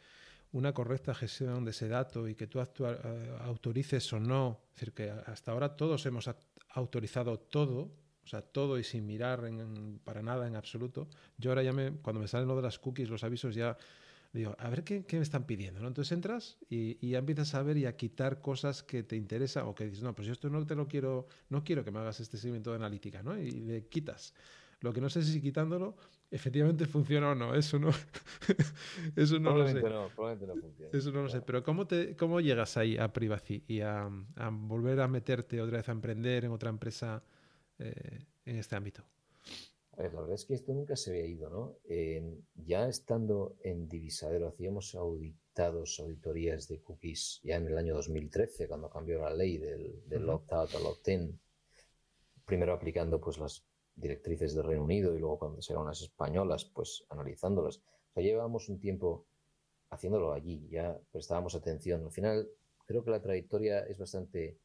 una 0.52 0.72
correcta 0.72 1.14
gestión 1.14 1.64
de 1.64 1.70
ese 1.70 1.88
dato 1.88 2.28
y 2.28 2.34
que 2.34 2.46
tú 2.46 2.60
eh, 2.60 3.36
autorices 3.40 4.12
o 4.12 4.20
no. 4.20 4.60
Es 4.70 4.80
decir, 4.80 4.92
que 4.92 5.10
hasta 5.10 5.52
ahora 5.52 5.76
todos 5.76 6.04
hemos 6.06 6.30
autorizado 6.70 7.38
todo, 7.38 7.92
o 8.24 8.26
sea, 8.26 8.42
todo 8.42 8.78
y 8.78 8.84
sin 8.84 9.06
mirar 9.06 9.42
para 10.04 10.22
nada 10.22 10.46
en 10.46 10.56
absoluto. 10.56 11.08
Yo 11.38 11.50
ahora 11.50 11.62
ya 11.62 11.72
me, 11.72 11.92
cuando 11.92 12.20
me 12.20 12.28
salen 12.28 12.48
lo 12.48 12.56
de 12.56 12.62
las 12.62 12.78
cookies, 12.78 13.08
los 13.08 13.24
avisos, 13.24 13.54
ya 13.54 13.76
digo, 14.32 14.54
a 14.58 14.68
ver 14.70 14.84
qué, 14.84 15.04
me 15.12 15.22
están 15.22 15.44
pidiendo. 15.44 15.80
¿no? 15.80 15.88
Entonces 15.88 16.12
entras 16.12 16.58
y, 16.68 17.08
ya 17.08 17.18
empiezas 17.18 17.54
a 17.54 17.62
ver 17.62 17.76
y 17.76 17.86
a 17.86 17.96
quitar 17.96 18.40
cosas 18.40 18.82
que 18.82 19.02
te 19.02 19.16
interesan 19.16 19.66
o 19.66 19.74
que 19.74 19.84
dices, 19.84 20.02
no, 20.02 20.14
pues 20.14 20.26
yo 20.26 20.32
esto 20.32 20.48
no 20.50 20.64
te 20.66 20.74
lo 20.74 20.86
quiero, 20.86 21.26
no 21.48 21.64
quiero 21.64 21.84
que 21.84 21.90
me 21.90 22.00
hagas 22.00 22.20
este 22.20 22.36
seguimiento 22.36 22.70
de 22.70 22.76
analítica, 22.76 23.22
¿no? 23.22 23.38
Y 23.38 23.50
le 23.50 23.86
quitas. 23.86 24.34
Lo 24.80 24.92
que 24.92 25.00
no 25.00 25.10
sé 25.10 25.22
si 25.22 25.40
quitándolo 25.40 25.96
efectivamente 26.30 26.86
funciona 26.86 27.30
o 27.30 27.34
no. 27.34 27.54
Eso 27.54 27.78
no, 27.78 27.90
eso 29.16 29.38
no 29.38 29.56
lo 29.56 29.66
sé. 29.66 29.74
No, 29.74 30.08
probablemente 30.14 30.46
no 30.46 30.60
funciona. 30.60 30.90
Eso 30.98 31.12
no 31.12 31.22
lo 31.22 31.28
sé. 31.28 31.42
Pero 31.42 31.62
¿cómo, 31.62 31.86
te, 31.86 32.16
cómo 32.16 32.40
llegas 32.40 32.76
ahí 32.76 32.96
a 32.96 33.12
privacy 33.12 33.64
y 33.66 33.80
a, 33.80 34.08
volver 34.50 35.00
a 35.00 35.08
meterte 35.08 35.60
otra 35.60 35.78
vez 35.78 35.88
a 35.88 35.92
emprender 35.92 36.44
en 36.44 36.52
otra 36.52 36.70
empresa 36.70 37.22
eh, 37.78 38.24
en 38.44 38.56
este 38.56 38.76
ámbito? 38.76 39.04
A 39.96 40.02
ver, 40.02 40.14
la 40.14 40.20
verdad 40.20 40.36
es 40.36 40.46
que 40.46 40.54
esto 40.54 40.72
nunca 40.72 40.96
se 40.96 41.10
había 41.10 41.26
ido, 41.26 41.50
¿no? 41.50 41.76
ya 42.54 42.88
estando 42.88 43.56
en 43.62 43.88
Divisadero, 43.88 44.48
hacíamos 44.48 44.94
auditados, 44.94 45.98
auditorías 46.00 46.68
de 46.68 46.80
cookies 46.80 47.40
ya 47.42 47.56
en 47.56 47.66
el 47.66 47.76
año 47.76 47.94
2013, 47.94 48.68
cuando 48.68 48.88
cambió 48.88 49.20
la 49.20 49.34
ley 49.34 49.58
del, 49.58 50.00
del 50.06 50.28
opt-out 50.30 50.74
al 50.74 50.86
opt-in. 50.86 51.38
Primero 52.46 52.72
aplicando 52.72 53.20
pues 53.20 53.36
las 53.38 53.62
directrices 53.94 54.54
del 54.54 54.64
Reino 54.64 54.84
Unido 54.84 55.14
y 55.14 55.20
luego 55.20 55.38
cuando 55.38 55.62
se 55.62 55.74
las 55.74 56.02
españolas, 56.02 56.64
pues 56.64 57.04
analizándolas. 57.08 57.78
O 57.78 58.12
sea, 58.14 58.22
llevábamos 58.22 58.68
un 58.68 58.80
tiempo 58.80 59.26
haciéndolo 59.90 60.32
allí, 60.32 60.68
ya 60.70 60.98
prestábamos 61.10 61.54
atención. 61.54 62.04
Al 62.04 62.12
final, 62.12 62.48
creo 62.86 63.04
que 63.04 63.10
la 63.10 63.22
trayectoria 63.22 63.80
es 63.80 63.98
bastante 63.98 64.58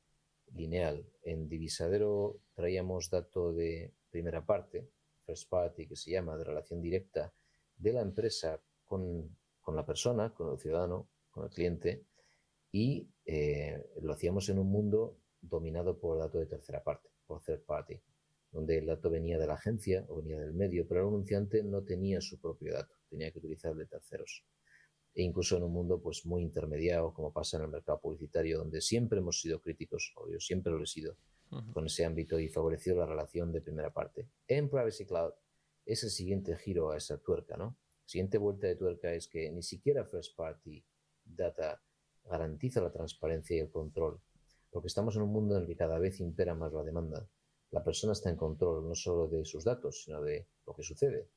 lineal. 0.54 1.06
En 1.24 1.48
Divisadero 1.48 2.40
traíamos 2.54 3.10
dato 3.10 3.52
de 3.54 3.94
primera 4.10 4.46
parte, 4.46 4.88
first 5.26 5.50
party, 5.50 5.88
que 5.88 5.96
se 5.96 6.12
llama, 6.12 6.38
de 6.38 6.44
relación 6.44 6.82
directa 6.82 7.34
de 7.78 7.94
la 7.94 8.02
empresa 8.02 8.62
con, 8.86 9.36
la 9.68 9.86
persona, 9.86 10.34
con 10.34 10.52
el 10.52 10.60
ciudadano, 10.60 11.10
con 11.32 11.46
el 11.46 11.50
cliente, 11.50 12.06
y 12.72 13.10
eh, 13.26 13.84
lo 14.02 14.14
hacíamos 14.14 14.48
en 14.50 14.60
un 14.60 14.72
mundo 14.72 15.18
dominado 15.42 15.98
por 15.98 16.18
dato 16.20 16.40
de 16.40 16.46
tercera 16.46 16.84
parte, 16.84 17.10
por 17.26 17.42
third 17.42 17.64
party 17.64 18.00
donde 18.56 18.78
el 18.78 18.86
dato 18.86 19.10
venía 19.10 19.38
de 19.38 19.48
la 19.48 19.56
agencia 19.56 20.06
o 20.08 20.16
venía 20.16 20.40
del 20.40 20.54
medio, 20.54 20.88
pero 20.88 21.02
el 21.02 21.08
anunciante 21.08 21.62
no 21.62 21.84
tenía 21.84 22.22
su 22.22 22.40
propio 22.40 22.74
dato, 22.74 22.96
tenía 23.10 23.30
que 23.30 23.40
utilizar 23.40 23.76
de 23.76 23.86
terceros. 23.86 24.46
E 25.14 25.24
incluso 25.24 25.58
en 25.58 25.64
un 25.64 25.74
mundo 25.74 26.02
pues 26.02 26.26
muy 26.26 26.42
intermediado, 26.42 27.14
como 27.14 27.34
pasa 27.34 27.58
en 27.58 27.64
el 27.64 27.70
mercado 27.70 28.00
publicitario, 28.00 28.60
donde 28.60 28.80
siempre 28.80 29.20
hemos 29.20 29.42
sido 29.42 29.60
críticos, 29.60 30.14
o 30.16 30.32
yo 30.32 30.40
siempre 30.40 30.72
lo 30.72 30.82
he 30.82 30.88
sido, 30.88 31.18
con 31.74 31.86
ese 31.86 32.06
ámbito 32.06 32.40
y 32.40 32.48
favorecido 32.48 32.96
la 32.96 33.06
relación 33.06 33.52
de 33.52 33.60
primera 33.60 33.92
parte. 33.92 34.30
En 34.48 34.70
Privacy 34.70 35.06
Cloud 35.06 35.34
es 35.86 36.04
el 36.04 36.10
siguiente 36.10 36.56
giro 36.56 36.92
a 36.92 36.98
esa 36.98 37.18
tuerca, 37.18 37.58
¿no? 37.58 37.66
La 38.04 38.08
siguiente 38.08 38.38
vuelta 38.38 38.68
de 38.68 38.78
tuerca 38.78 39.14
es 39.14 39.28
que 39.28 39.52
ni 39.52 39.64
siquiera 39.64 40.06
First 40.06 40.34
Party 40.38 40.82
Data 41.26 41.82
garantiza 42.24 42.80
la 42.80 42.92
transparencia 42.92 43.58
y 43.58 43.60
el 43.60 43.70
control, 43.70 44.22
porque 44.72 44.88
estamos 44.88 45.18
en 45.18 45.24
un 45.24 45.32
mundo 45.32 45.58
en 45.58 45.64
el 45.64 45.68
que 45.68 45.76
cada 45.76 46.00
vez 46.00 46.22
impera 46.22 46.56
más 46.56 46.72
la 46.72 46.84
demanda 46.84 47.28
la 47.72 47.84
persona 47.84 48.14
está 48.14 48.30
en 48.30 48.36
control 48.36 48.88
no 48.88 48.96
solo 48.96 49.28
de 49.28 49.46
sus 49.46 49.64
datos, 49.64 50.04
sino 50.04 50.22
de 50.22 50.48
lo 50.66 50.74
que 50.76 50.84
sucede, 50.84 51.30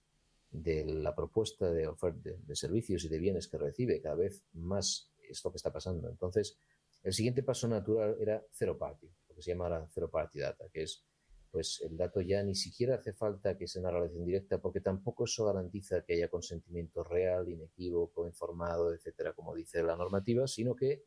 de 0.50 0.84
la 0.84 1.14
propuesta 1.14 1.70
de 1.70 1.86
oferta 1.86 2.30
de, 2.30 2.56
servicios 2.56 3.04
y 3.04 3.08
de 3.08 3.18
bienes 3.18 3.48
que 3.48 3.58
recibe. 3.58 4.00
Cada 4.00 4.16
vez 4.16 4.44
más 4.52 5.10
es 5.28 5.44
lo 5.44 5.50
que 5.50 5.56
está 5.56 5.72
pasando. 5.72 6.08
Entonces, 6.08 6.58
el 7.02 7.12
siguiente 7.12 7.42
paso 7.42 7.68
natural 7.68 8.16
era 8.20 8.42
zero 8.52 8.78
party, 8.78 9.08
lo 9.28 9.34
que 9.34 9.42
se 9.42 9.52
llama 9.52 9.88
zero 9.92 10.10
party 10.10 10.40
data, 10.40 10.68
que 10.72 10.82
es 10.82 11.04
pues 11.50 11.80
el 11.80 11.96
dato 11.96 12.20
ya 12.20 12.42
ni 12.42 12.54
siquiera 12.54 12.96
hace 12.96 13.14
falta 13.14 13.56
que 13.56 13.66
sea 13.66 13.80
una 13.80 13.90
relación 13.90 14.24
directa 14.24 14.60
porque 14.60 14.80
tampoco 14.80 15.24
eso 15.24 15.46
garantiza 15.46 16.04
que 16.04 16.14
haya 16.14 16.28
consentimiento 16.28 17.02
real, 17.02 17.48
inequívoco, 17.48 18.26
informado, 18.26 18.92
etcétera, 18.92 19.32
como 19.32 19.54
dice 19.54 19.82
la 19.82 19.96
normativa, 19.96 20.46
sino 20.46 20.76
que 20.76 21.04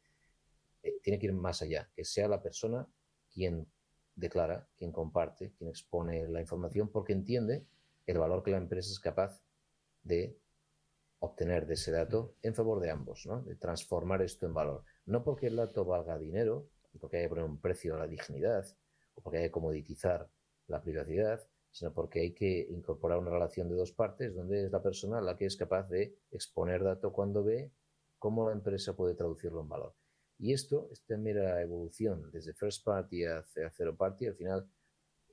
eh, 0.82 1.00
tiene 1.04 1.20
que 1.20 1.28
ir 1.28 1.34
más 1.34 1.62
allá, 1.62 1.92
que 1.96 2.04
sea 2.04 2.28
la 2.28 2.42
persona 2.42 2.88
quien 3.32 3.68
declara, 4.16 4.68
quien 4.78 4.92
comparte, 4.92 5.52
quien 5.58 5.70
expone 5.70 6.28
la 6.28 6.42
información, 6.42 6.90
porque 6.90 7.14
entiende 7.14 7.66
el 8.06 8.18
valor 8.18 8.44
que 8.44 8.52
la 8.52 8.58
empresa 8.58 8.92
es 8.92 9.00
capaz 9.00 9.42
de 10.04 10.38
obtener 11.20 11.68
de 11.68 11.76
ese 11.76 11.92
dato 11.92 12.36
en 12.42 12.56
favor 12.56 12.80
de 12.80 12.90
ambos, 12.90 13.26
¿no? 13.26 13.42
de 13.44 13.56
transformar 13.56 14.22
esto 14.22 14.46
en 14.46 14.54
valor. 14.54 14.84
No 15.06 15.24
porque 15.24 15.48
el 15.48 15.56
dato 15.56 15.86
valga 15.86 16.18
dinero, 16.18 16.68
porque 17.00 17.18
haya 17.18 17.26
que 17.26 17.30
poner 17.30 17.46
un 17.46 17.62
precio 17.62 17.96
a 17.96 18.00
la 18.00 18.08
dignidad, 18.08 18.66
o 19.14 19.22
porque 19.22 19.38
haya 19.38 19.48
que 19.48 19.52
comoditizar 19.52 20.30
la 20.68 20.82
privacidad, 20.82 21.46
sino 21.72 21.94
porque 21.94 22.22
hay 22.22 22.34
que 22.34 22.68
incorporar 22.70 23.20
una 23.20 23.32
relación 23.32 23.70
de 23.70 23.76
dos 23.76 23.92
partes 23.92 24.36
donde 24.36 24.66
es 24.66 24.72
la 24.72 24.82
persona 24.82 25.22
la 25.22 25.38
que 25.38 25.46
es 25.46 25.56
capaz 25.56 25.88
de 25.90 26.18
exponer 26.32 26.84
dato 26.84 27.14
cuando 27.14 27.44
ve 27.44 27.72
cómo 28.20 28.48
la 28.48 28.54
empresa 28.54 28.96
puede 28.96 29.16
traducirlo 29.16 29.62
en 29.62 29.70
valor. 29.70 29.94
Y 30.42 30.54
esto, 30.54 30.90
esta 30.92 31.16
mera 31.18 31.62
evolución 31.62 32.32
desde 32.32 32.56
first 32.56 32.84
party 32.84 33.26
a 33.26 33.44
zero 33.78 33.96
party, 33.96 34.26
al 34.26 34.36
final 34.36 34.68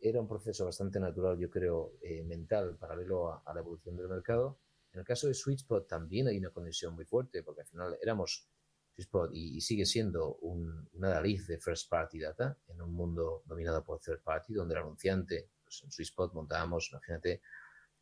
era 0.03 0.21
un 0.21 0.29
proceso 0.29 0.67
bastante 0.67 1.01
natural, 1.01 1.39
yo 1.39 1.49
creo, 1.49 1.95
eh, 2.03 2.23
mental, 2.25 2.77
paralelo 2.77 3.33
a, 3.33 3.55
la 3.55 3.61
evolución 3.61 3.97
del 3.97 4.07
mercado. 4.07 4.61
En 4.93 5.01
el 5.01 5.07
caso 5.07 5.27
de 5.27 5.33
SweetSpot 5.33 5.89
también 5.89 6.29
hay 6.29 6.37
una 6.37 6.51
conexión 6.51 6.95
muy 6.95 7.07
fuerte, 7.07 7.43
porque 7.43 7.63
al 7.63 7.67
final 7.67 7.97
éramos 8.03 8.51
SweetSpot 8.97 9.31
y, 9.33 9.59
sigue 9.63 9.87
siendo 9.87 10.35
un, 10.43 10.87
una 10.93 11.15
nariz 11.15 11.47
de 11.47 11.59
first 11.59 11.89
party 11.89 12.19
data 12.19 12.59
en 12.69 12.83
un 12.83 12.93
mundo 12.93 13.45
dominado 13.47 13.83
por 13.83 14.01
third 14.01 14.23
party, 14.23 14.53
donde 14.53 14.75
el 14.75 14.83
anunciante 14.83 15.49
pues 15.65 15.83
en 15.85 15.91
SwissPot 15.91 16.35
montábamos, 16.35 16.91
imagínate, 16.93 17.41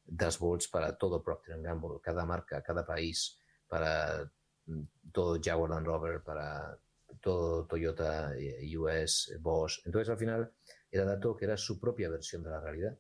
dashboards 0.05 0.67
para 0.67 0.99
todo 0.99 1.23
Procter 1.23 1.63
Gamble, 1.63 2.01
cada 2.03 2.27
marca, 2.27 2.61
cada 2.65 2.85
país, 2.85 3.39
para 3.69 4.29
mm, 4.67 4.83
todo 5.13 5.39
Jaguar 5.41 5.71
Land 5.71 5.87
Rover, 5.87 6.23
para 6.25 6.77
todo 7.21 7.67
Toyota, 7.67 8.37
eh, 8.37 8.77
US, 8.77 9.37
Bosch. 9.41 9.81
Entonces, 9.85 10.09
al 10.09 10.19
final, 10.19 10.53
era 10.91 11.05
dato 11.05 11.37
que 11.37 11.45
era 11.45 11.57
su 11.57 11.79
propia 11.79 12.09
versión 12.09 12.43
de 12.43 12.51
la 12.51 12.61
realidad 12.61 12.99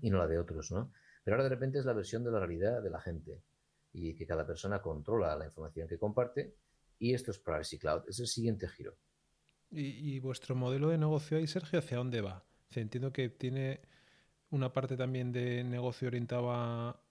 y 0.00 0.08
no 0.08 0.16
la 0.16 0.26
de 0.26 0.38
otros, 0.38 0.70
¿no? 0.70 0.92
Pero 1.22 1.34
ahora 1.34 1.44
de 1.44 1.50
repente 1.50 1.78
es 1.78 1.84
la 1.84 1.92
versión 1.92 2.24
de 2.24 2.30
la 2.30 2.38
realidad 2.38 2.82
de 2.82 2.88
la 2.88 3.02
gente 3.02 3.42
y 3.92 4.14
que 4.14 4.26
cada 4.26 4.46
persona 4.46 4.80
controla 4.80 5.36
la 5.36 5.44
información 5.44 5.86
que 5.86 5.98
comparte 5.98 6.56
y 6.98 7.12
esto 7.12 7.32
es 7.32 7.38
Privacy 7.38 7.78
Cloud. 7.78 8.04
Es 8.08 8.18
el 8.18 8.28
siguiente 8.28 8.66
giro. 8.66 8.96
¿Y, 9.70 10.14
y 10.14 10.20
vuestro 10.20 10.54
modelo 10.54 10.88
de 10.88 10.96
negocio 10.96 11.36
ahí, 11.36 11.46
Sergio, 11.46 11.80
hacia 11.80 11.98
dónde 11.98 12.22
va? 12.22 12.44
entiendo 12.74 13.12
que 13.12 13.28
tiene 13.28 13.80
una 14.50 14.72
parte 14.72 14.96
también 14.96 15.32
de 15.32 15.64
negocio 15.64 16.08
orientado 16.08 16.50
a 16.52 17.02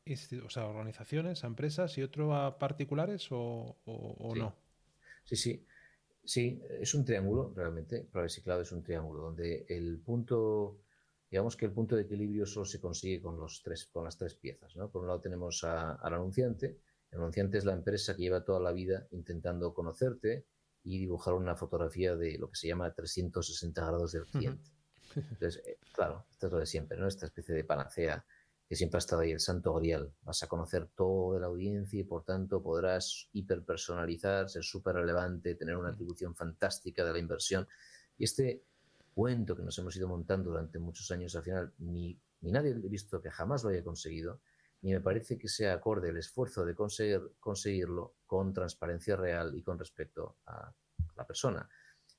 o 0.43 0.49
sea, 0.49 0.65
organizaciones, 0.65 1.43
a 1.43 1.47
empresas 1.47 1.97
y 1.97 2.03
otro 2.03 2.33
a 2.33 2.57
particulares 2.57 3.27
o, 3.31 3.77
no. 4.35 4.55
Sí, 5.25 5.35
sí. 5.35 5.65
Sí, 6.27 6.61
es 6.81 6.93
un 6.93 7.05
triángulo 7.05 7.53
realmente. 7.55 8.05
Privacy 8.11 8.41
Cloud 8.41 8.61
es 8.61 8.73
un 8.73 8.83
triángulo 8.83 9.21
donde 9.21 9.65
el 9.69 9.97
punto, 9.99 10.81
digamos 11.31 11.55
que 11.55 11.65
el 11.65 11.71
punto 11.71 11.95
de 11.95 12.01
equilibrio 12.01 12.45
solo 12.45 12.65
se 12.65 12.81
consigue 12.81 13.21
con, 13.21 13.39
los 13.39 13.61
tres, 13.63 13.85
con 13.85 14.03
las 14.03 14.17
tres 14.17 14.35
piezas. 14.35 14.75
¿no? 14.75 14.91
Por 14.91 15.03
un 15.03 15.07
lado 15.07 15.21
tenemos 15.21 15.63
al 15.63 16.13
anunciante. 16.13 16.81
El 17.11 17.19
anunciante 17.19 17.57
es 17.57 17.63
la 17.63 17.71
empresa 17.71 18.13
que 18.13 18.23
lleva 18.23 18.43
toda 18.43 18.59
la 18.59 18.73
vida 18.73 19.07
intentando 19.11 19.73
conocerte 19.73 20.45
y 20.83 20.99
dibujar 20.99 21.33
una 21.33 21.55
fotografía 21.55 22.17
de 22.17 22.37
lo 22.37 22.49
que 22.49 22.57
se 22.57 22.67
llama 22.67 22.93
360 22.93 23.85
grados 23.85 24.11
del 24.11 24.25
cliente. 24.25 24.69
Entonces, 25.15 25.63
eh, 25.65 25.79
claro, 25.93 26.25
esto 26.29 26.47
es 26.47 26.51
lo 26.51 26.59
de 26.59 26.65
siempre, 26.65 26.97
¿no? 26.97 27.07
Esta 27.07 27.25
especie 27.25 27.55
de 27.55 27.63
panacea 27.63 28.25
que 28.67 28.75
siempre 28.75 28.97
ha 28.97 28.99
estado 28.99 29.21
ahí, 29.21 29.31
el 29.31 29.39
santo 29.39 29.73
grial. 29.73 30.13
Vas 30.23 30.43
a 30.43 30.47
conocer 30.47 30.87
toda 30.87 31.39
la 31.39 31.47
audiencia 31.47 31.99
y 32.01 32.03
por 32.03 32.25
tanto 32.25 32.61
podrás 32.61 33.29
hiperpersonalizar, 33.31 34.49
ser 34.49 34.63
súper 34.63 34.95
relevante, 34.95 35.55
tener 35.55 35.77
una 35.77 35.89
atribución 35.89 36.35
fantástica 36.35 37.05
de 37.05 37.13
la 37.13 37.19
inversión. 37.19 37.67
Y 38.17 38.25
este 38.25 38.65
cuento 39.13 39.55
que 39.55 39.63
nos 39.63 39.77
hemos 39.79 39.95
ido 39.95 40.07
montando 40.09 40.49
durante 40.49 40.79
muchos 40.79 41.09
años, 41.11 41.35
al 41.35 41.43
final 41.43 41.73
ni, 41.77 42.19
ni 42.41 42.51
nadie 42.51 42.71
ha 42.71 42.89
visto 42.89 43.21
que 43.21 43.31
jamás 43.31 43.63
lo 43.63 43.69
haya 43.69 43.83
conseguido, 43.83 44.41
ni 44.81 44.91
me 44.91 45.01
parece 45.01 45.37
que 45.37 45.47
sea 45.47 45.73
acorde 45.73 46.09
el 46.09 46.17
esfuerzo 46.17 46.65
de 46.65 46.75
conseguir, 46.75 47.21
conseguirlo 47.39 48.15
con 48.25 48.53
transparencia 48.53 49.15
real 49.15 49.55
y 49.55 49.63
con 49.63 49.79
respecto 49.79 50.37
a 50.45 50.71
la 51.15 51.25
persona. 51.25 51.67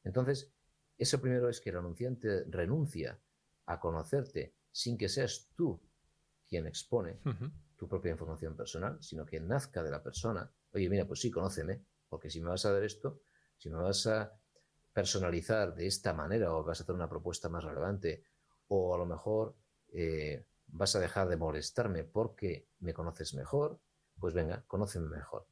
Entonces, 0.03 0.51
eso 0.97 1.21
primero 1.21 1.49
es 1.49 1.61
que 1.61 1.71
el 1.71 1.77
anunciante 1.77 2.45
renuncia 2.45 3.21
a 3.67 3.79
conocerte 3.79 4.55
sin 4.73 4.97
que 4.97 5.09
seas 5.09 5.51
tú 5.55 5.81
quien 6.49 6.67
expone 6.67 7.21
tu 7.77 7.87
propia 7.87 8.11
información 8.11 8.57
personal, 8.57 8.99
sino 9.01 9.25
que 9.25 9.39
nazca 9.39 9.83
de 9.83 9.91
la 9.91 10.03
persona. 10.03 10.51
Oye, 10.73 10.89
mira, 10.89 11.07
pues 11.07 11.21
sí, 11.21 11.31
conóceme, 11.31 11.85
porque 12.09 12.31
si 12.31 12.41
me 12.41 12.49
vas 12.49 12.65
a 12.65 12.73
dar 12.73 12.83
esto, 12.83 13.21
si 13.57 13.71
me 13.71 13.77
vas 13.77 14.07
a 14.07 14.33
personalizar 14.93 15.75
de 15.75 15.87
esta 15.87 16.13
manera 16.13 16.53
o 16.55 16.65
vas 16.65 16.81
a 16.81 16.83
hacer 16.83 16.95
una 16.95 17.09
propuesta 17.09 17.49
más 17.49 17.65
relevante, 17.65 18.25
o 18.69 18.95
a 18.95 18.99
lo 18.99 19.07
mejor 19.07 19.55
eh, 19.93 20.45
vas 20.67 20.97
a 20.97 21.01
dejar 21.01 21.29
de 21.29 21.37
molestarme 21.37 22.05
porque 22.05 22.69
me 22.81 22.93
conoces 22.93 23.35
mejor, 23.35 23.81
pues 24.19 24.35
venga, 24.35 24.65
conóceme 24.67 25.09
mejor 25.09 25.47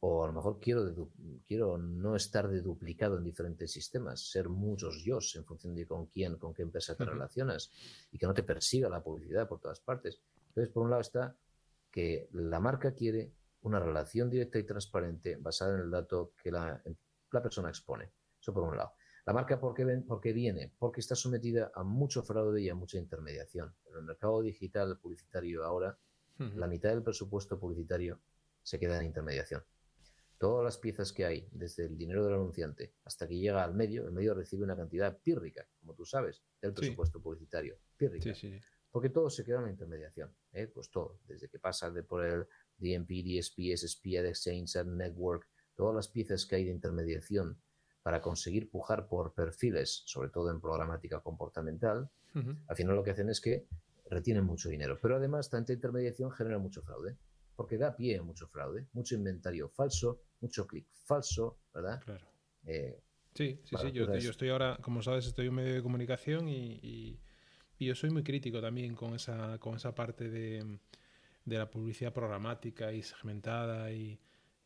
o 0.00 0.24
a 0.24 0.26
lo 0.26 0.32
mejor 0.32 0.60
quiero, 0.60 1.10
quiero 1.46 1.78
no 1.78 2.16
estar 2.16 2.48
de 2.48 2.60
duplicado 2.60 3.16
en 3.16 3.24
diferentes 3.24 3.72
sistemas, 3.72 4.30
ser 4.30 4.48
muchos 4.48 5.02
yo 5.02 5.18
en 5.34 5.44
función 5.44 5.74
de 5.74 5.86
con 5.86 6.06
quién, 6.06 6.36
con 6.36 6.52
qué 6.52 6.62
empresa 6.62 6.94
te 6.94 7.04
relacionas 7.04 7.70
y 8.12 8.18
que 8.18 8.26
no 8.26 8.34
te 8.34 8.42
persiga 8.42 8.88
la 8.88 9.02
publicidad 9.02 9.48
por 9.48 9.60
todas 9.60 9.80
partes. 9.80 10.20
Entonces, 10.56 10.72
por 10.72 10.84
un 10.84 10.90
lado 10.90 11.02
está 11.02 11.36
que 11.90 12.30
la 12.32 12.58
marca 12.60 12.94
quiere 12.94 13.34
una 13.60 13.78
relación 13.78 14.30
directa 14.30 14.58
y 14.58 14.62
transparente 14.62 15.36
basada 15.36 15.74
en 15.74 15.82
el 15.82 15.90
dato 15.90 16.32
que 16.42 16.50
la, 16.50 16.82
la 17.30 17.42
persona 17.42 17.68
expone. 17.68 18.10
Eso 18.40 18.54
por 18.54 18.62
un 18.62 18.74
lado. 18.74 18.92
La 19.26 19.34
marca, 19.34 19.60
¿por 19.60 19.74
qué, 19.74 19.84
ven, 19.84 20.06
¿por 20.06 20.18
qué 20.18 20.32
viene? 20.32 20.72
Porque 20.78 21.00
está 21.00 21.14
sometida 21.14 21.72
a 21.74 21.82
mucho 21.82 22.22
fraude 22.22 22.62
y 22.62 22.70
a 22.70 22.74
mucha 22.74 22.96
intermediación. 22.96 23.74
En 23.90 23.96
el 23.96 24.02
mercado 24.04 24.40
digital 24.40 24.98
publicitario 24.98 25.62
ahora, 25.62 25.98
la 26.38 26.66
mitad 26.66 26.88
del 26.90 27.02
presupuesto 27.02 27.58
publicitario 27.58 28.20
se 28.62 28.78
queda 28.78 28.98
en 28.98 29.06
intermediación 29.06 29.62
todas 30.38 30.64
las 30.64 30.78
piezas 30.78 31.12
que 31.12 31.24
hay, 31.24 31.48
desde 31.50 31.86
el 31.86 31.96
dinero 31.96 32.24
del 32.24 32.34
anunciante 32.34 32.94
hasta 33.04 33.26
que 33.26 33.38
llega 33.38 33.64
al 33.64 33.74
medio, 33.74 34.04
el 34.04 34.12
medio 34.12 34.34
recibe 34.34 34.64
una 34.64 34.76
cantidad 34.76 35.18
pírrica, 35.18 35.66
como 35.80 35.94
tú 35.94 36.04
sabes, 36.04 36.42
del 36.60 36.74
presupuesto 36.74 37.20
publicitario. 37.20 37.78
Pírrica. 37.96 38.34
Porque 38.96 39.10
todo 39.10 39.28
se 39.28 39.44
queda 39.44 39.58
en 39.58 39.64
la 39.64 39.70
intermediación. 39.72 40.34
¿eh? 40.54 40.68
Pues 40.68 40.88
todo, 40.88 41.20
desde 41.28 41.50
que 41.50 41.58
pasa 41.58 41.90
de 41.90 42.02
por 42.02 42.24
el 42.24 42.46
DMP, 42.78 43.10
DSP, 43.22 43.76
SSP, 43.76 44.06
Exchange, 44.26 44.86
Network, 44.86 45.46
todas 45.74 45.94
las 45.94 46.08
piezas 46.08 46.46
que 46.46 46.56
hay 46.56 46.64
de 46.64 46.70
intermediación 46.70 47.60
para 48.02 48.22
conseguir 48.22 48.70
pujar 48.70 49.06
por 49.06 49.34
perfiles, 49.34 50.02
sobre 50.06 50.30
todo 50.30 50.50
en 50.50 50.62
programática 50.62 51.20
comportamental, 51.20 52.08
al 52.32 52.74
final 52.74 52.96
lo 52.96 53.04
que 53.04 53.10
hacen 53.10 53.28
es 53.28 53.42
que 53.42 53.66
retienen 54.08 54.44
mucho 54.44 54.70
dinero. 54.70 54.98
Pero 55.02 55.16
además, 55.16 55.50
tanta 55.50 55.74
intermediación 55.74 56.30
genera 56.30 56.56
mucho 56.56 56.80
fraude 56.80 57.18
porque 57.54 57.76
da 57.76 57.94
pie 57.94 58.16
a 58.16 58.22
mucho 58.22 58.46
fraude, 58.46 58.86
mucho 58.94 59.14
inventario 59.14 59.68
falso, 59.68 60.22
mucho 60.40 60.66
clic 60.66 60.86
falso, 61.04 61.58
¿verdad? 61.74 62.00
Claro. 62.02 62.26
Eh, 62.64 62.98
sí, 63.34 63.60
sí, 63.62 63.76
sí. 63.78 63.92
Yo, 63.92 64.10
estoy 64.14 64.48
ahora, 64.48 64.78
como 64.80 65.02
sabes, 65.02 65.26
estoy 65.26 65.48
en 65.48 65.54
medio 65.54 65.74
de 65.74 65.82
comunicación 65.82 66.48
y, 66.48 67.20
yo 67.84 67.94
soy 67.94 68.10
muy 68.10 68.22
crítico 68.22 68.60
también 68.60 68.94
con 68.94 69.14
esa, 69.14 69.58
con 69.58 69.76
esa 69.76 69.94
parte 69.94 70.30
de, 70.30 70.78
la 71.44 71.70
publicidad 71.70 72.12
programática 72.12 72.92
y 72.92 73.02
segmentada 73.02 73.92
y, 73.92 74.18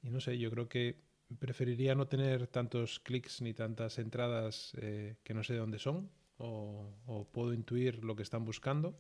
no 0.03 0.21
sé, 0.21 0.39
yo 0.39 0.51
creo 0.51 0.69
que 0.69 0.97
preferiría 1.39 1.95
no 1.95 2.07
tener 2.07 2.47
tantos 2.47 3.01
clics 3.01 3.43
ni 3.43 3.53
tantas 3.53 3.99
entradas 3.99 4.73
eh, 4.81 5.17
que 5.23 5.35
no 5.35 5.45
sé 5.45 5.53
de 5.55 5.59
dónde 5.61 5.79
son 5.79 6.11
o, 6.39 7.29
puedo 7.33 7.53
intuir 7.53 8.03
lo 8.03 8.17
que 8.17 8.23
están 8.23 8.45
buscando 8.45 8.99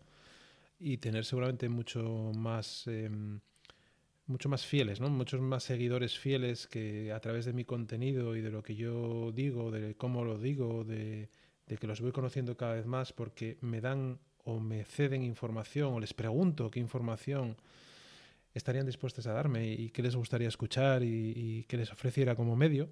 y 0.78 0.98
tener 0.98 1.24
seguramente 1.24 1.68
mucho 1.68 2.32
más 2.34 2.86
em, 2.86 3.40
mucho 4.26 4.48
más 4.48 4.64
fieles, 4.64 5.00
¿no? 5.00 5.10
Muchos 5.10 5.40
más 5.40 5.64
seguidores 5.64 6.18
fieles 6.18 6.66
que 6.66 7.12
a 7.12 7.20
través 7.20 7.44
de 7.46 7.52
mi 7.52 7.64
contenido 7.64 8.36
y 8.36 8.40
de 8.40 8.50
lo 8.50 8.62
que 8.62 8.76
yo 8.76 9.32
digo, 9.32 9.70
de 9.70 9.96
cómo 9.96 10.24
lo 10.24 10.38
digo, 10.38 10.84
de, 10.84 11.28
que 11.78 11.86
los 11.86 12.00
voy 12.00 12.12
conociendo 12.12 12.56
cada 12.56 12.74
vez 12.74 12.86
más 12.86 13.12
porque 13.12 13.58
me 13.60 13.80
dan 13.80 14.18
o 14.44 14.58
me 14.58 14.84
ceden 14.84 15.22
información 15.22 15.94
o 15.94 16.00
les 16.00 16.14
pregunto 16.14 16.70
qué 16.70 16.80
información 16.80 17.56
estarían 18.54 18.86
dispuestos 18.86 19.26
a 19.26 19.32
darme 19.32 19.72
y 19.72 19.90
qué 19.90 20.02
les 20.02 20.16
gustaría 20.16 20.48
escuchar 20.48 21.02
y, 21.02 21.64
qué 21.68 21.76
les 21.76 21.92
ofreciera 21.92 22.34
como 22.34 22.56
medio. 22.56 22.88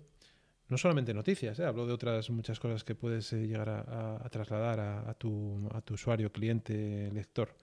No 0.69 0.77
solamente 0.77 1.15
noticias, 1.15 1.59
¿eh? 1.59 1.65
hablo 1.65 1.87
de 1.87 1.95
otras 1.95 2.29
muchas 2.29 2.61
cosas 2.61 2.85
que 2.85 2.95
puedes 2.95 3.33
eh, 3.33 3.47
llegar 3.47 3.71
a, 3.71 4.29
trasladar 4.29 4.81
a, 4.81 5.15
tu, 5.15 5.67
a, 5.73 5.81
tu, 5.81 5.95
usuario, 5.95 6.31
cliente, 6.31 7.11
lector. 7.11 7.55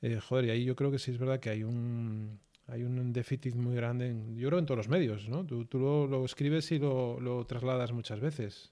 Eh, 0.00 0.20
joder, 0.20 0.44
y 0.46 0.50
ahí 0.50 0.64
yo 0.64 0.76
creo 0.76 0.90
que 0.90 1.00
sí 1.00 1.10
es 1.10 1.18
verdad 1.18 1.40
que 1.40 1.50
hay 1.50 1.64
un, 1.64 2.38
hay 2.68 2.84
un 2.84 3.12
déficit 3.12 3.54
muy 3.56 3.74
grande, 3.74 4.08
en, 4.08 4.36
yo 4.36 4.48
creo, 4.48 4.60
en 4.60 4.66
todos 4.66 4.78
los 4.78 4.88
medios, 4.88 5.28
¿no? 5.28 5.44
Tú, 5.44 5.64
tú 5.64 5.78
lo, 5.78 6.24
escribes 6.24 6.70
y 6.70 6.78
lo, 6.78 7.18
lo, 7.20 7.44
trasladas 7.44 7.92
muchas 7.92 8.20
veces. 8.20 8.71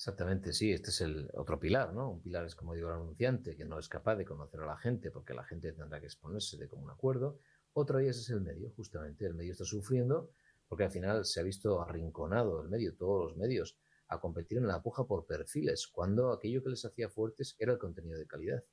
Exactamente, 0.00 0.54
sí, 0.54 0.72
este 0.72 0.88
es 0.88 1.02
el 1.02 1.28
otro 1.34 1.60
pilar, 1.60 1.92
¿no? 1.92 2.12
Un 2.12 2.22
pilar 2.22 2.46
es, 2.46 2.54
como 2.54 2.72
digo, 2.72 2.88
el 2.88 2.94
anunciante, 2.94 3.54
que 3.54 3.66
no 3.66 3.78
es 3.78 3.86
capaz 3.86 4.16
de 4.16 4.24
conocer 4.24 4.60
a 4.60 4.64
la 4.64 4.78
gente 4.78 5.10
porque 5.10 5.34
la 5.34 5.44
gente 5.44 5.74
tendrá 5.74 6.00
que 6.00 6.06
exponerse 6.06 6.56
de 6.56 6.68
común 6.68 6.88
acuerdo. 6.88 7.38
Otra 7.74 7.98
vez 7.98 8.16
es 8.16 8.30
el 8.30 8.40
medio, 8.40 8.70
justamente, 8.70 9.26
el 9.26 9.34
medio 9.34 9.52
está 9.52 9.66
sufriendo 9.66 10.30
porque 10.66 10.84
al 10.84 10.90
final 10.90 11.26
se 11.26 11.38
ha 11.38 11.42
visto 11.42 11.82
arrinconado 11.82 12.62
el 12.62 12.70
medio, 12.70 12.96
todos 12.96 13.26
los 13.26 13.36
medios, 13.36 13.76
a 14.08 14.18
competir 14.18 14.56
en 14.56 14.68
la 14.68 14.80
puja 14.82 15.04
por 15.04 15.26
perfiles, 15.26 15.86
cuando 15.86 16.32
aquello 16.32 16.62
que 16.62 16.70
les 16.70 16.82
hacía 16.86 17.10
fuertes 17.10 17.54
era 17.58 17.72
el 17.72 17.78
contenido 17.78 18.18
de 18.18 18.26
calidad. 18.26 18.64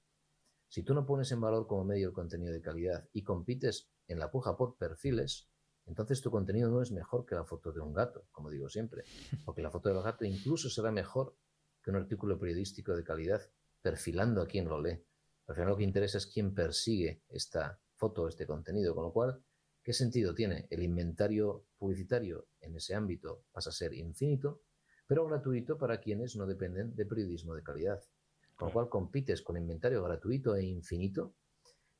Si 0.70 0.82
tú 0.84 0.94
no 0.94 1.06
pones 1.06 1.30
en 1.34 1.42
valor 1.42 1.68
como 1.68 1.84
medio 1.84 2.08
el 2.08 2.14
contenido 2.14 2.54
de 2.54 2.62
calidad 2.62 3.06
y 3.12 3.24
compites 3.24 3.90
en 4.08 4.20
la 4.20 4.32
puja 4.32 4.56
por 4.56 4.78
perfiles, 4.78 5.50
entonces 5.88 6.22
tu 6.22 6.30
contenido 6.30 6.70
no 6.70 6.82
es 6.82 6.92
mejor 6.92 7.26
que 7.26 7.36
la 7.36 7.46
foto 7.46 7.72
de 7.72 7.80
un 7.80 7.94
gato, 7.94 8.28
como 8.32 8.50
digo 8.50 8.70
siempre, 8.70 9.04
porque 9.46 9.62
la 9.62 9.72
foto 9.72 9.90
del 9.90 10.02
gato 10.02 10.26
incluso 10.26 10.70
será 10.70 10.92
mejor 10.92 11.36
que 11.82 11.90
un 11.92 11.98
artículo 11.98 12.38
periodístico 12.38 12.96
de 12.96 13.04
calidad 13.04 13.42
perfilando 13.82 14.42
a 14.42 14.48
quien 14.48 14.68
lo 14.68 14.82
lee. 14.82 15.02
Al 15.48 15.56
final 15.56 15.70
lo 15.70 15.78
que 15.78 15.84
interesa 15.84 16.18
es 16.18 16.28
quién 16.28 16.54
persigue 16.54 17.24
esta 17.30 17.80
foto, 17.96 18.28
este 18.28 18.46
contenido, 18.46 18.94
con 18.94 19.06
lo 19.06 19.14
cual, 19.14 19.42
¿qué 19.82 19.94
sentido 19.94 20.36
tiene? 20.36 20.68
El 20.70 20.84
inventario 20.84 21.68
publicitario 21.78 22.50
en 22.60 22.76
ese 22.76 22.94
ámbito 22.94 23.46
pasa 23.52 23.70
a 23.70 23.74
ser 23.74 23.94
infinito, 23.94 24.64
pero 25.08 25.26
gratuito 25.26 25.78
para 25.78 26.02
quienes 26.02 26.36
no 26.36 26.46
dependen 26.46 26.94
de 26.96 27.06
periodismo 27.06 27.56
de 27.56 27.64
calidad. 27.64 28.04
Con 28.56 28.68
lo 28.68 28.74
cual 28.74 28.90
compites 28.90 29.42
con 29.42 29.56
inventario 29.56 30.04
gratuito 30.04 30.56
e 30.56 30.66
infinito. 30.66 31.36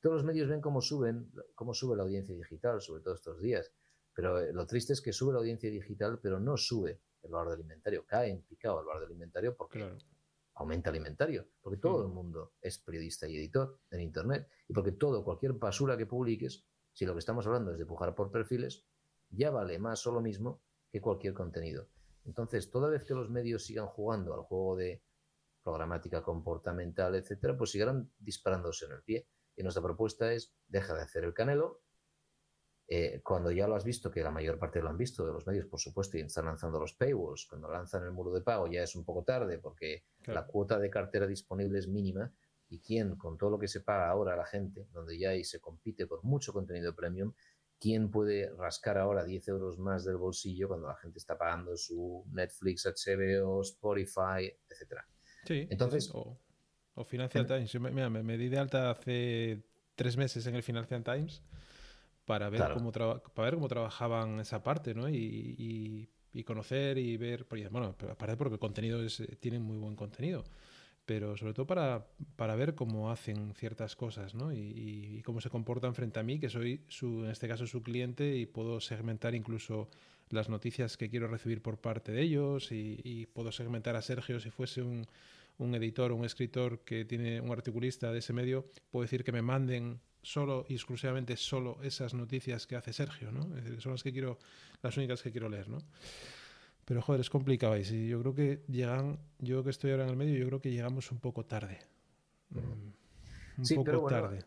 Todos 0.00 0.16
los 0.16 0.24
medios 0.24 0.48
ven 0.48 0.60
cómo 0.60 0.80
suben, 0.80 1.32
cómo 1.54 1.72
sube 1.72 1.96
la 1.96 2.02
audiencia 2.02 2.34
digital, 2.36 2.80
sobre 2.82 3.02
todo 3.02 3.14
estos 3.14 3.40
días. 3.40 3.72
Pero 4.18 4.40
eh, 4.40 4.52
lo 4.52 4.66
triste 4.66 4.94
es 4.94 5.00
que 5.00 5.12
sube 5.12 5.32
la 5.32 5.38
audiencia 5.38 5.70
digital, 5.70 6.18
pero 6.20 6.40
no 6.40 6.56
sube 6.56 7.02
el 7.22 7.30
valor 7.30 7.52
del 7.52 7.60
inventario. 7.60 8.04
Cae 8.04 8.32
en 8.32 8.42
picado 8.42 8.80
el 8.80 8.86
valor 8.86 9.02
del 9.02 9.12
inventario 9.12 9.56
porque 9.56 9.96
aumenta 10.54 10.90
el 10.90 10.96
inventario. 10.96 11.46
Porque 11.60 11.78
todo 11.78 12.02
el 12.02 12.08
mundo 12.08 12.54
es 12.60 12.78
periodista 12.78 13.28
y 13.28 13.36
editor 13.36 13.78
en 13.92 14.00
Internet. 14.00 14.48
Y 14.66 14.72
porque 14.72 14.90
todo, 14.90 15.22
cualquier 15.22 15.52
basura 15.52 15.96
que 15.96 16.06
publiques, 16.06 16.66
si 16.92 17.06
lo 17.06 17.12
que 17.12 17.20
estamos 17.20 17.46
hablando 17.46 17.70
es 17.70 17.78
de 17.78 17.86
pujar 17.86 18.16
por 18.16 18.32
perfiles, 18.32 18.88
ya 19.30 19.52
vale 19.52 19.78
más 19.78 20.04
o 20.08 20.10
lo 20.10 20.20
mismo 20.20 20.64
que 20.90 21.00
cualquier 21.00 21.32
contenido. 21.32 21.86
Entonces, 22.24 22.72
toda 22.72 22.90
vez 22.90 23.04
que 23.04 23.14
los 23.14 23.30
medios 23.30 23.66
sigan 23.66 23.86
jugando 23.86 24.34
al 24.34 24.40
juego 24.40 24.74
de 24.74 25.00
programática 25.62 26.24
comportamental, 26.24 27.14
etcétera, 27.14 27.56
pues 27.56 27.70
seguirán 27.70 28.10
disparándose 28.18 28.86
en 28.86 28.92
el 28.94 29.02
pie. 29.04 29.28
Y 29.54 29.62
nuestra 29.62 29.80
propuesta 29.80 30.32
es, 30.32 30.56
deja 30.66 30.92
de 30.94 31.02
hacer 31.02 31.22
el 31.22 31.34
canelo, 31.34 31.82
eh, 32.90 33.20
cuando 33.22 33.50
ya 33.50 33.68
lo 33.68 33.74
has 33.74 33.84
visto, 33.84 34.10
que 34.10 34.22
la 34.22 34.30
mayor 34.30 34.58
parte 34.58 34.80
lo 34.80 34.88
han 34.88 34.96
visto 34.96 35.26
de 35.26 35.30
los 35.30 35.46
medios, 35.46 35.66
por 35.66 35.78
supuesto, 35.78 36.16
y 36.16 36.22
están 36.22 36.46
lanzando 36.46 36.80
los 36.80 36.94
paywalls, 36.94 37.46
cuando 37.46 37.70
lanzan 37.70 38.02
el 38.04 38.12
muro 38.12 38.32
de 38.32 38.40
pago 38.40 38.66
ya 38.66 38.82
es 38.82 38.96
un 38.96 39.04
poco 39.04 39.24
tarde 39.24 39.58
porque 39.58 40.04
la 40.24 40.46
cuota 40.46 40.78
de 40.78 40.88
cartera 40.88 41.26
disponible 41.26 41.78
es 41.78 41.86
mínima 41.86 42.32
y 42.70 42.80
quién, 42.80 43.16
con 43.16 43.36
todo 43.36 43.50
lo 43.50 43.58
que 43.58 43.68
se 43.68 43.82
paga 43.82 44.08
ahora 44.08 44.32
a 44.32 44.36
la 44.36 44.46
gente, 44.46 44.86
donde 44.92 45.18
ya 45.18 45.30
ahí 45.30 45.44
se 45.44 45.60
compite 45.60 46.06
con 46.06 46.20
mucho 46.22 46.54
contenido 46.54 46.94
premium, 46.94 47.34
quién 47.78 48.10
puede 48.10 48.50
rascar 48.56 48.96
ahora 48.96 49.22
10 49.22 49.48
euros 49.48 49.78
más 49.78 50.06
del 50.06 50.16
bolsillo 50.16 50.68
cuando 50.68 50.88
la 50.88 50.96
gente 50.96 51.18
está 51.18 51.36
pagando 51.36 51.76
su 51.76 52.24
Netflix, 52.32 52.86
HBO, 52.86 53.60
Spotify, 53.60 54.50
etcétera. 54.68 55.06
Sí, 55.44 55.66
entonces... 55.70 56.10
O, 56.14 56.38
Financial 57.04 57.46
Times. 57.46 57.78
Mira, 57.80 58.10
me, 58.10 58.36
di 58.36 58.48
de 58.48 58.58
alta 58.58 58.90
hace 58.90 59.62
tres 59.94 60.16
meses 60.16 60.44
en 60.48 60.56
el 60.56 60.64
Financial 60.64 61.04
Times 61.04 61.44
para 62.28 62.50
ver, 62.50 62.62
cómo, 62.74 62.92
para 62.92 63.46
ver 63.46 63.54
cómo 63.54 63.68
trabajaban 63.68 64.38
esa 64.38 64.62
parte, 64.62 64.94
¿no? 64.94 65.08
Y, 65.08 66.10
conocer 66.44 66.98
y 66.98 67.16
ver, 67.16 67.46
bueno, 67.70 67.96
aparte 68.08 68.36
porque 68.36 68.54
el 68.54 68.60
contenido 68.60 69.02
es, 69.02 69.20
tienen 69.40 69.62
muy 69.62 69.76
buen 69.76 69.96
contenido, 69.96 70.44
pero 71.04 71.36
sobre 71.36 71.52
todo 71.52 71.66
para, 71.66 72.06
para 72.36 72.54
ver 72.54 72.76
cómo 72.76 73.10
hacen 73.10 73.54
ciertas 73.54 73.96
cosas, 73.96 74.34
¿no? 74.34 74.52
Y, 74.52 75.22
cómo 75.24 75.40
se 75.40 75.48
comportan 75.48 75.94
frente 75.94 76.20
a 76.20 76.22
mí, 76.22 76.38
que 76.38 76.50
soy, 76.50 76.84
su, 76.86 77.24
en 77.24 77.30
este 77.30 77.48
caso, 77.48 77.66
su 77.66 77.82
cliente 77.82 78.36
y 78.36 78.46
puedo 78.46 78.78
segmentar 78.80 79.34
incluso 79.34 79.88
las 80.28 80.50
noticias 80.50 80.96
que 80.98 81.08
quiero 81.08 81.28
recibir 81.28 81.62
por 81.62 81.80
parte 81.80 82.12
de 82.12 82.22
ellos 82.22 82.70
y, 82.70 83.26
puedo 83.32 83.50
segmentar 83.52 83.96
a 83.96 84.02
Sergio 84.02 84.38
si 84.38 84.50
fuese 84.50 84.82
un, 84.82 85.06
un 85.56 85.74
editor 85.74 86.12
o 86.12 86.16
un 86.16 86.26
escritor 86.26 86.80
que 86.84 87.06
tiene 87.06 87.40
un 87.40 87.50
articulista 87.50 88.12
de 88.12 88.18
ese 88.18 88.34
medio, 88.34 88.66
puedo 88.90 89.02
decir 89.02 89.24
que 89.24 89.32
me 89.32 89.42
manden 89.42 89.98
solo 90.22 90.64
y 90.68 90.74
exclusivamente 90.74 91.36
solo 91.36 91.78
esas 91.82 92.14
noticias 92.14 92.66
que 92.66 92.76
hace 92.76 92.92
Sergio, 92.92 93.32
¿no? 93.32 93.56
Es 93.56 93.64
decir, 93.64 93.80
son 93.80 93.92
las 93.92 94.02
que 94.02 94.12
quiero, 94.12 94.38
las 94.82 94.96
únicas 94.96 95.22
que 95.22 95.30
quiero 95.30 95.48
leer, 95.48 95.68
¿no? 95.68 95.78
Pero 96.84 97.02
joder, 97.02 97.20
es 97.20 97.30
complicado 97.30 97.76
y 97.76 98.08
yo 98.08 98.20
creo 98.20 98.34
que 98.34 98.64
llegan, 98.68 99.18
yo 99.38 99.62
que 99.62 99.70
estoy 99.70 99.90
ahora 99.90 100.04
en 100.04 100.10
el 100.10 100.16
medio, 100.16 100.38
yo 100.38 100.46
creo 100.46 100.60
que 100.60 100.70
llegamos 100.70 101.12
un 101.12 101.20
poco 101.20 101.44
tarde. 101.44 101.78
Mm, 102.50 103.58
un 103.58 103.66
sí, 103.66 103.74
poco 103.74 103.84
pero 103.84 104.06
tarde. 104.06 104.38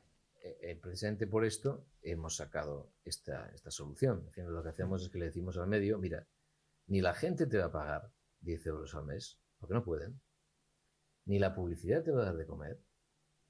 Eh, 0.43 0.57
eh, 0.61 0.79
precisamente 0.81 1.27
por 1.27 1.45
esto 1.45 1.85
hemos 2.01 2.35
sacado 2.35 2.93
esta, 3.05 3.49
esta 3.53 3.69
solución. 3.69 4.31
lo 4.35 4.63
que 4.63 4.69
hacemos 4.69 5.03
es 5.03 5.09
que 5.09 5.19
le 5.19 5.25
decimos 5.25 5.57
al 5.57 5.67
medio, 5.67 5.99
mira, 5.99 6.27
ni 6.87 6.99
la 6.99 7.13
gente 7.13 7.45
te 7.45 7.59
va 7.59 7.65
a 7.65 7.71
pagar 7.71 8.11
10 8.39 8.65
euros 8.65 8.95
al 8.95 9.05
mes, 9.05 9.39
porque 9.59 9.75
no 9.75 9.83
pueden, 9.83 10.19
ni 11.25 11.37
la 11.37 11.53
publicidad 11.53 12.03
te 12.03 12.11
va 12.11 12.23
a 12.23 12.25
dar 12.25 12.37
de 12.37 12.47
comer, 12.47 12.79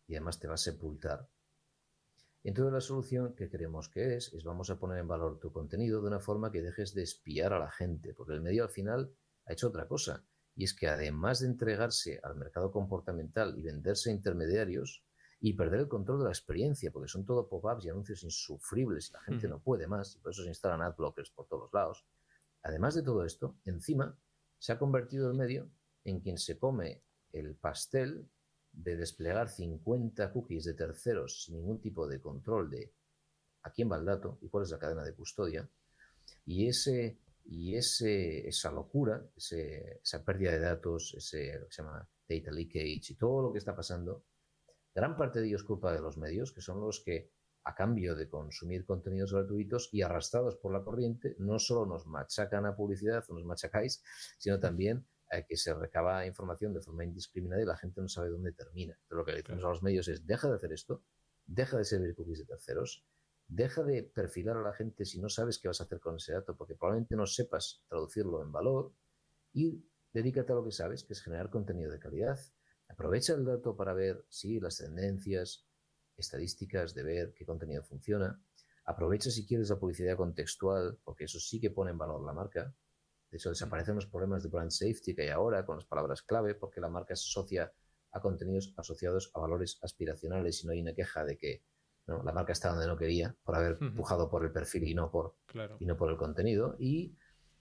y 0.08 0.16
además 0.16 0.40
te 0.40 0.48
va 0.50 0.56
a 0.56 0.58
sepultar 0.58 1.30
entonces 2.44 2.74
la 2.74 2.82
solución 2.82 3.36
que 3.36 3.50
creemos 3.50 3.90
que 3.90 4.16
es, 4.16 4.34
es 4.34 4.44
vamos 4.44 4.70
a 4.70 4.80
poner 4.80 5.00
en 5.00 5.08
valor 5.08 5.40
tu 5.40 5.52
contenido 5.52 6.02
de 6.02 6.08
una 6.08 6.20
forma 6.20 6.52
que 6.52 6.62
dejes 6.62 6.94
de 6.94 7.04
espiar 7.04 7.54
a 7.54 7.60
la 7.60 7.70
gente, 7.70 8.14
porque 8.14 8.34
el 8.34 8.42
medio 8.42 8.64
al 8.64 8.70
final 8.70 9.14
ha 9.46 9.54
hecho 9.54 9.68
otra 9.68 9.88
cosa, 9.88 10.26
y 10.56 10.64
es 10.64 10.74
que 10.74 10.88
además 10.88 11.40
de 11.40 11.48
entregarse 11.48 12.20
al 12.24 12.36
mercado 12.36 12.72
comportamental 12.72 13.58
y 13.58 13.62
venderse 13.62 14.10
a 14.10 14.14
intermediarios 14.14 15.04
y 15.40 15.54
perder 15.54 15.82
el 15.82 15.88
control 15.88 16.20
de 16.20 16.26
la 16.26 16.32
experiencia, 16.32 16.92
porque 16.92 17.08
son 17.08 17.26
todo 17.26 17.48
pop-ups 17.48 17.86
y 17.86 17.90
anuncios 17.90 18.24
insufribles 18.24 19.10
y 19.10 19.14
la 19.14 19.22
gente 19.22 19.48
no 19.48 19.60
puede 19.60 19.88
más, 19.88 20.16
y 20.16 20.20
por 20.20 20.32
eso 20.32 20.44
se 20.44 20.50
instalan 20.50 20.82
ad 20.82 20.96
blockers 20.96 21.32
por 21.32 21.48
todos 21.48 21.72
lados, 21.74 22.06
además 22.64 22.96
de 22.96 23.04
todo 23.04 23.24
esto, 23.24 23.56
encima 23.66 24.18
se 24.58 24.72
ha 24.72 24.80
convertido 24.80 25.30
el 25.30 25.38
medio 25.38 25.70
en 26.04 26.20
quien 26.20 26.38
se 26.38 26.58
come 26.58 27.04
el 27.32 27.56
pastel 27.56 28.28
de 28.72 28.96
desplegar 28.96 29.50
50 29.50 30.32
cookies 30.32 30.66
de 30.66 30.74
terceros 30.74 31.44
sin 31.44 31.56
ningún 31.56 31.82
tipo 31.82 32.08
de 32.08 32.22
control 32.22 32.70
de 32.70 32.94
a 33.64 33.72
quién 33.72 33.92
va 33.92 33.98
el 33.98 34.06
dato 34.06 34.40
y 34.42 34.50
cuál 34.50 34.64
es 34.64 34.72
la 34.72 34.80
cadena 34.80 35.04
de 35.04 35.14
custodia, 35.14 35.70
y, 36.46 36.68
ese, 36.68 37.20
y 37.46 37.76
ese, 37.76 38.48
esa 38.48 38.72
locura, 38.72 39.24
esa 39.36 40.26
pérdida 40.26 40.52
de 40.52 40.60
datos, 40.60 41.14
ese 41.16 41.60
lo 41.60 41.68
que 41.68 41.74
se 41.74 41.84
llama 41.84 42.08
data 42.28 42.52
leakage 42.52 43.14
y 43.14 43.16
todo 43.16 43.44
lo 43.44 43.52
que 43.52 43.60
está 43.60 43.76
pasando, 43.76 44.24
gran 44.94 45.16
parte 45.16 45.40
de 45.40 45.48
ello 45.48 45.58
es 45.58 45.64
culpa 45.64 45.94
de 45.94 46.02
los 46.02 46.18
medios, 46.18 46.52
que 46.52 46.62
son 46.62 46.82
los 46.82 47.02
que, 47.02 47.32
a 47.64 47.76
cambio 47.76 48.16
de 48.16 48.28
consumir 48.28 48.86
contenidos 48.86 49.34
gratuitos 49.34 49.90
y 49.92 50.02
arrastrados 50.02 50.56
por 50.56 50.74
la 50.74 50.84
corriente, 50.84 51.36
no 51.38 51.60
solo 51.60 51.86
nos 51.86 52.08
machacan 52.08 52.66
a 52.66 52.76
publicidad 52.76 53.24
nos 53.30 53.46
machacáis, 53.46 54.04
sino 54.40 54.60
también 54.60 55.06
que 55.48 55.56
se 55.56 55.74
recaba 55.74 56.26
información 56.26 56.74
de 56.74 56.82
forma 56.82 57.06
indiscriminada 57.06 57.62
y 57.62 57.66
la 57.66 57.78
gente 57.78 58.02
no 58.02 58.10
sabe 58.10 58.30
dónde 58.30 58.52
termina. 58.52 59.00
Pero 59.08 59.20
lo 59.20 59.26
que 59.26 59.32
le 59.32 59.38
decimos 59.38 59.64
a 59.64 59.70
los 59.70 59.84
medios 59.84 60.08
es, 60.08 60.26
deja 60.28 60.50
de 60.50 60.56
hacer 60.56 60.74
esto, 60.74 61.04
deja 61.46 61.78
de 61.78 61.86
servir 61.86 62.16
cookies 62.16 62.40
de 62.40 62.46
terceros, 62.46 63.06
deja 63.48 63.84
de 63.84 64.04
perfilar 64.04 64.58
a 64.58 64.62
la 64.62 64.74
gente 64.74 65.06
si 65.06 65.20
no 65.20 65.30
sabes 65.30 65.60
qué 65.60 65.68
vas 65.68 65.82
a 65.82 65.86
hacer 65.86 66.00
con 66.00 66.16
ese 66.16 66.34
dato, 66.34 66.56
porque 66.56 66.76
probablemente 66.76 67.16
no 67.16 67.26
sepas 67.26 67.84
traducirlo 67.88 68.42
en 68.42 68.52
valor, 68.52 68.94
y 69.54 69.86
dedícate 70.14 70.52
a 70.52 70.56
lo 70.56 70.64
que 70.64 70.72
sabes, 70.72 71.04
que 71.04 71.14
es 71.14 71.22
generar 71.22 71.50
contenido 71.50 71.92
de 71.92 72.00
calidad. 72.00 72.40
Aprovecha 72.88 73.34
el 73.34 73.46
dato 73.46 73.76
para 73.76 73.94
ver, 73.94 74.26
sí, 74.30 74.60
las 74.60 74.78
tendencias, 74.78 75.66
estadísticas, 76.18 76.94
de 76.94 77.04
ver 77.04 77.34
qué 77.34 77.46
contenido 77.46 77.84
funciona. 77.84 78.42
Aprovecha 78.86 79.30
si 79.30 79.46
quieres 79.46 79.70
la 79.70 79.80
publicidad 79.80 80.18
contextual, 80.18 81.00
porque 81.04 81.26
eso 81.26 81.40
sí 81.40 81.60
que 81.60 81.72
pone 81.72 81.92
en 81.92 81.98
valor 81.98 82.24
la 82.26 82.34
marca. 82.34 82.74
De 83.32 83.38
hecho, 83.38 83.50
desaparecen 83.50 83.96
los 83.96 84.08
problemas 84.08 84.44
de 84.44 84.50
brand 84.50 84.72
safety 84.72 85.16
que 85.16 85.24
hay 85.24 85.30
ahora 85.30 85.66
con 85.66 85.78
las 85.78 85.86
palabras 85.86 86.22
clave, 86.22 86.54
porque 86.54 86.82
la 86.82 86.90
marca 86.90 87.16
se 87.16 87.24
asocia 87.30 87.72
a 88.12 88.20
contenidos 88.20 88.74
asociados 88.76 89.32
a 89.34 89.40
valores 89.40 89.80
aspiracionales 89.82 90.62
y 90.62 90.68
no 90.68 90.74
hay 90.74 90.82
una 90.82 90.94
queja 90.94 91.24
de 91.24 91.38
que 91.38 91.64
la 92.08 92.34
marca 92.34 92.52
está 92.52 92.70
donde 92.72 92.88
no 92.88 92.98
quería 92.98 93.36
por 93.44 93.56
haber 93.56 93.78
empujado 93.80 94.30
por 94.30 94.44
el 94.44 94.52
perfil 94.52 94.84
y 94.84 94.94
no 94.94 95.10
por, 95.10 95.36
y 95.80 95.86
no 95.86 95.96
por 95.96 96.12
el 96.12 96.18
contenido. 96.18 96.76
Y, 96.78 97.16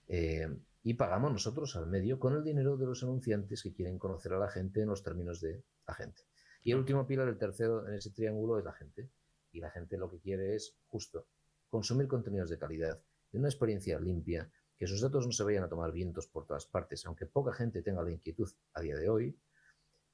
eh, 0.09 0.47
y 0.83 0.95
pagamos 0.95 1.31
nosotros 1.31 1.75
al 1.77 1.87
medio 1.87 2.19
con 2.19 2.35
el 2.35 2.43
dinero 2.43 2.75
de 2.75 2.85
los 2.85 3.03
anunciantes 3.03 3.63
que 3.63 3.73
quieren 3.73 3.97
conocer 3.97 4.33
a 4.33 4.39
la 4.39 4.49
gente 4.49 4.81
en 4.81 4.89
los 4.89 5.03
términos 5.03 5.39
de 5.39 5.63
la 5.87 5.93
gente. 5.93 6.23
Y 6.63 6.71
el 6.71 6.79
último 6.79 7.07
pilar, 7.07 7.27
el 7.29 7.37
tercero 7.37 7.87
en 7.87 7.95
ese 7.95 8.11
triángulo, 8.11 8.59
es 8.59 8.65
la 8.65 8.73
gente. 8.73 9.09
Y 9.53 9.59
la 9.59 9.69
gente 9.69 9.97
lo 9.97 10.09
que 10.09 10.19
quiere 10.19 10.55
es 10.55 10.75
justo 10.87 11.27
consumir 11.69 12.07
contenidos 12.07 12.49
de 12.49 12.57
calidad, 12.57 13.01
de 13.31 13.39
una 13.39 13.47
experiencia 13.47 13.97
limpia, 13.99 14.51
que 14.81 14.87
sus 14.87 14.99
datos 14.99 15.27
no 15.27 15.31
se 15.31 15.43
vayan 15.43 15.63
a 15.63 15.69
tomar 15.69 15.91
vientos 15.91 16.25
por 16.25 16.47
todas 16.47 16.65
partes, 16.65 17.05
aunque 17.05 17.27
poca 17.27 17.53
gente 17.53 17.83
tenga 17.83 18.01
la 18.01 18.09
inquietud 18.09 18.49
a 18.73 18.81
día 18.81 18.95
de 18.95 19.09
hoy, 19.09 19.37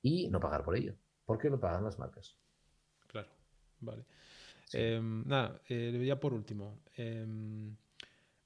y 0.02 0.28
no 0.28 0.42
pagar 0.42 0.66
por 0.66 0.76
ello, 0.76 0.94
porque 1.24 1.50
lo 1.50 1.58
pagan 1.58 1.86
las 1.86 1.98
marcas. 1.98 2.36
Claro, 3.08 3.30
vale. 3.80 4.04
Em, 4.74 5.24
nada, 5.26 5.62
eh, 5.70 6.04
ya 6.06 6.20
por 6.20 6.34
último, 6.34 6.82
em, 6.98 7.78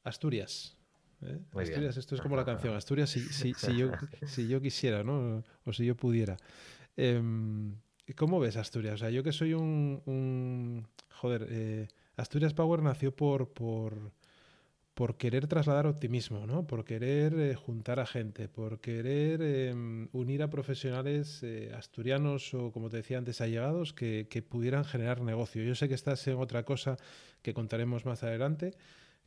Asturias. 0.03 0.77
¿eh? 1.23 1.39
Asturias, 1.55 1.97
esto 1.97 2.13
es 2.13 2.21
como 2.21 2.35
la 2.35 2.45
canción. 2.45 2.75
Asturias, 2.75 3.09
si, 3.09 3.21
si, 3.21 3.55
si, 3.55 3.75
yo, 3.75 3.89
si 4.27 4.47
yo 4.47 4.61
quisiera, 4.61 5.03
¿no? 5.03 5.43
O 5.65 5.73
si 5.73 5.87
yo 5.87 5.95
pudiera. 5.95 6.37
Em, 6.95 7.75
¿Cómo 8.15 8.39
ves 8.39 8.57
Asturias? 8.57 8.93
O 8.93 8.97
sea, 8.99 9.09
yo 9.09 9.23
que 9.23 9.31
soy 9.31 9.55
un. 9.55 10.03
un 10.05 10.87
joder, 11.09 11.47
eh, 11.49 11.87
Asturias 12.15 12.53
Power 12.53 12.83
nació 12.83 13.15
por, 13.15 13.51
por 13.51 14.11
por 14.93 15.17
querer 15.17 15.47
trasladar 15.47 15.87
optimismo, 15.87 16.45
¿no? 16.45 16.67
por 16.67 16.83
querer 16.83 17.33
eh, 17.33 17.55
juntar 17.55 17.99
a 17.99 18.05
gente, 18.05 18.49
por 18.49 18.79
querer 18.81 19.41
em, 19.41 20.09
unir 20.11 20.43
a 20.43 20.49
profesionales 20.49 21.41
eh, 21.43 21.71
asturianos 21.75 22.53
o, 22.53 22.71
como 22.71 22.89
te 22.89 22.97
decía 22.97 23.17
antes, 23.17 23.39
allegados 23.41 23.93
que, 23.93 24.27
que 24.29 24.41
pudieran 24.41 24.83
generar 24.83 25.21
negocio. 25.21 25.63
Yo 25.63 25.75
sé 25.75 25.87
que 25.87 25.95
estás 25.95 26.27
en 26.27 26.37
otra 26.37 26.63
cosa 26.63 26.97
que 27.41 27.53
contaremos 27.53 28.05
más 28.05 28.23
adelante, 28.23 28.73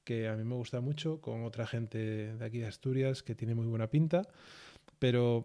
que 0.04 0.28
a 0.28 0.36
mí 0.36 0.44
me 0.44 0.54
gusta 0.54 0.80
mucho, 0.80 1.20
con 1.20 1.44
otra 1.44 1.66
gente 1.66 2.36
de 2.36 2.44
aquí 2.44 2.58
de 2.58 2.66
Asturias 2.66 3.22
que 3.22 3.34
tiene 3.34 3.54
muy 3.54 3.66
buena 3.66 3.88
pinta, 3.88 4.22
pero 4.98 5.44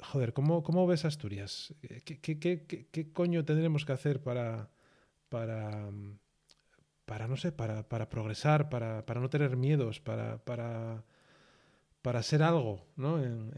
joder, 0.00 0.32
¿cómo, 0.32 0.62
cómo 0.62 0.86
ves 0.86 1.04
Asturias? 1.04 1.74
¿Qué, 2.04 2.20
qué, 2.20 2.38
qué, 2.38 2.66
qué 2.90 3.12
coño 3.12 3.44
tendremos 3.44 3.84
que 3.84 3.92
hacer 3.92 4.20
para, 4.20 4.68
para, 5.28 5.90
para 7.08 7.26
no 7.26 7.38
sé, 7.38 7.52
para, 7.52 7.88
para 7.88 8.10
progresar, 8.10 8.68
para, 8.68 9.06
para, 9.06 9.18
no 9.18 9.30
tener 9.30 9.56
miedos, 9.56 9.98
para, 9.98 10.44
para, 10.44 11.02
para 12.02 12.22
ser 12.22 12.42
algo, 12.42 12.86
¿no? 12.96 13.24
En, 13.24 13.50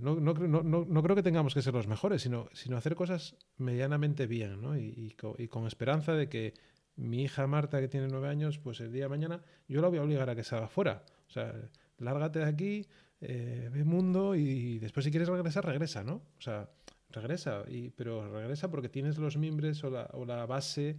no, 0.00 0.16
no, 0.16 0.34
no, 0.34 0.84
no, 0.84 1.02
creo 1.04 1.14
que 1.14 1.22
tengamos 1.22 1.54
que 1.54 1.62
ser 1.62 1.72
los 1.72 1.86
mejores, 1.86 2.20
sino, 2.22 2.48
sino 2.52 2.76
hacer 2.76 2.96
cosas 2.96 3.36
medianamente 3.58 4.26
bien, 4.26 4.60
¿no? 4.60 4.76
Y, 4.76 4.92
y, 4.96 5.10
con, 5.12 5.36
y, 5.38 5.46
con, 5.46 5.68
esperanza 5.68 6.14
de 6.14 6.28
que 6.28 6.54
mi 6.96 7.22
hija 7.22 7.46
Marta, 7.46 7.80
que 7.80 7.86
tiene 7.86 8.08
nueve 8.08 8.28
años, 8.28 8.58
pues 8.58 8.80
el 8.80 8.92
día 8.92 9.04
de 9.04 9.08
mañana 9.08 9.40
yo 9.68 9.80
la 9.80 9.86
voy 9.86 9.98
a 9.98 10.02
obligar 10.02 10.28
a 10.28 10.34
que 10.34 10.42
salga 10.42 10.66
fuera. 10.66 11.04
O 11.28 11.30
sea, 11.30 11.54
lárgate 11.98 12.40
de 12.40 12.46
aquí, 12.46 12.88
eh, 13.20 13.70
ve 13.72 13.84
mundo 13.84 14.34
y 14.34 14.80
después 14.80 15.04
si 15.04 15.12
quieres 15.12 15.28
regresar, 15.28 15.64
regresa, 15.64 16.02
¿no? 16.02 16.22
O 16.38 16.40
sea, 16.40 16.68
regresa, 17.10 17.62
y, 17.68 17.90
pero 17.90 18.28
regresa 18.28 18.68
porque 18.68 18.88
tienes 18.88 19.16
los 19.16 19.36
mimbres 19.36 19.84
o 19.84 19.90
la, 19.90 20.10
o 20.12 20.24
la 20.24 20.44
base 20.44 20.96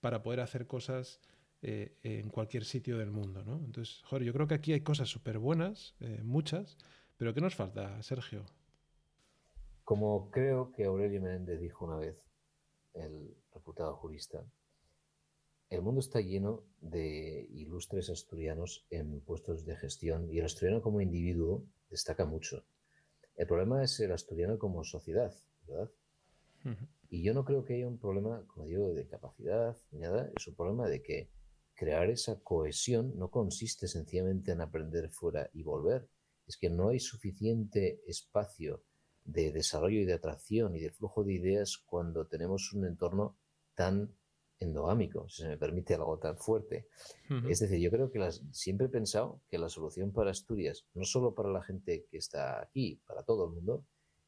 para 0.00 0.22
poder 0.22 0.38
hacer 0.38 0.68
cosas 0.68 1.20
eh, 1.60 1.96
en 2.02 2.30
cualquier 2.30 2.64
sitio 2.64 2.98
del 2.98 3.10
mundo, 3.10 3.44
¿no? 3.44 3.56
Entonces, 3.64 4.00
joder, 4.04 4.24
yo 4.24 4.32
creo 4.32 4.46
que 4.46 4.54
aquí 4.54 4.72
hay 4.72 4.80
cosas 4.80 5.08
súper 5.08 5.38
buenas, 5.38 5.94
eh, 6.00 6.20
muchas, 6.22 6.76
pero 7.16 7.34
¿qué 7.34 7.40
nos 7.40 7.56
falta, 7.56 8.00
Sergio? 8.02 8.44
Como 9.82 10.30
creo 10.30 10.70
que 10.70 10.84
Aurelio 10.84 11.20
Menéndez 11.20 11.60
dijo 11.60 11.86
una 11.86 11.96
vez, 11.96 12.24
el 12.94 13.34
reputado 13.52 13.96
jurista, 13.96 14.44
el 15.70 15.82
mundo 15.82 16.00
está 16.00 16.20
lleno 16.20 16.62
de 16.80 17.46
ilustres 17.50 18.08
asturianos 18.08 18.86
en 18.90 19.20
puestos 19.20 19.66
de 19.66 19.76
gestión 19.76 20.32
y 20.32 20.38
el 20.38 20.46
asturiano 20.46 20.80
como 20.80 21.00
individuo 21.00 21.64
destaca 21.90 22.24
mucho. 22.24 22.64
El 23.36 23.46
problema 23.46 23.82
es 23.82 23.98
el 24.00 24.12
asturiano 24.12 24.58
como 24.58 24.84
sociedad, 24.84 25.34
¿verdad? 25.66 25.90
Y 27.10 27.22
yo 27.22 27.34
no 27.34 27.44
creo 27.44 27.64
que 27.64 27.74
haya 27.74 27.88
un 27.88 27.98
problema, 27.98 28.44
como 28.46 28.66
digo, 28.66 28.92
de 28.92 29.06
capacidad, 29.06 29.76
nada, 29.92 30.30
es 30.36 30.46
un 30.46 30.54
problema 30.54 30.88
de 30.88 31.02
que 31.02 31.30
crear 31.78 32.10
esa 32.10 32.40
cohesión 32.40 33.16
no 33.16 33.30
consiste 33.30 33.86
sencillamente 33.86 34.50
en 34.50 34.60
aprender 34.60 35.10
fuera 35.10 35.48
y 35.52 35.62
volver, 35.62 36.08
es 36.44 36.56
que 36.56 36.70
no 36.70 36.88
hay 36.88 36.98
suficiente 36.98 38.02
espacio 38.04 38.82
de 39.24 39.52
desarrollo 39.52 40.00
y 40.00 40.04
de 40.04 40.14
atracción 40.14 40.74
y 40.74 40.80
de 40.80 40.90
flujo 40.90 41.22
de 41.22 41.34
ideas 41.34 41.78
cuando 41.78 42.26
tenemos 42.26 42.72
un 42.72 42.84
entorno 42.84 43.36
tan 43.76 44.12
endogámico, 44.58 45.28
si 45.28 45.42
se 45.42 45.48
me 45.48 45.56
permite 45.56 45.94
algo 45.94 46.18
tan 46.18 46.36
fuerte. 46.36 46.88
Es 47.48 47.60
decir, 47.60 47.78
yo 47.78 47.92
creo 47.92 48.10
que 48.10 48.18
las, 48.18 48.42
siempre 48.50 48.88
he 48.88 48.90
pensado 48.90 49.40
que 49.48 49.56
la 49.56 49.68
solución 49.68 50.10
para 50.10 50.32
Asturias, 50.32 50.84
no 50.94 51.04
solo 51.04 51.32
para 51.32 51.50
la 51.50 51.62
gente 51.62 52.06
que 52.10 52.18
está 52.18 52.60
aquí, 52.60 53.00
para 53.06 53.22
todo 53.22 53.44
el 53.44 53.52
mundo, 53.52 53.84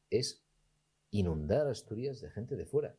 es 0.09 0.41
inundar 1.09 1.67
Asturias 1.67 2.21
de 2.21 2.31
gente 2.31 2.55
de 2.55 2.65
fuera. 2.65 2.95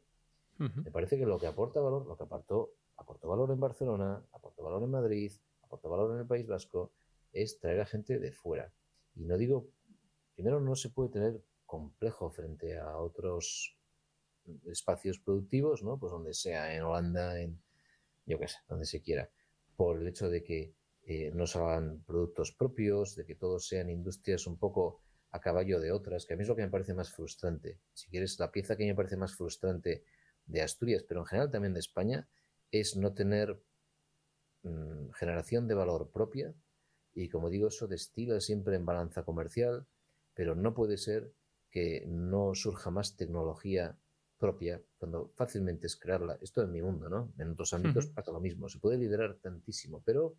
Me 0.59 0.93
parece 0.93 1.19
que 1.19 1.25
lo 1.25 1.39
que 1.39 1.47
aporta 1.47 1.81
valor, 1.81 2.07
lo 2.07 2.17
que 2.17 2.25
aportó 2.25 2.75
aportó 3.03 3.29
valor 3.29 3.51
en 3.51 3.61
Barcelona, 3.61 4.25
aportó 4.33 4.63
valor 4.63 4.83
en 4.83 4.91
Madrid, 4.91 5.33
aportó 5.63 5.91
valor 5.91 6.13
en 6.13 6.21
el 6.21 6.27
País 6.27 6.47
Vasco, 6.47 6.93
es 7.33 7.59
traer 7.59 7.81
a 7.81 7.87
gente 7.87 8.19
de 8.19 8.33
fuera. 8.33 8.73
Y 9.15 9.25
no 9.25 9.37
digo, 9.37 9.69
primero 10.35 10.61
no 10.61 10.75
se 10.77 10.91
puede 10.91 11.11
tener 11.11 11.43
complejo 11.67 12.31
frente 12.31 12.79
a 12.79 12.97
otros 12.99 13.77
espacios 14.67 15.19
productivos, 15.19 15.83
¿no? 15.83 15.99
Pues 15.99 16.13
donde 16.13 16.35
sea, 16.35 16.75
en 16.75 16.83
Holanda, 16.83 17.41
en 17.41 17.63
yo 18.27 18.39
qué 18.39 18.49
sé, 18.49 18.59
donde 18.69 18.87
se 18.87 19.03
quiera, 19.03 19.29
por 19.77 20.01
el 20.01 20.07
hecho 20.07 20.29
de 20.29 20.45
que 20.45 20.75
eh, 21.05 21.33
no 21.35 21.47
salgan 21.47 22.03
productos 22.05 22.53
propios, 22.53 23.17
de 23.17 23.25
que 23.25 23.35
todos 23.35 23.67
sean 23.67 23.91
industrias 23.91 24.47
un 24.47 24.59
poco 24.59 25.03
a 25.33 25.41
caballo 25.41 25.81
de 25.81 25.91
otras, 25.91 26.27
que 26.27 26.35
a 26.35 26.37
mí 26.37 26.43
es 26.43 26.49
lo 26.49 26.55
que 26.55 26.63
me 26.63 26.71
parece 26.71 26.95
más 26.95 27.11
frustrante. 27.11 27.81
Si 27.93 28.09
quieres, 28.09 28.39
la 28.39 28.53
pieza 28.53 28.77
que 28.77 28.85
me 28.85 28.95
parece 28.95 29.17
más 29.17 29.35
frustrante 29.35 30.05
de 30.47 30.63
Asturias, 30.63 31.05
pero 31.09 31.21
en 31.21 31.27
general 31.27 31.51
también 31.51 31.75
de 31.75 31.81
España, 31.81 32.29
es 32.73 32.97
no 32.97 33.15
tener 33.15 33.63
mm, 34.65 35.11
generación 35.13 35.69
de 35.69 35.75
valor 35.75 36.11
propia 36.11 36.53
y 37.15 37.29
como 37.29 37.51
digo, 37.51 37.69
eso 37.69 37.87
destila 37.87 38.41
siempre 38.41 38.77
en 38.77 38.87
balanza 38.87 39.25
comercial, 39.25 39.87
pero 40.35 40.55
no 40.55 40.75
puede 40.75 40.97
ser 40.97 41.33
que 41.71 42.05
no 42.07 42.55
surja 42.55 42.91
más 42.91 43.17
tecnología 43.17 43.97
propia 44.39 44.83
cuando 44.99 45.31
fácilmente 45.37 45.87
es 45.87 45.97
crearla. 45.97 46.39
Esto 46.41 46.63
en 46.63 46.73
mi 46.73 46.83
mundo, 46.83 47.09
¿no? 47.09 47.33
En 47.39 47.51
otros 47.51 47.73
ámbitos 47.75 48.07
pasa 48.09 48.33
lo 48.33 48.41
mismo. 48.41 48.69
Se 48.69 48.79
puede 48.79 48.99
liderar 48.99 49.37
tantísimo, 49.37 50.03
pero 50.05 50.37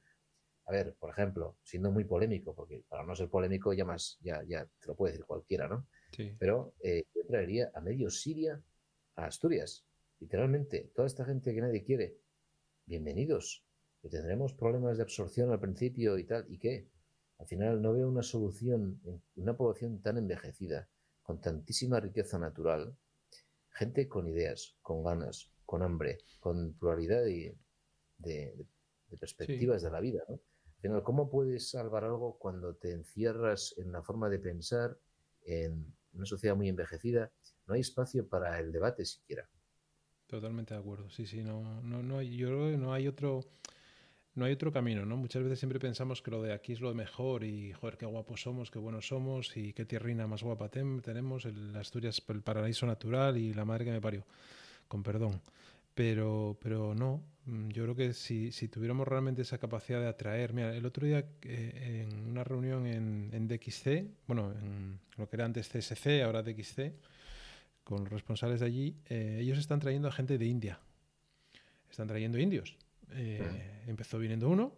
a 0.66 0.72
ver, 0.72 0.96
por 0.96 1.10
ejemplo, 1.10 1.58
siendo 1.64 1.92
muy 1.92 2.06
polémico, 2.06 2.56
porque 2.56 2.84
para 2.88 3.04
no 3.04 3.16
ser 3.16 3.30
polémico 3.30 3.74
ya 3.74 3.86
más, 3.86 4.18
ya, 4.22 4.44
ya 4.44 4.66
te 4.66 4.88
lo 4.88 4.96
puede 4.96 5.14
decir 5.14 5.26
cualquiera, 5.26 5.68
¿no? 5.68 5.88
Pero 6.40 6.74
eh, 6.82 7.04
yo 7.14 7.26
traería 7.26 7.72
a 7.74 7.82
medio 7.82 8.10
Siria 8.10 8.62
a 9.16 9.26
Asturias. 9.26 9.84
Literalmente, 10.20 10.92
toda 10.96 11.08
esta 11.08 11.26
gente 11.26 11.54
que 11.54 11.62
nadie 11.62 11.84
quiere, 11.84 12.18
bienvenidos. 12.86 13.64
Que 14.02 14.10
tendremos 14.10 14.54
problemas 14.54 14.98
de 14.98 15.04
absorción 15.04 15.52
al 15.52 15.60
principio 15.60 16.18
y 16.18 16.26
tal, 16.26 16.46
¿y 16.50 16.58
qué? 16.58 16.90
Al 17.40 17.48
final 17.48 17.82
no 17.82 17.94
veo 17.94 18.10
una 18.10 18.24
solución 18.24 19.00
en 19.06 19.22
una 19.36 19.56
población 19.56 20.02
tan 20.02 20.18
envejecida, 20.18 20.90
con 21.22 21.40
tantísima 21.40 22.00
riqueza 22.00 22.38
natural, 22.38 22.96
gente 23.70 24.08
con 24.08 24.28
ideas, 24.28 24.76
con 24.82 25.04
ganas, 25.04 25.50
con 25.66 25.82
hambre, 25.82 26.20
con 26.40 26.74
pluralidad 26.74 27.24
de, 27.24 27.58
de, 28.18 28.68
perspectivas 29.20 29.82
de 29.82 29.92
la 29.92 30.02
vida. 30.02 30.24
¿no? 30.28 30.36
Al 30.36 30.82
final, 30.82 31.04
¿cómo 31.04 31.30
puedes 31.30 31.70
salvar 31.70 32.04
algo 32.04 32.38
cuando 32.38 32.76
te 32.76 32.92
encierras 32.92 33.74
en 33.78 33.92
la 33.92 34.04
forma 34.04 34.30
de 34.30 34.40
pensar, 34.40 34.98
en 35.46 35.96
una 36.14 36.26
sociedad 36.26 36.56
muy 36.56 36.68
envejecida? 36.68 37.32
No 37.68 37.76
hay 37.76 37.82
espacio 37.82 38.28
para 38.28 38.60
el 38.60 38.72
debate 38.74 39.06
siquiera. 39.06 39.48
Totalmente 40.34 40.74
de 40.74 40.80
acuerdo. 40.80 41.12
Sí, 41.12 41.28
sí, 41.28 41.44
no, 41.44 41.80
no, 41.84 42.02
no 42.02 42.18
hay, 42.18 42.36
yo 42.36 42.48
creo 42.48 42.72
que 42.72 42.78
no 42.78 42.92
hay 42.92 43.08
otro, 43.08 43.42
no 44.34 44.46
hay 44.46 44.54
otro 44.54 44.72
camino, 44.72 45.06
¿no? 45.06 45.16
Muchas 45.16 45.44
veces 45.44 45.60
siempre 45.60 45.80
pensamos 45.80 46.24
que 46.24 46.32
lo 46.32 46.42
de 46.42 46.54
aquí 46.54 46.74
es 46.74 46.82
lo 46.82 46.92
mejor 46.96 47.44
y, 47.44 47.72
joder, 47.74 47.98
qué 47.98 48.08
guapos 48.08 48.42
somos, 48.42 48.72
qué 48.72 48.80
buenos 48.80 49.06
somos 49.06 49.56
y 49.56 49.74
qué 49.74 49.86
tierrina 49.86 50.26
más 50.26 50.42
guapa 50.42 50.70
tenemos, 50.70 51.46
el 51.46 51.76
Asturias, 51.76 52.20
el 52.30 52.42
paraíso 52.42 52.88
natural 52.88 53.38
y 53.38 53.54
la 53.54 53.64
madre 53.64 53.86
que 53.86 53.92
me 53.92 54.02
parió, 54.02 54.26
con 54.88 55.04
perdón. 55.04 55.40
Pero, 55.94 56.58
pero 56.60 56.96
no, 56.96 57.22
mm, 57.46 57.70
yo 57.70 57.84
creo 57.84 57.96
que 57.96 58.14
si, 58.14 58.52
si 58.52 58.70
tuviéramos 58.70 59.08
realmente 59.08 59.44
esa 59.44 59.60
capacidad 59.60 60.00
de 60.02 60.08
atraer, 60.08 60.52
mira, 60.52 60.76
el 60.76 60.84
otro 60.88 61.06
día 61.06 61.24
eh, 61.44 62.08
en 62.10 62.28
una 62.28 62.44
reunión 62.44 62.88
en, 62.88 63.30
en 63.34 63.48
DXC, 63.48 64.08
bueno, 64.26 64.52
en 64.52 65.00
lo 65.16 65.30
que 65.30 65.36
era 65.36 65.46
antes 65.46 65.70
CSC, 65.70 66.24
ahora 66.24 66.42
DXC, 66.42 66.92
con 67.84 68.04
los 68.04 68.12
responsables 68.12 68.60
de 68.60 68.66
allí, 68.66 68.98
eh, 69.10 69.40
ellos 69.42 69.58
están 69.58 69.80
trayendo 69.80 70.08
a 70.08 70.12
gente 70.12 70.38
de 70.38 70.46
India. 70.46 70.80
Están 71.90 72.08
trayendo 72.08 72.40
indios. 72.40 72.78
Eh, 73.12 73.84
empezó 73.88 74.18
viniendo 74.18 74.50
uno 74.50 74.74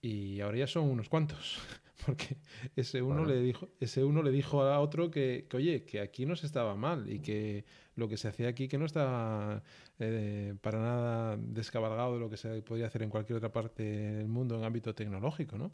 y 0.00 0.40
ahora 0.40 0.58
ya 0.58 0.66
son 0.66 0.88
unos 0.88 1.08
cuantos. 1.08 1.58
Porque 2.06 2.36
ese 2.76 3.02
uno, 3.02 3.24
le 3.24 3.40
dijo, 3.40 3.68
ese 3.80 4.04
uno 4.04 4.22
le 4.22 4.30
dijo 4.30 4.62
a 4.62 4.78
otro 4.78 5.10
que, 5.10 5.48
oye, 5.52 5.84
que 5.84 6.00
aquí 6.00 6.26
no 6.26 6.36
se 6.36 6.46
estaba 6.46 6.76
mal 6.76 7.10
y 7.10 7.18
que 7.18 7.64
lo 7.96 8.08
que 8.08 8.16
se 8.16 8.28
hacía 8.28 8.48
aquí 8.48 8.68
que 8.68 8.78
no 8.78 8.86
estaba 8.86 9.64
eh, 9.98 10.54
para 10.60 10.78
nada 10.78 11.36
descabalgado 11.36 12.14
de 12.14 12.20
lo 12.20 12.30
que 12.30 12.36
se 12.36 12.62
podía 12.62 12.86
hacer 12.86 13.02
en 13.02 13.10
cualquier 13.10 13.38
otra 13.38 13.50
parte 13.50 13.82
del 13.82 14.28
mundo 14.28 14.56
en 14.56 14.62
ámbito 14.62 14.94
tecnológico, 14.94 15.58
¿no? 15.58 15.72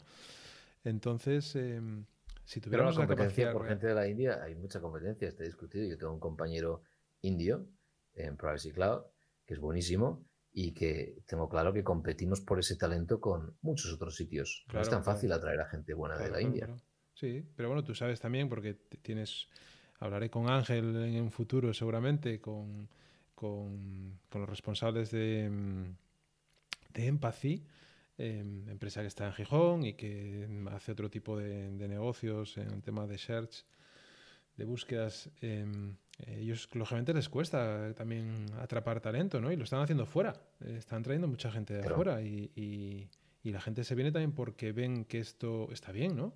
Entonces, 0.83 1.55
em, 1.55 2.05
si 2.45 2.61
tuviéramos 2.61 2.95
la 2.95 3.07
competencia 3.07 3.51
por 3.51 3.67
gente 3.67 3.87
de 3.87 3.95
la 3.95 4.07
India, 4.07 4.41
hay 4.43 4.55
mucha 4.55 4.79
competencia, 4.79 5.27
está 5.27 5.43
discutido. 5.43 5.85
Yo 5.85 5.97
tengo 5.97 6.13
un 6.13 6.19
compañero 6.19 6.83
indio 7.21 7.67
en 8.13 8.37
Privacy 8.37 8.71
Cloud, 8.71 9.01
que 9.45 9.55
es 9.55 9.59
buenísimo, 9.59 10.25
y 10.51 10.73
que 10.73 11.17
tengo 11.25 11.49
claro 11.49 11.73
que 11.73 11.83
competimos 11.83 12.39
por 12.41 12.59
ese 12.59 12.77
talento 12.77 13.19
con 13.19 13.57
muchos 13.61 13.91
otros 13.91 14.15
sitios. 14.15 14.63
no 14.71 14.79
es 14.79 14.89
tan 14.89 15.03
fácil 15.03 15.33
atraer 15.33 15.59
a 15.59 15.65
gente 15.65 15.93
buena 15.93 16.17
de 16.17 16.29
la 16.29 16.41
India. 16.41 16.69
Sí, 17.13 17.43
pero 17.55 17.69
bueno, 17.69 17.83
tú 17.83 17.93
sabes 17.95 18.21
también, 18.21 18.47
porque 18.47 18.75
tienes, 19.01 19.47
hablaré 19.99 20.29
con 20.29 20.49
Ángel 20.49 20.95
en 20.95 21.23
un 21.23 21.31
futuro 21.31 21.73
seguramente, 21.73 22.39
con, 22.39 22.87
con, 23.33 24.19
con 24.29 24.41
los 24.41 24.49
responsables 24.49 25.11
de, 25.11 25.49
mm, 25.49 25.95
de 26.93 27.05
Empathy, 27.05 27.65
Em, 28.17 28.69
empresa 28.69 29.01
que 29.01 29.07
está 29.07 29.25
en 29.27 29.33
Gijón 29.33 29.83
y 29.83 29.93
que 29.93 30.47
hace 30.71 30.93
otro 30.93 31.09
tipo 31.09 31.37
de, 31.37 31.69
negocios 31.69 32.57
en 32.57 32.71
el 32.71 32.81
tema 32.81 33.05
de 33.07 33.17
search, 33.17 33.65
de 34.55 34.65
búsquedas. 34.65 35.29
Em, 35.41 35.97
ellos, 36.25 36.69
lógicamente, 36.73 37.13
les 37.13 37.27
cuesta 37.27 37.93
también 37.93 38.45
atrapar 38.59 39.01
talento, 39.01 39.41
¿no? 39.41 39.51
Y 39.51 39.57
lo 39.57 39.65
están 39.65 39.81
haciendo 39.81 40.05
fuera. 40.05 40.33
Están 40.61 41.03
trayendo 41.03 41.27
mucha 41.27 41.51
gente 41.51 41.73
de 41.73 41.85
afuera 41.85 42.21
y, 42.21 43.09
y 43.43 43.51
la 43.51 43.61
gente 43.61 43.83
se 43.83 43.95
viene 43.95 44.11
también 44.11 44.31
porque 44.31 44.71
ven 44.71 45.05
que 45.05 45.19
esto 45.19 45.71
está 45.71 45.91
bien, 45.91 46.15
¿no? 46.15 46.33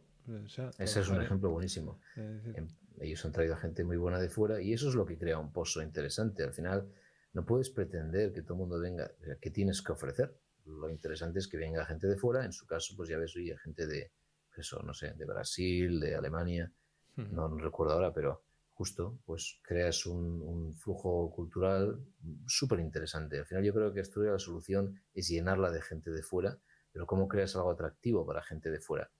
Ese 0.77 0.99
es 0.99 1.09
un 1.09 1.21
ejemplo 1.21 1.49
buenísimo. 1.49 1.99
Em, 2.15 2.67
ellos 2.99 3.25
han 3.25 3.31
traído 3.31 3.55
a 3.55 3.57
gente 3.57 3.83
muy 3.83 3.97
buena 3.97 4.19
de 4.19 4.29
fuera 4.29 4.61
y 4.61 4.73
eso 4.73 4.89
es 4.89 4.95
lo 4.95 5.05
que 5.05 5.17
crea 5.17 5.39
un 5.39 5.51
pozo 5.51 5.81
interesante. 5.81 6.43
Al 6.43 6.53
final, 6.53 6.87
no 7.33 7.45
puedes 7.45 7.69
pretender 7.69 8.31
que 8.33 8.41
todo 8.41 8.53
el 8.53 8.59
mundo 8.59 8.79
venga, 8.79 9.11
que 9.41 9.49
tienes 9.49 9.81
que 9.81 9.91
ofrecer. 9.91 10.35
Lo 10.69 10.89
interesante 10.89 11.39
es 11.39 11.47
que 11.47 11.57
venga 11.57 11.85
gente 11.85 12.07
de 12.07 12.17
fuera, 12.17 12.45
en 12.45 12.53
su 12.53 12.65
caso, 12.65 12.95
pues 12.95 13.09
ya 13.09 13.17
ves, 13.17 13.35
oye, 13.35 13.57
gente 13.57 13.87
de, 13.87 14.11
eso, 14.55 14.81
no 14.83 14.93
sé, 14.93 15.13
de 15.13 15.25
Brasil, 15.25 15.99
de 15.99 16.15
Alemania, 16.15 16.71
no, 17.15 17.57
recuerdo 17.57 17.93
ahora, 17.93 18.13
pero 18.13 18.43
justo, 18.69 19.19
pues 19.25 19.59
creas 19.61 20.05
un, 20.05 20.73
flujo 20.73 21.29
cultural 21.31 21.99
súper 22.47 22.79
interesante. 22.79 23.39
Al 23.39 23.45
final 23.45 23.63
yo 23.63 23.73
creo 23.73 23.93
que 23.93 23.99
Asturias 23.99 24.31
la 24.31 24.39
solución 24.39 25.01
es 25.13 25.27
llenarla 25.27 25.69
de 25.69 25.81
gente 25.81 26.11
de 26.11 26.23
fuera, 26.23 26.57
pero 26.93 27.05
¿cómo 27.05 27.27
creas 27.27 27.55
algo 27.57 27.71
atractivo 27.71 28.25
para 28.25 28.41
gente 28.41 28.71
de 28.71 28.79
fuera? 28.79 29.11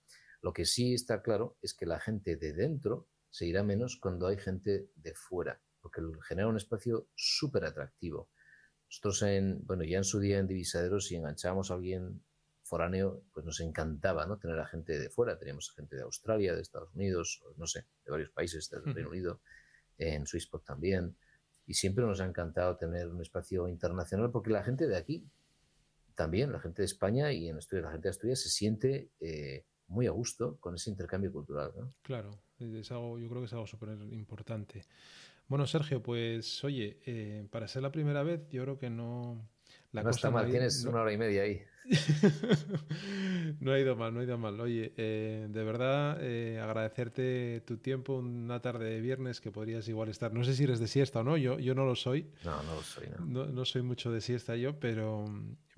Lo 0.41 0.53
que 0.53 0.65
sí 0.65 0.93
está 0.93 1.21
claro 1.21 1.57
es 1.61 1.73
que 1.73 1.85
la 1.85 1.99
gente 1.99 2.37
de 2.37 2.53
dentro 2.53 3.09
se 3.29 3.45
irá 3.45 3.63
menos 3.63 3.97
cuando 3.97 4.27
hay 4.27 4.37
gente 4.37 4.91
de 4.95 5.13
fuera, 5.13 5.61
porque 5.81 6.01
genera 6.27 6.47
un 6.47 6.57
espacio 6.57 7.09
súper 7.15 7.65
atractivo. 7.65 8.29
Nosotros, 8.89 9.21
en, 9.21 9.65
bueno, 9.65 9.83
ya 9.83 9.99
en 9.99 10.03
su 10.03 10.19
día 10.19 10.39
en 10.39 10.47
Divisaderos, 10.47 11.07
si 11.07 11.15
enganchábamos 11.15 11.69
a 11.69 11.75
alguien 11.75 12.21
foráneo, 12.63 13.23
pues 13.33 13.45
nos 13.45 13.59
encantaba 13.59 14.25
¿no? 14.25 14.37
tener 14.37 14.59
a 14.59 14.65
gente 14.65 14.97
de 14.97 15.09
fuera. 15.09 15.37
Teníamos 15.37 15.71
gente 15.75 15.95
de 15.95 16.01
Australia, 16.03 16.55
de 16.55 16.61
Estados 16.61 16.93
Unidos, 16.95 17.43
no 17.57 17.67
sé, 17.67 17.85
de 18.05 18.11
varios 18.11 18.29
países, 18.29 18.69
del 18.69 18.83
Reino 18.93 19.09
Unido, 19.09 19.41
en 19.97 20.25
Swisspot 20.25 20.63
también. 20.63 21.15
Y 21.67 21.75
siempre 21.75 22.03
nos 22.03 22.19
ha 22.19 22.25
encantado 22.25 22.77
tener 22.77 23.07
un 23.07 23.21
espacio 23.21 23.67
internacional 23.67 24.31
porque 24.31 24.49
la 24.49 24.63
gente 24.63 24.87
de 24.87 24.97
aquí, 24.97 25.27
también 26.15 26.51
la 26.51 26.59
gente 26.59 26.81
de 26.81 26.87
España 26.87 27.31
y 27.31 27.47
en 27.47 27.57
Asturias, 27.57 27.85
la 27.85 27.91
gente 27.91 28.07
de 28.07 28.11
Asturias 28.11 28.41
se 28.41 28.49
siente 28.49 29.11
eh, 29.19 29.65
muy 29.87 30.07
a 30.07 30.11
gusto 30.11 30.57
con 30.59 30.75
ese 30.75 30.89
intercambio 30.89 31.31
cultural. 31.31 31.73
¿no? 31.75 31.93
Claro, 32.01 32.39
es 32.59 32.91
algo, 32.91 33.19
yo 33.19 33.29
creo 33.29 33.41
que 33.41 33.45
es 33.45 33.53
algo 33.53 33.67
súper 33.67 33.89
importante. 34.11 34.85
Bueno, 35.49 35.65
Sergio, 35.65 36.01
pues 36.01 36.63
oye, 36.63 36.99
eh, 37.07 37.43
para 37.49 37.67
ser 37.67 37.81
la 37.81 37.91
primera 37.91 38.21
vez, 38.21 38.47
yo 38.51 38.61
creo 38.61 38.77
que 38.77 38.91
no. 38.91 39.49
La 39.91 40.03
no 40.03 40.11
está 40.11 40.29
mal, 40.29 40.47
tienes 40.47 40.85
una 40.85 41.01
hora 41.01 41.11
y 41.11 41.17
media 41.17 41.41
ahí. 41.41 41.63
no 43.59 43.71
ha 43.71 43.79
ido 43.79 43.95
mal, 43.95 44.13
no 44.13 44.19
ha 44.19 44.23
ido 44.23 44.37
mal. 44.37 44.59
Oye, 44.59 44.93
eh, 44.95 45.47
de 45.49 45.63
verdad, 45.63 46.19
eh, 46.21 46.59
agradecerte 46.61 47.63
tu 47.65 47.77
tiempo 47.77 48.17
una 48.17 48.61
tarde 48.61 48.85
de 48.85 49.01
viernes 49.01 49.41
que 49.41 49.51
podrías 49.51 49.87
igual 49.87 50.09
estar. 50.09 50.31
No 50.31 50.43
sé 50.43 50.53
si 50.53 50.65
eres 50.65 50.79
de 50.79 50.87
siesta 50.87 51.21
o 51.21 51.23
no, 51.23 51.35
yo, 51.35 51.57
yo 51.57 51.73
no 51.73 51.83
lo 51.83 51.95
soy. 51.95 52.29
No, 52.45 52.61
no 52.61 52.75
lo 52.75 52.83
soy. 52.83 53.07
No, 53.25 53.47
no, 53.47 53.65
soy 53.65 53.81
mucho 53.81 54.11
de 54.11 54.21
siesta 54.21 54.55
yo, 54.55 54.79
pero, 54.79 55.25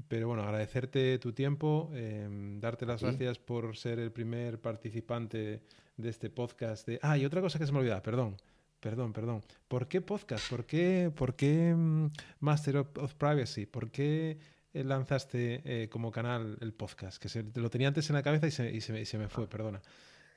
pero 0.10 0.28
bueno, 0.28 0.44
agradecerte 0.44 1.18
tu 1.18 1.32
tiempo, 1.32 1.90
em, 1.94 2.60
darte 2.60 2.86
las 2.86 3.02
gracias 3.02 3.40
por 3.40 3.78
ser 3.78 4.00
el 4.00 4.12
primer 4.12 4.60
participante 4.60 5.62
de 5.96 6.10
este 6.10 6.30
podcast. 6.30 6.86
De... 6.88 7.00
Ah, 7.02 7.18
y 7.18 7.26
otra 7.26 7.40
cosa 7.40 7.58
que 7.58 7.66
se 7.66 7.72
me 7.72 7.80
olvidaba, 7.80 8.02
perdón. 8.02 8.36
Perdón, 8.82 9.14
perdón. 9.14 9.44
¿Por 9.68 9.88
qué 9.88 10.02
podcast? 10.02 10.50
¿Por 10.50 10.66
qué, 10.66 11.12
por 11.16 11.36
qué 11.36 11.74
mm, 11.76 12.08
Master 12.40 12.78
of 12.78 13.14
Privacy? 13.14 13.68
¿Por 13.68 13.92
qué 13.92 14.40
eh, 14.74 14.84
lanzaste 14.84 15.62
eh, 15.64 15.88
como 15.88 16.12
canal 16.12 16.58
el 16.62 16.74
podcast? 16.74 17.22
Que 17.22 17.30
se, 17.30 17.44
lo 17.44 17.70
tenía 17.70 17.90
antes 17.90 18.10
en 18.10 18.16
la 18.16 18.24
cabeza 18.24 18.48
y 18.48 18.52
se, 18.52 18.98
y 18.98 19.06
se, 19.06 19.18
me 19.20 19.30
fue, 19.30 19.48
perdona. 19.48 19.84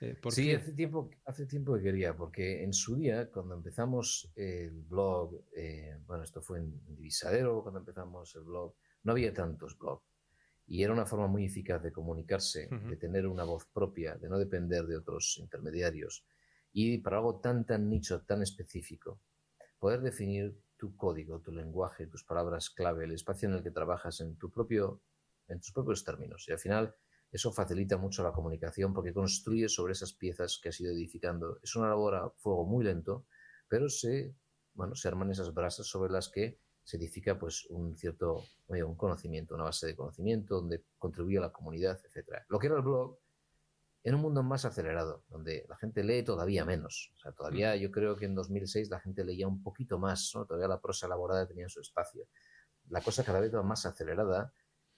Eh, 0.03 0.19
sí, 0.29 0.53
hace 0.53 0.73
tiempo, 0.73 1.11
hace 1.25 1.47
tiempo 1.47 1.75
que 1.77 1.85
quería, 1.85 2.15
porque 2.15 2.63
en 2.63 2.75
su 2.75 2.97
día, 2.97 3.31
cuando 3.31 3.55
empezamos 3.55 4.31
el 4.37 4.83
blog, 4.83 5.43
bueno, 6.07 6.23
esto 6.23 6.43
fue 6.43 6.59
en 6.59 6.85
Divisadero, 6.95 7.63
cuando 7.63 7.81
empezamos 7.81 8.35
el 8.35 8.43
blog, 8.43 8.75
no 9.05 9.13
había 9.13 9.33
tantos 9.33 9.79
blogs. 9.79 10.05
Y 10.67 10.83
era 10.83 10.93
una 10.93 11.07
forma 11.07 11.29
muy 11.29 11.47
eficaz 11.47 11.83
de 11.83 11.93
comunicarse, 11.93 12.69
de 12.69 12.97
tener 12.97 13.27
una 13.27 13.45
voz 13.45 13.65
propia, 13.73 14.17
de 14.17 14.29
no 14.29 14.39
depender 14.39 14.85
de 14.87 14.97
otros 14.99 15.39
intermediarios. 15.39 16.25
Y 16.75 16.99
para 16.99 17.19
algo 17.19 17.41
tan, 17.41 17.65
tan 17.65 17.89
nicho, 17.89 18.23
tan 18.23 18.43
específico, 18.43 19.21
poder 19.79 20.03
definir 20.03 20.61
tu 20.77 20.97
código, 20.97 21.41
tu 21.41 21.53
lenguaje, 21.53 22.09
tus 22.09 22.25
palabras 22.25 22.69
clave, 22.69 23.05
el 23.05 23.13
espacio 23.13 23.49
en 23.49 23.55
el 23.55 23.63
que 23.63 23.71
trabajas 23.71 24.21
en, 24.21 24.37
tu 24.37 24.51
propio, 24.51 25.01
en 25.47 25.61
tus 25.61 25.73
propios 25.73 26.05
términos. 26.05 26.45
Y 26.49 26.53
al 26.53 26.59
final 26.59 26.95
eso 27.31 27.53
facilita 27.53 27.97
mucho 27.97 28.25
la 28.25 28.33
comunicación 28.33 28.93
porque 28.93 29.15
construyes 29.15 29.73
sobre 29.73 29.93
esas 29.93 30.13
piezas 30.13 30.59
que 30.61 30.71
has 30.71 30.81
ido 30.81 30.93
edificando. 30.93 31.61
Es 31.63 31.77
una 31.77 31.89
labor 31.89 32.17
a 32.17 32.31
fuego 32.31 32.67
muy 32.67 32.85
lento, 32.85 33.25
pero 33.69 33.89
se, 33.89 34.35
bueno, 34.75 34.97
se 34.97 35.07
arman 35.09 35.31
esas 35.31 35.55
brasas 35.55 35.87
sobre 35.87 36.13
las 36.13 36.29
que 36.29 36.59
se 36.83 36.97
edifica 36.97 37.39
pues 37.39 37.67
un 37.71 37.97
cierto 37.97 38.45
un 38.69 38.97
conocimiento, 38.97 39.55
una 39.55 39.65
base 39.65 39.87
de 39.87 39.97
conocimiento 39.97 40.57
donde 40.57 40.85
contribuye 40.99 41.39
a 41.39 41.43
la 41.43 41.53
comunidad, 41.53 42.01
etcétera. 42.05 42.45
Lo 42.49 42.59
que 42.59 42.67
era 42.67 42.77
el 42.77 42.83
blog 42.83 43.19
en 44.05 44.15
un 44.15 44.21
mundo 44.21 44.43
más 44.43 44.67
acelerado, 44.67 45.25
donde 45.29 45.65
la 45.67 45.77
gente 45.79 46.05
lee 46.05 46.23
todavía 46.23 46.67
menos. 46.67 47.11
O 47.15 47.19
sea, 47.19 47.33
todavía 47.33 47.75
yo 47.75 47.91
creo 47.91 48.17
que 48.17 48.27
en 48.27 48.35
2006 48.35 48.91
la 48.91 49.01
gente 49.01 49.25
leía 49.25 49.49
un 49.49 49.63
poquito 49.63 49.99
más, 49.99 50.31
¿no? 50.35 50.45
todavía 50.45 50.69
la 50.69 50.81
prosa 50.81 51.07
elaborada 51.07 51.49
tenía 51.49 51.71
su 51.71 51.81
espacio. 51.81 52.29
La 52.91 53.01
cosa 53.01 53.25
cada 53.25 53.41
vez 53.41 53.55
va 53.55 53.63
más 53.63 53.87
acelerada. 53.87 54.53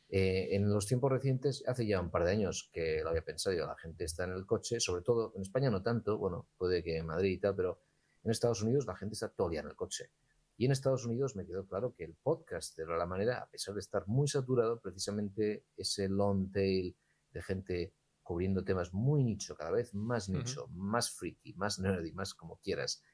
Eh, 0.08 0.56
en 0.56 0.68
los 0.68 0.86
tiempos 0.86 1.12
recientes, 1.12 1.62
hace 1.68 1.86
ya 1.86 2.00
un 2.00 2.10
par 2.10 2.24
de 2.24 2.32
años 2.32 2.68
que 2.72 3.00
lo 3.04 3.10
había 3.10 3.24
pensado, 3.24 3.56
la 3.56 3.76
gente 3.76 4.04
está 4.04 4.24
en 4.24 4.32
el 4.32 4.44
coche, 4.44 4.80
sobre 4.80 5.02
todo 5.02 5.32
en 5.36 5.42
España 5.42 5.70
no 5.70 5.82
tanto, 5.82 6.18
bueno, 6.18 6.48
puede 6.58 6.82
que 6.82 6.96
en 6.96 7.06
Madrid 7.06 7.30
y 7.30 7.38
tal, 7.38 7.54
pero 7.54 7.80
en 8.24 8.32
Estados 8.32 8.60
Unidos 8.62 8.86
la 8.86 8.96
gente 8.96 9.14
está 9.14 9.28
todo 9.28 9.46
el 9.46 9.52
día 9.52 9.60
en 9.60 9.68
el 9.68 9.76
coche. 9.76 10.10
Y 10.56 10.64
en 10.64 10.72
Estados 10.72 11.04
Unidos 11.04 11.36
me 11.36 11.46
quedó 11.46 11.64
claro 11.64 11.94
que 11.94 12.02
el 12.02 12.14
podcast 12.14 12.76
de 12.76 12.86
la 12.86 13.06
manera, 13.06 13.38
a 13.38 13.48
pesar 13.48 13.74
de 13.74 13.80
estar 13.80 14.08
muy 14.08 14.26
saturado, 14.26 14.80
precisamente 14.80 15.64
ese 15.76 16.08
long 16.08 16.50
tail 16.50 16.96
de 17.30 17.42
gente 17.42 17.94
cubriendo 18.26 18.64
temas 18.64 18.92
muy 18.92 19.22
nicho, 19.22 19.54
cada 19.54 19.70
vez 19.70 19.94
más 19.94 20.28
nicho, 20.28 20.66
más 20.72 21.12
freaky, 21.12 21.54
más 21.54 21.78
nerdy, 21.78 22.10
más 22.10 22.34
como 22.34 22.56
quieras, 22.56 23.04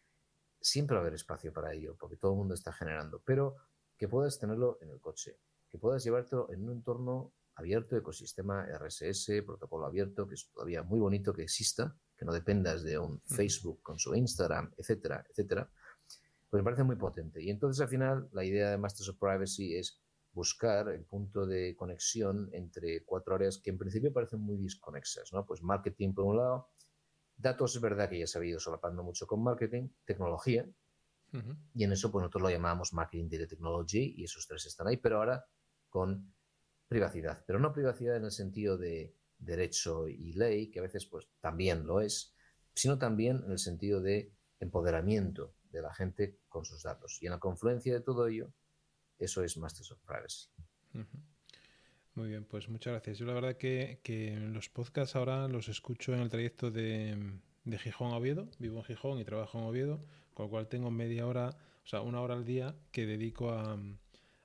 siempre 0.58 0.94
va 0.94 1.00
a 1.00 1.02
haber 1.02 1.14
espacio 1.14 1.52
para 1.52 1.74
ello, 1.74 1.94
porque 2.00 2.16
todo 2.16 2.32
el 2.32 2.38
mundo 2.38 2.54
está 2.54 2.72
generando, 2.72 3.20
pero 3.22 3.56
que 3.98 4.08
puedas 4.08 4.38
tenerlo 4.38 4.78
en 4.80 4.88
el 4.88 5.00
coche, 5.00 5.36
que 5.68 5.76
puedas 5.76 6.02
llevártelo 6.02 6.50
en 6.50 6.64
un 6.64 6.72
entorno 6.72 7.34
abierto, 7.56 7.94
ecosistema 7.94 8.66
RSS, 8.66 9.42
protocolo 9.44 9.84
abierto, 9.84 10.26
que 10.26 10.34
es 10.34 10.48
todavía 10.50 10.82
muy 10.82 10.98
bonito 10.98 11.34
que 11.34 11.42
exista, 11.42 11.94
que 12.16 12.24
no 12.24 12.32
dependas 12.32 12.82
de 12.82 12.98
un 12.98 13.20
Facebook 13.20 13.82
con 13.82 13.98
su 13.98 14.14
Instagram, 14.14 14.72
etcétera, 14.78 15.26
etcétera, 15.28 15.70
pues 16.48 16.62
me 16.62 16.64
parece 16.64 16.84
muy 16.84 16.96
potente. 16.96 17.42
Y 17.42 17.50
entonces 17.50 17.82
al 17.82 17.88
final 17.88 18.30
la 18.32 18.44
idea 18.44 18.70
de 18.70 18.78
Masters 18.78 19.10
of 19.10 19.18
Privacy 19.18 19.76
es 19.76 20.00
buscar 20.32 20.88
el 20.88 21.04
punto 21.04 21.46
de 21.46 21.76
conexión 21.76 22.48
entre 22.52 23.04
cuatro 23.04 23.34
áreas 23.34 23.58
que 23.58 23.70
en 23.70 23.78
principio 23.78 24.12
parecen 24.12 24.40
muy 24.40 24.58
desconexas, 24.58 25.32
¿no? 25.32 25.44
Pues 25.44 25.62
marketing 25.62 26.14
por 26.14 26.24
un 26.24 26.36
lado, 26.38 26.70
datos 27.36 27.76
es 27.76 27.82
verdad 27.82 28.08
que 28.08 28.18
ya 28.18 28.26
se 28.26 28.38
ha 28.38 28.44
ido 28.44 28.58
solapando 28.58 29.02
mucho 29.02 29.26
con 29.26 29.42
marketing, 29.42 29.88
tecnología, 30.04 30.66
y 31.74 31.84
en 31.84 31.92
eso 31.92 32.12
pues 32.12 32.20
nosotros 32.20 32.42
lo 32.42 32.50
llamamos 32.50 32.92
marketing 32.92 33.30
data 33.30 33.46
technology 33.46 34.14
y 34.18 34.24
esos 34.24 34.46
tres 34.46 34.66
están 34.66 34.88
ahí, 34.88 34.98
pero 34.98 35.16
ahora 35.16 35.42
con 35.88 36.34
privacidad, 36.88 37.42
pero 37.46 37.58
no 37.58 37.72
privacidad 37.72 38.16
en 38.16 38.24
el 38.24 38.30
sentido 38.30 38.76
de 38.76 39.16
derecho 39.38 40.08
y 40.08 40.34
ley, 40.34 40.70
que 40.70 40.80
a 40.80 40.82
veces 40.82 41.06
pues 41.06 41.28
también 41.40 41.86
lo 41.86 42.02
es, 42.02 42.34
sino 42.74 42.98
también 42.98 43.42
en 43.46 43.52
el 43.52 43.58
sentido 43.58 44.02
de 44.02 44.34
empoderamiento 44.60 45.54
de 45.70 45.80
la 45.82 45.94
gente 45.94 46.38
con 46.48 46.64
sus 46.64 46.82
datos. 46.82 47.18
Y 47.22 47.26
en 47.26 47.32
la 47.32 47.38
confluencia 47.38 47.94
de 47.94 48.02
todo 48.02 48.26
ello, 48.26 48.52
eso 49.24 49.42
es 49.42 49.56
Masters 49.56 49.92
of 49.92 50.00
Privacy. 50.00 50.48
Muy 52.14 52.28
bien, 52.28 52.44
pues 52.44 52.68
muchas 52.68 52.92
gracias. 52.92 53.18
Yo 53.18 53.26
la 53.26 53.32
verdad 53.32 53.56
que, 53.56 54.38
los 54.52 54.68
podcasts 54.68 55.16
ahora 55.16 55.48
los 55.48 55.68
escucho 55.68 56.12
en 56.12 56.20
el 56.20 56.28
trayecto 56.28 56.70
de, 56.70 57.16
de, 57.64 57.78
Gijón 57.78 58.12
a 58.12 58.16
Oviedo. 58.16 58.48
Vivo 58.58 58.78
en 58.78 58.84
Gijón 58.84 59.18
y 59.18 59.24
trabajo 59.24 59.58
en 59.58 59.64
Oviedo, 59.64 60.04
con 60.34 60.46
lo 60.46 60.50
cual 60.50 60.68
tengo 60.68 60.90
media 60.90 61.26
hora, 61.26 61.56
o 61.84 61.86
sea, 61.86 62.02
una 62.02 62.20
hora 62.20 62.34
al 62.34 62.44
día 62.44 62.74
que 62.90 63.06
dedico 63.06 63.50
a, 63.50 63.78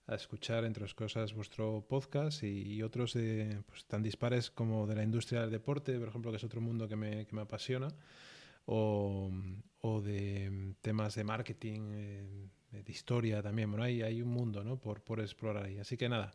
a 0.08 0.16
escuchar, 0.16 0.64
entre 0.64 0.84
otras 0.84 0.96
cosas, 0.96 1.34
vuestro 1.34 1.86
podcast 1.88 2.42
y, 2.44 2.82
otros 2.82 3.14
de, 3.14 3.62
pues, 3.68 3.86
tan 3.86 4.02
dispares 4.02 4.50
como 4.50 4.88
de 4.88 4.96
la 4.96 5.04
industria 5.04 5.42
del 5.42 5.52
deporte, 5.52 6.00
por 6.00 6.08
ejemplo, 6.08 6.32
que 6.32 6.38
es 6.38 6.44
otro 6.46 6.62
mundo 6.62 6.88
que 6.88 6.96
me, 6.96 7.26
que 7.26 7.36
me 7.36 7.42
apasiona, 7.42 7.90
o, 8.66 9.30
o, 9.82 10.02
de 10.02 10.76
temas 10.82 11.16
de 11.16 11.24
marketing. 11.26 11.82
Eh, 11.92 12.50
de 12.84 12.92
historia 12.92 13.42
también. 13.42 13.70
Bueno, 13.70 13.84
hay, 13.84 14.02
hay 14.02 14.22
un 14.22 14.30
mundo 14.30 14.64
¿no? 14.64 14.78
por, 14.78 15.02
por 15.02 15.20
explorar 15.20 15.66
ahí. 15.66 15.78
Así 15.80 15.98
que 15.98 16.10
nada, 16.10 16.34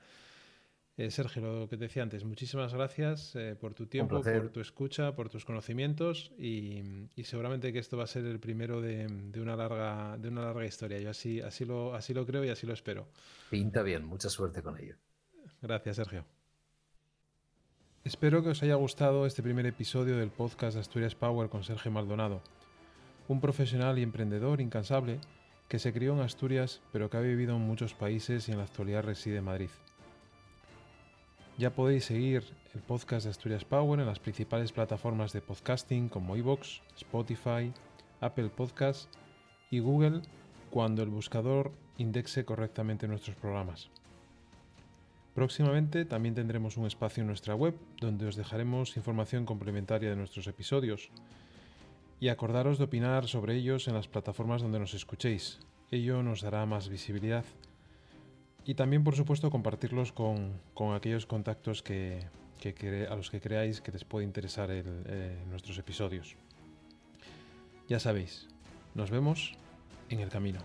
eh, 0.97 1.11
Sergio, 1.11 1.40
lo 1.40 1.68
que 1.68 1.78
te 1.78 1.84
decía 1.84 2.03
antes, 2.03 2.22
muchísimas 2.22 2.74
gracias 2.74 3.34
eh, 3.34 3.57
por 3.59 3.72
tu 3.72 3.86
tiempo, 3.86 4.20
por 4.20 4.51
tu 4.51 4.61
escucha, 4.61 5.14
por 5.14 5.30
tus 5.30 5.45
conocimientos 5.45 6.32
y, 6.36 6.82
y, 7.16 7.24
seguramente 7.24 7.72
que 7.72 7.78
esto 7.78 7.97
va 7.97 8.05
a 8.05 8.07
ser 8.07 8.26
el 8.26 8.38
primero 8.38 8.82
de, 8.82 9.07
de, 9.07 9.40
una, 9.40 9.57
larga, 9.57 10.18
de 10.18 10.28
una 10.28 10.43
larga 10.43 10.66
historia. 10.66 10.99
Yo 10.99 11.09
así, 11.09 11.40
así, 11.40 11.64
lo, 11.64 11.95
así 11.95 12.12
lo 12.12 12.26
creo 12.26 12.45
y 12.45 12.51
así 12.51 12.66
lo 12.66 12.74
espero. 12.74 13.09
Pinta 13.49 13.82
bien, 13.82 14.05
mucha 14.05 14.28
suerte 14.28 14.62
con 14.62 14.78
ello. 14.78 14.97
Gracias, 15.62 15.97
Sergio. 15.97 16.26
Espero 18.05 18.43
que 18.43 18.51
os 18.51 18.62
haya 18.62 18.74
gustado 18.74 19.24
este 19.24 19.43
primer 19.43 19.64
episodio 19.64 20.18
del 20.18 20.30
podcast 20.30 20.74
de 20.74 20.80
Asturias 20.80 21.14
Power 21.14 21.49
con 21.49 21.64
Sergio 21.64 21.90
Maldonado, 21.90 22.43
un 23.28 23.40
profesional 23.40 23.99
y 23.99 24.03
emprendedor 24.03 24.61
incansable 24.61 25.20
que 25.73 25.79
se 25.79 25.95
crió 25.95 26.12
en 26.12 26.20
Asturias 26.20 26.83
pero 26.93 27.09
que 27.09 27.16
ha 27.16 27.20
vivido 27.20 27.57
en 27.57 27.62
muchos 27.62 27.95
países 27.95 28.47
y 28.47 28.53
en 28.53 28.59
la 28.59 28.64
actualidad 28.64 29.05
reside 29.05 29.39
en 29.39 29.45
Madrid. 29.45 29.70
Ya 31.57 31.70
podéis 31.70 32.05
seguir 32.05 32.45
el 32.75 32.83
podcast 32.83 33.25
de 33.25 33.31
Asturias 33.31 33.64
Power 33.64 33.99
en 33.99 34.05
las 34.05 34.18
principales 34.18 34.70
plataformas 34.70 35.33
de 35.33 35.41
podcasting 35.41 36.11
como 36.11 36.37
iVoox, 36.37 36.83
Spotify, 36.97 37.73
Apple 38.20 38.51
Podcasts 38.51 39.09
y 39.70 39.79
Google 39.79 40.20
cuando 40.70 41.03
el 41.03 41.09
buscador 41.09 41.73
indexe 41.97 42.45
correctamente 42.45 43.09
nuestros 43.09 43.37
programas. 43.37 43.89
Próximamente 45.35 46.05
también 46.05 46.35
tendremos 46.35 46.77
un 46.77 46.85
espacio 46.85 47.23
en 47.23 47.29
nuestra 47.29 47.55
web 47.55 47.75
donde 47.99 48.27
os 48.27 48.37
dejaremos 48.37 48.99
información 48.99 49.47
complementaria 49.47 50.11
de 50.11 50.16
nuestros 50.16 50.47
episodios 50.49 51.09
y 52.23 52.29
acordaros 52.29 52.79
de 52.79 52.85
opinar 52.85 53.27
sobre 53.27 53.57
ellos 53.57 53.89
en 53.89 53.95
las 53.95 54.07
plataformas 54.07 54.62
donde 54.62 54.79
nos 54.79 54.95
escuchéis. 54.95 55.59
Ello 55.91 56.23
nos 56.23 56.41
dará 56.41 56.64
más 56.66 56.89
visibilidad. 56.89 57.45
Y 58.64 58.75
también, 58.75 59.03
por 59.03 59.16
supuesto, 59.16 59.51
compartirlos 59.51 60.12
con, 60.12 60.61
aquellos 60.95 61.27
contactos 61.27 61.83
que, 61.83 62.25
a 63.11 63.16
los 63.16 63.29
que 63.29 63.41
creáis 63.41 63.81
que 63.81 63.91
les 63.91 64.05
puede 64.05 64.25
interesar 64.25 64.68
eh, 64.70 65.37
nuestros 65.51 65.79
episodios. 65.79 66.37
Ya 67.89 67.99
sabéis, 67.99 68.47
nos 68.95 69.11
vemos 69.11 69.55
en 70.09 70.20
el 70.20 70.29
camino. 70.29 70.61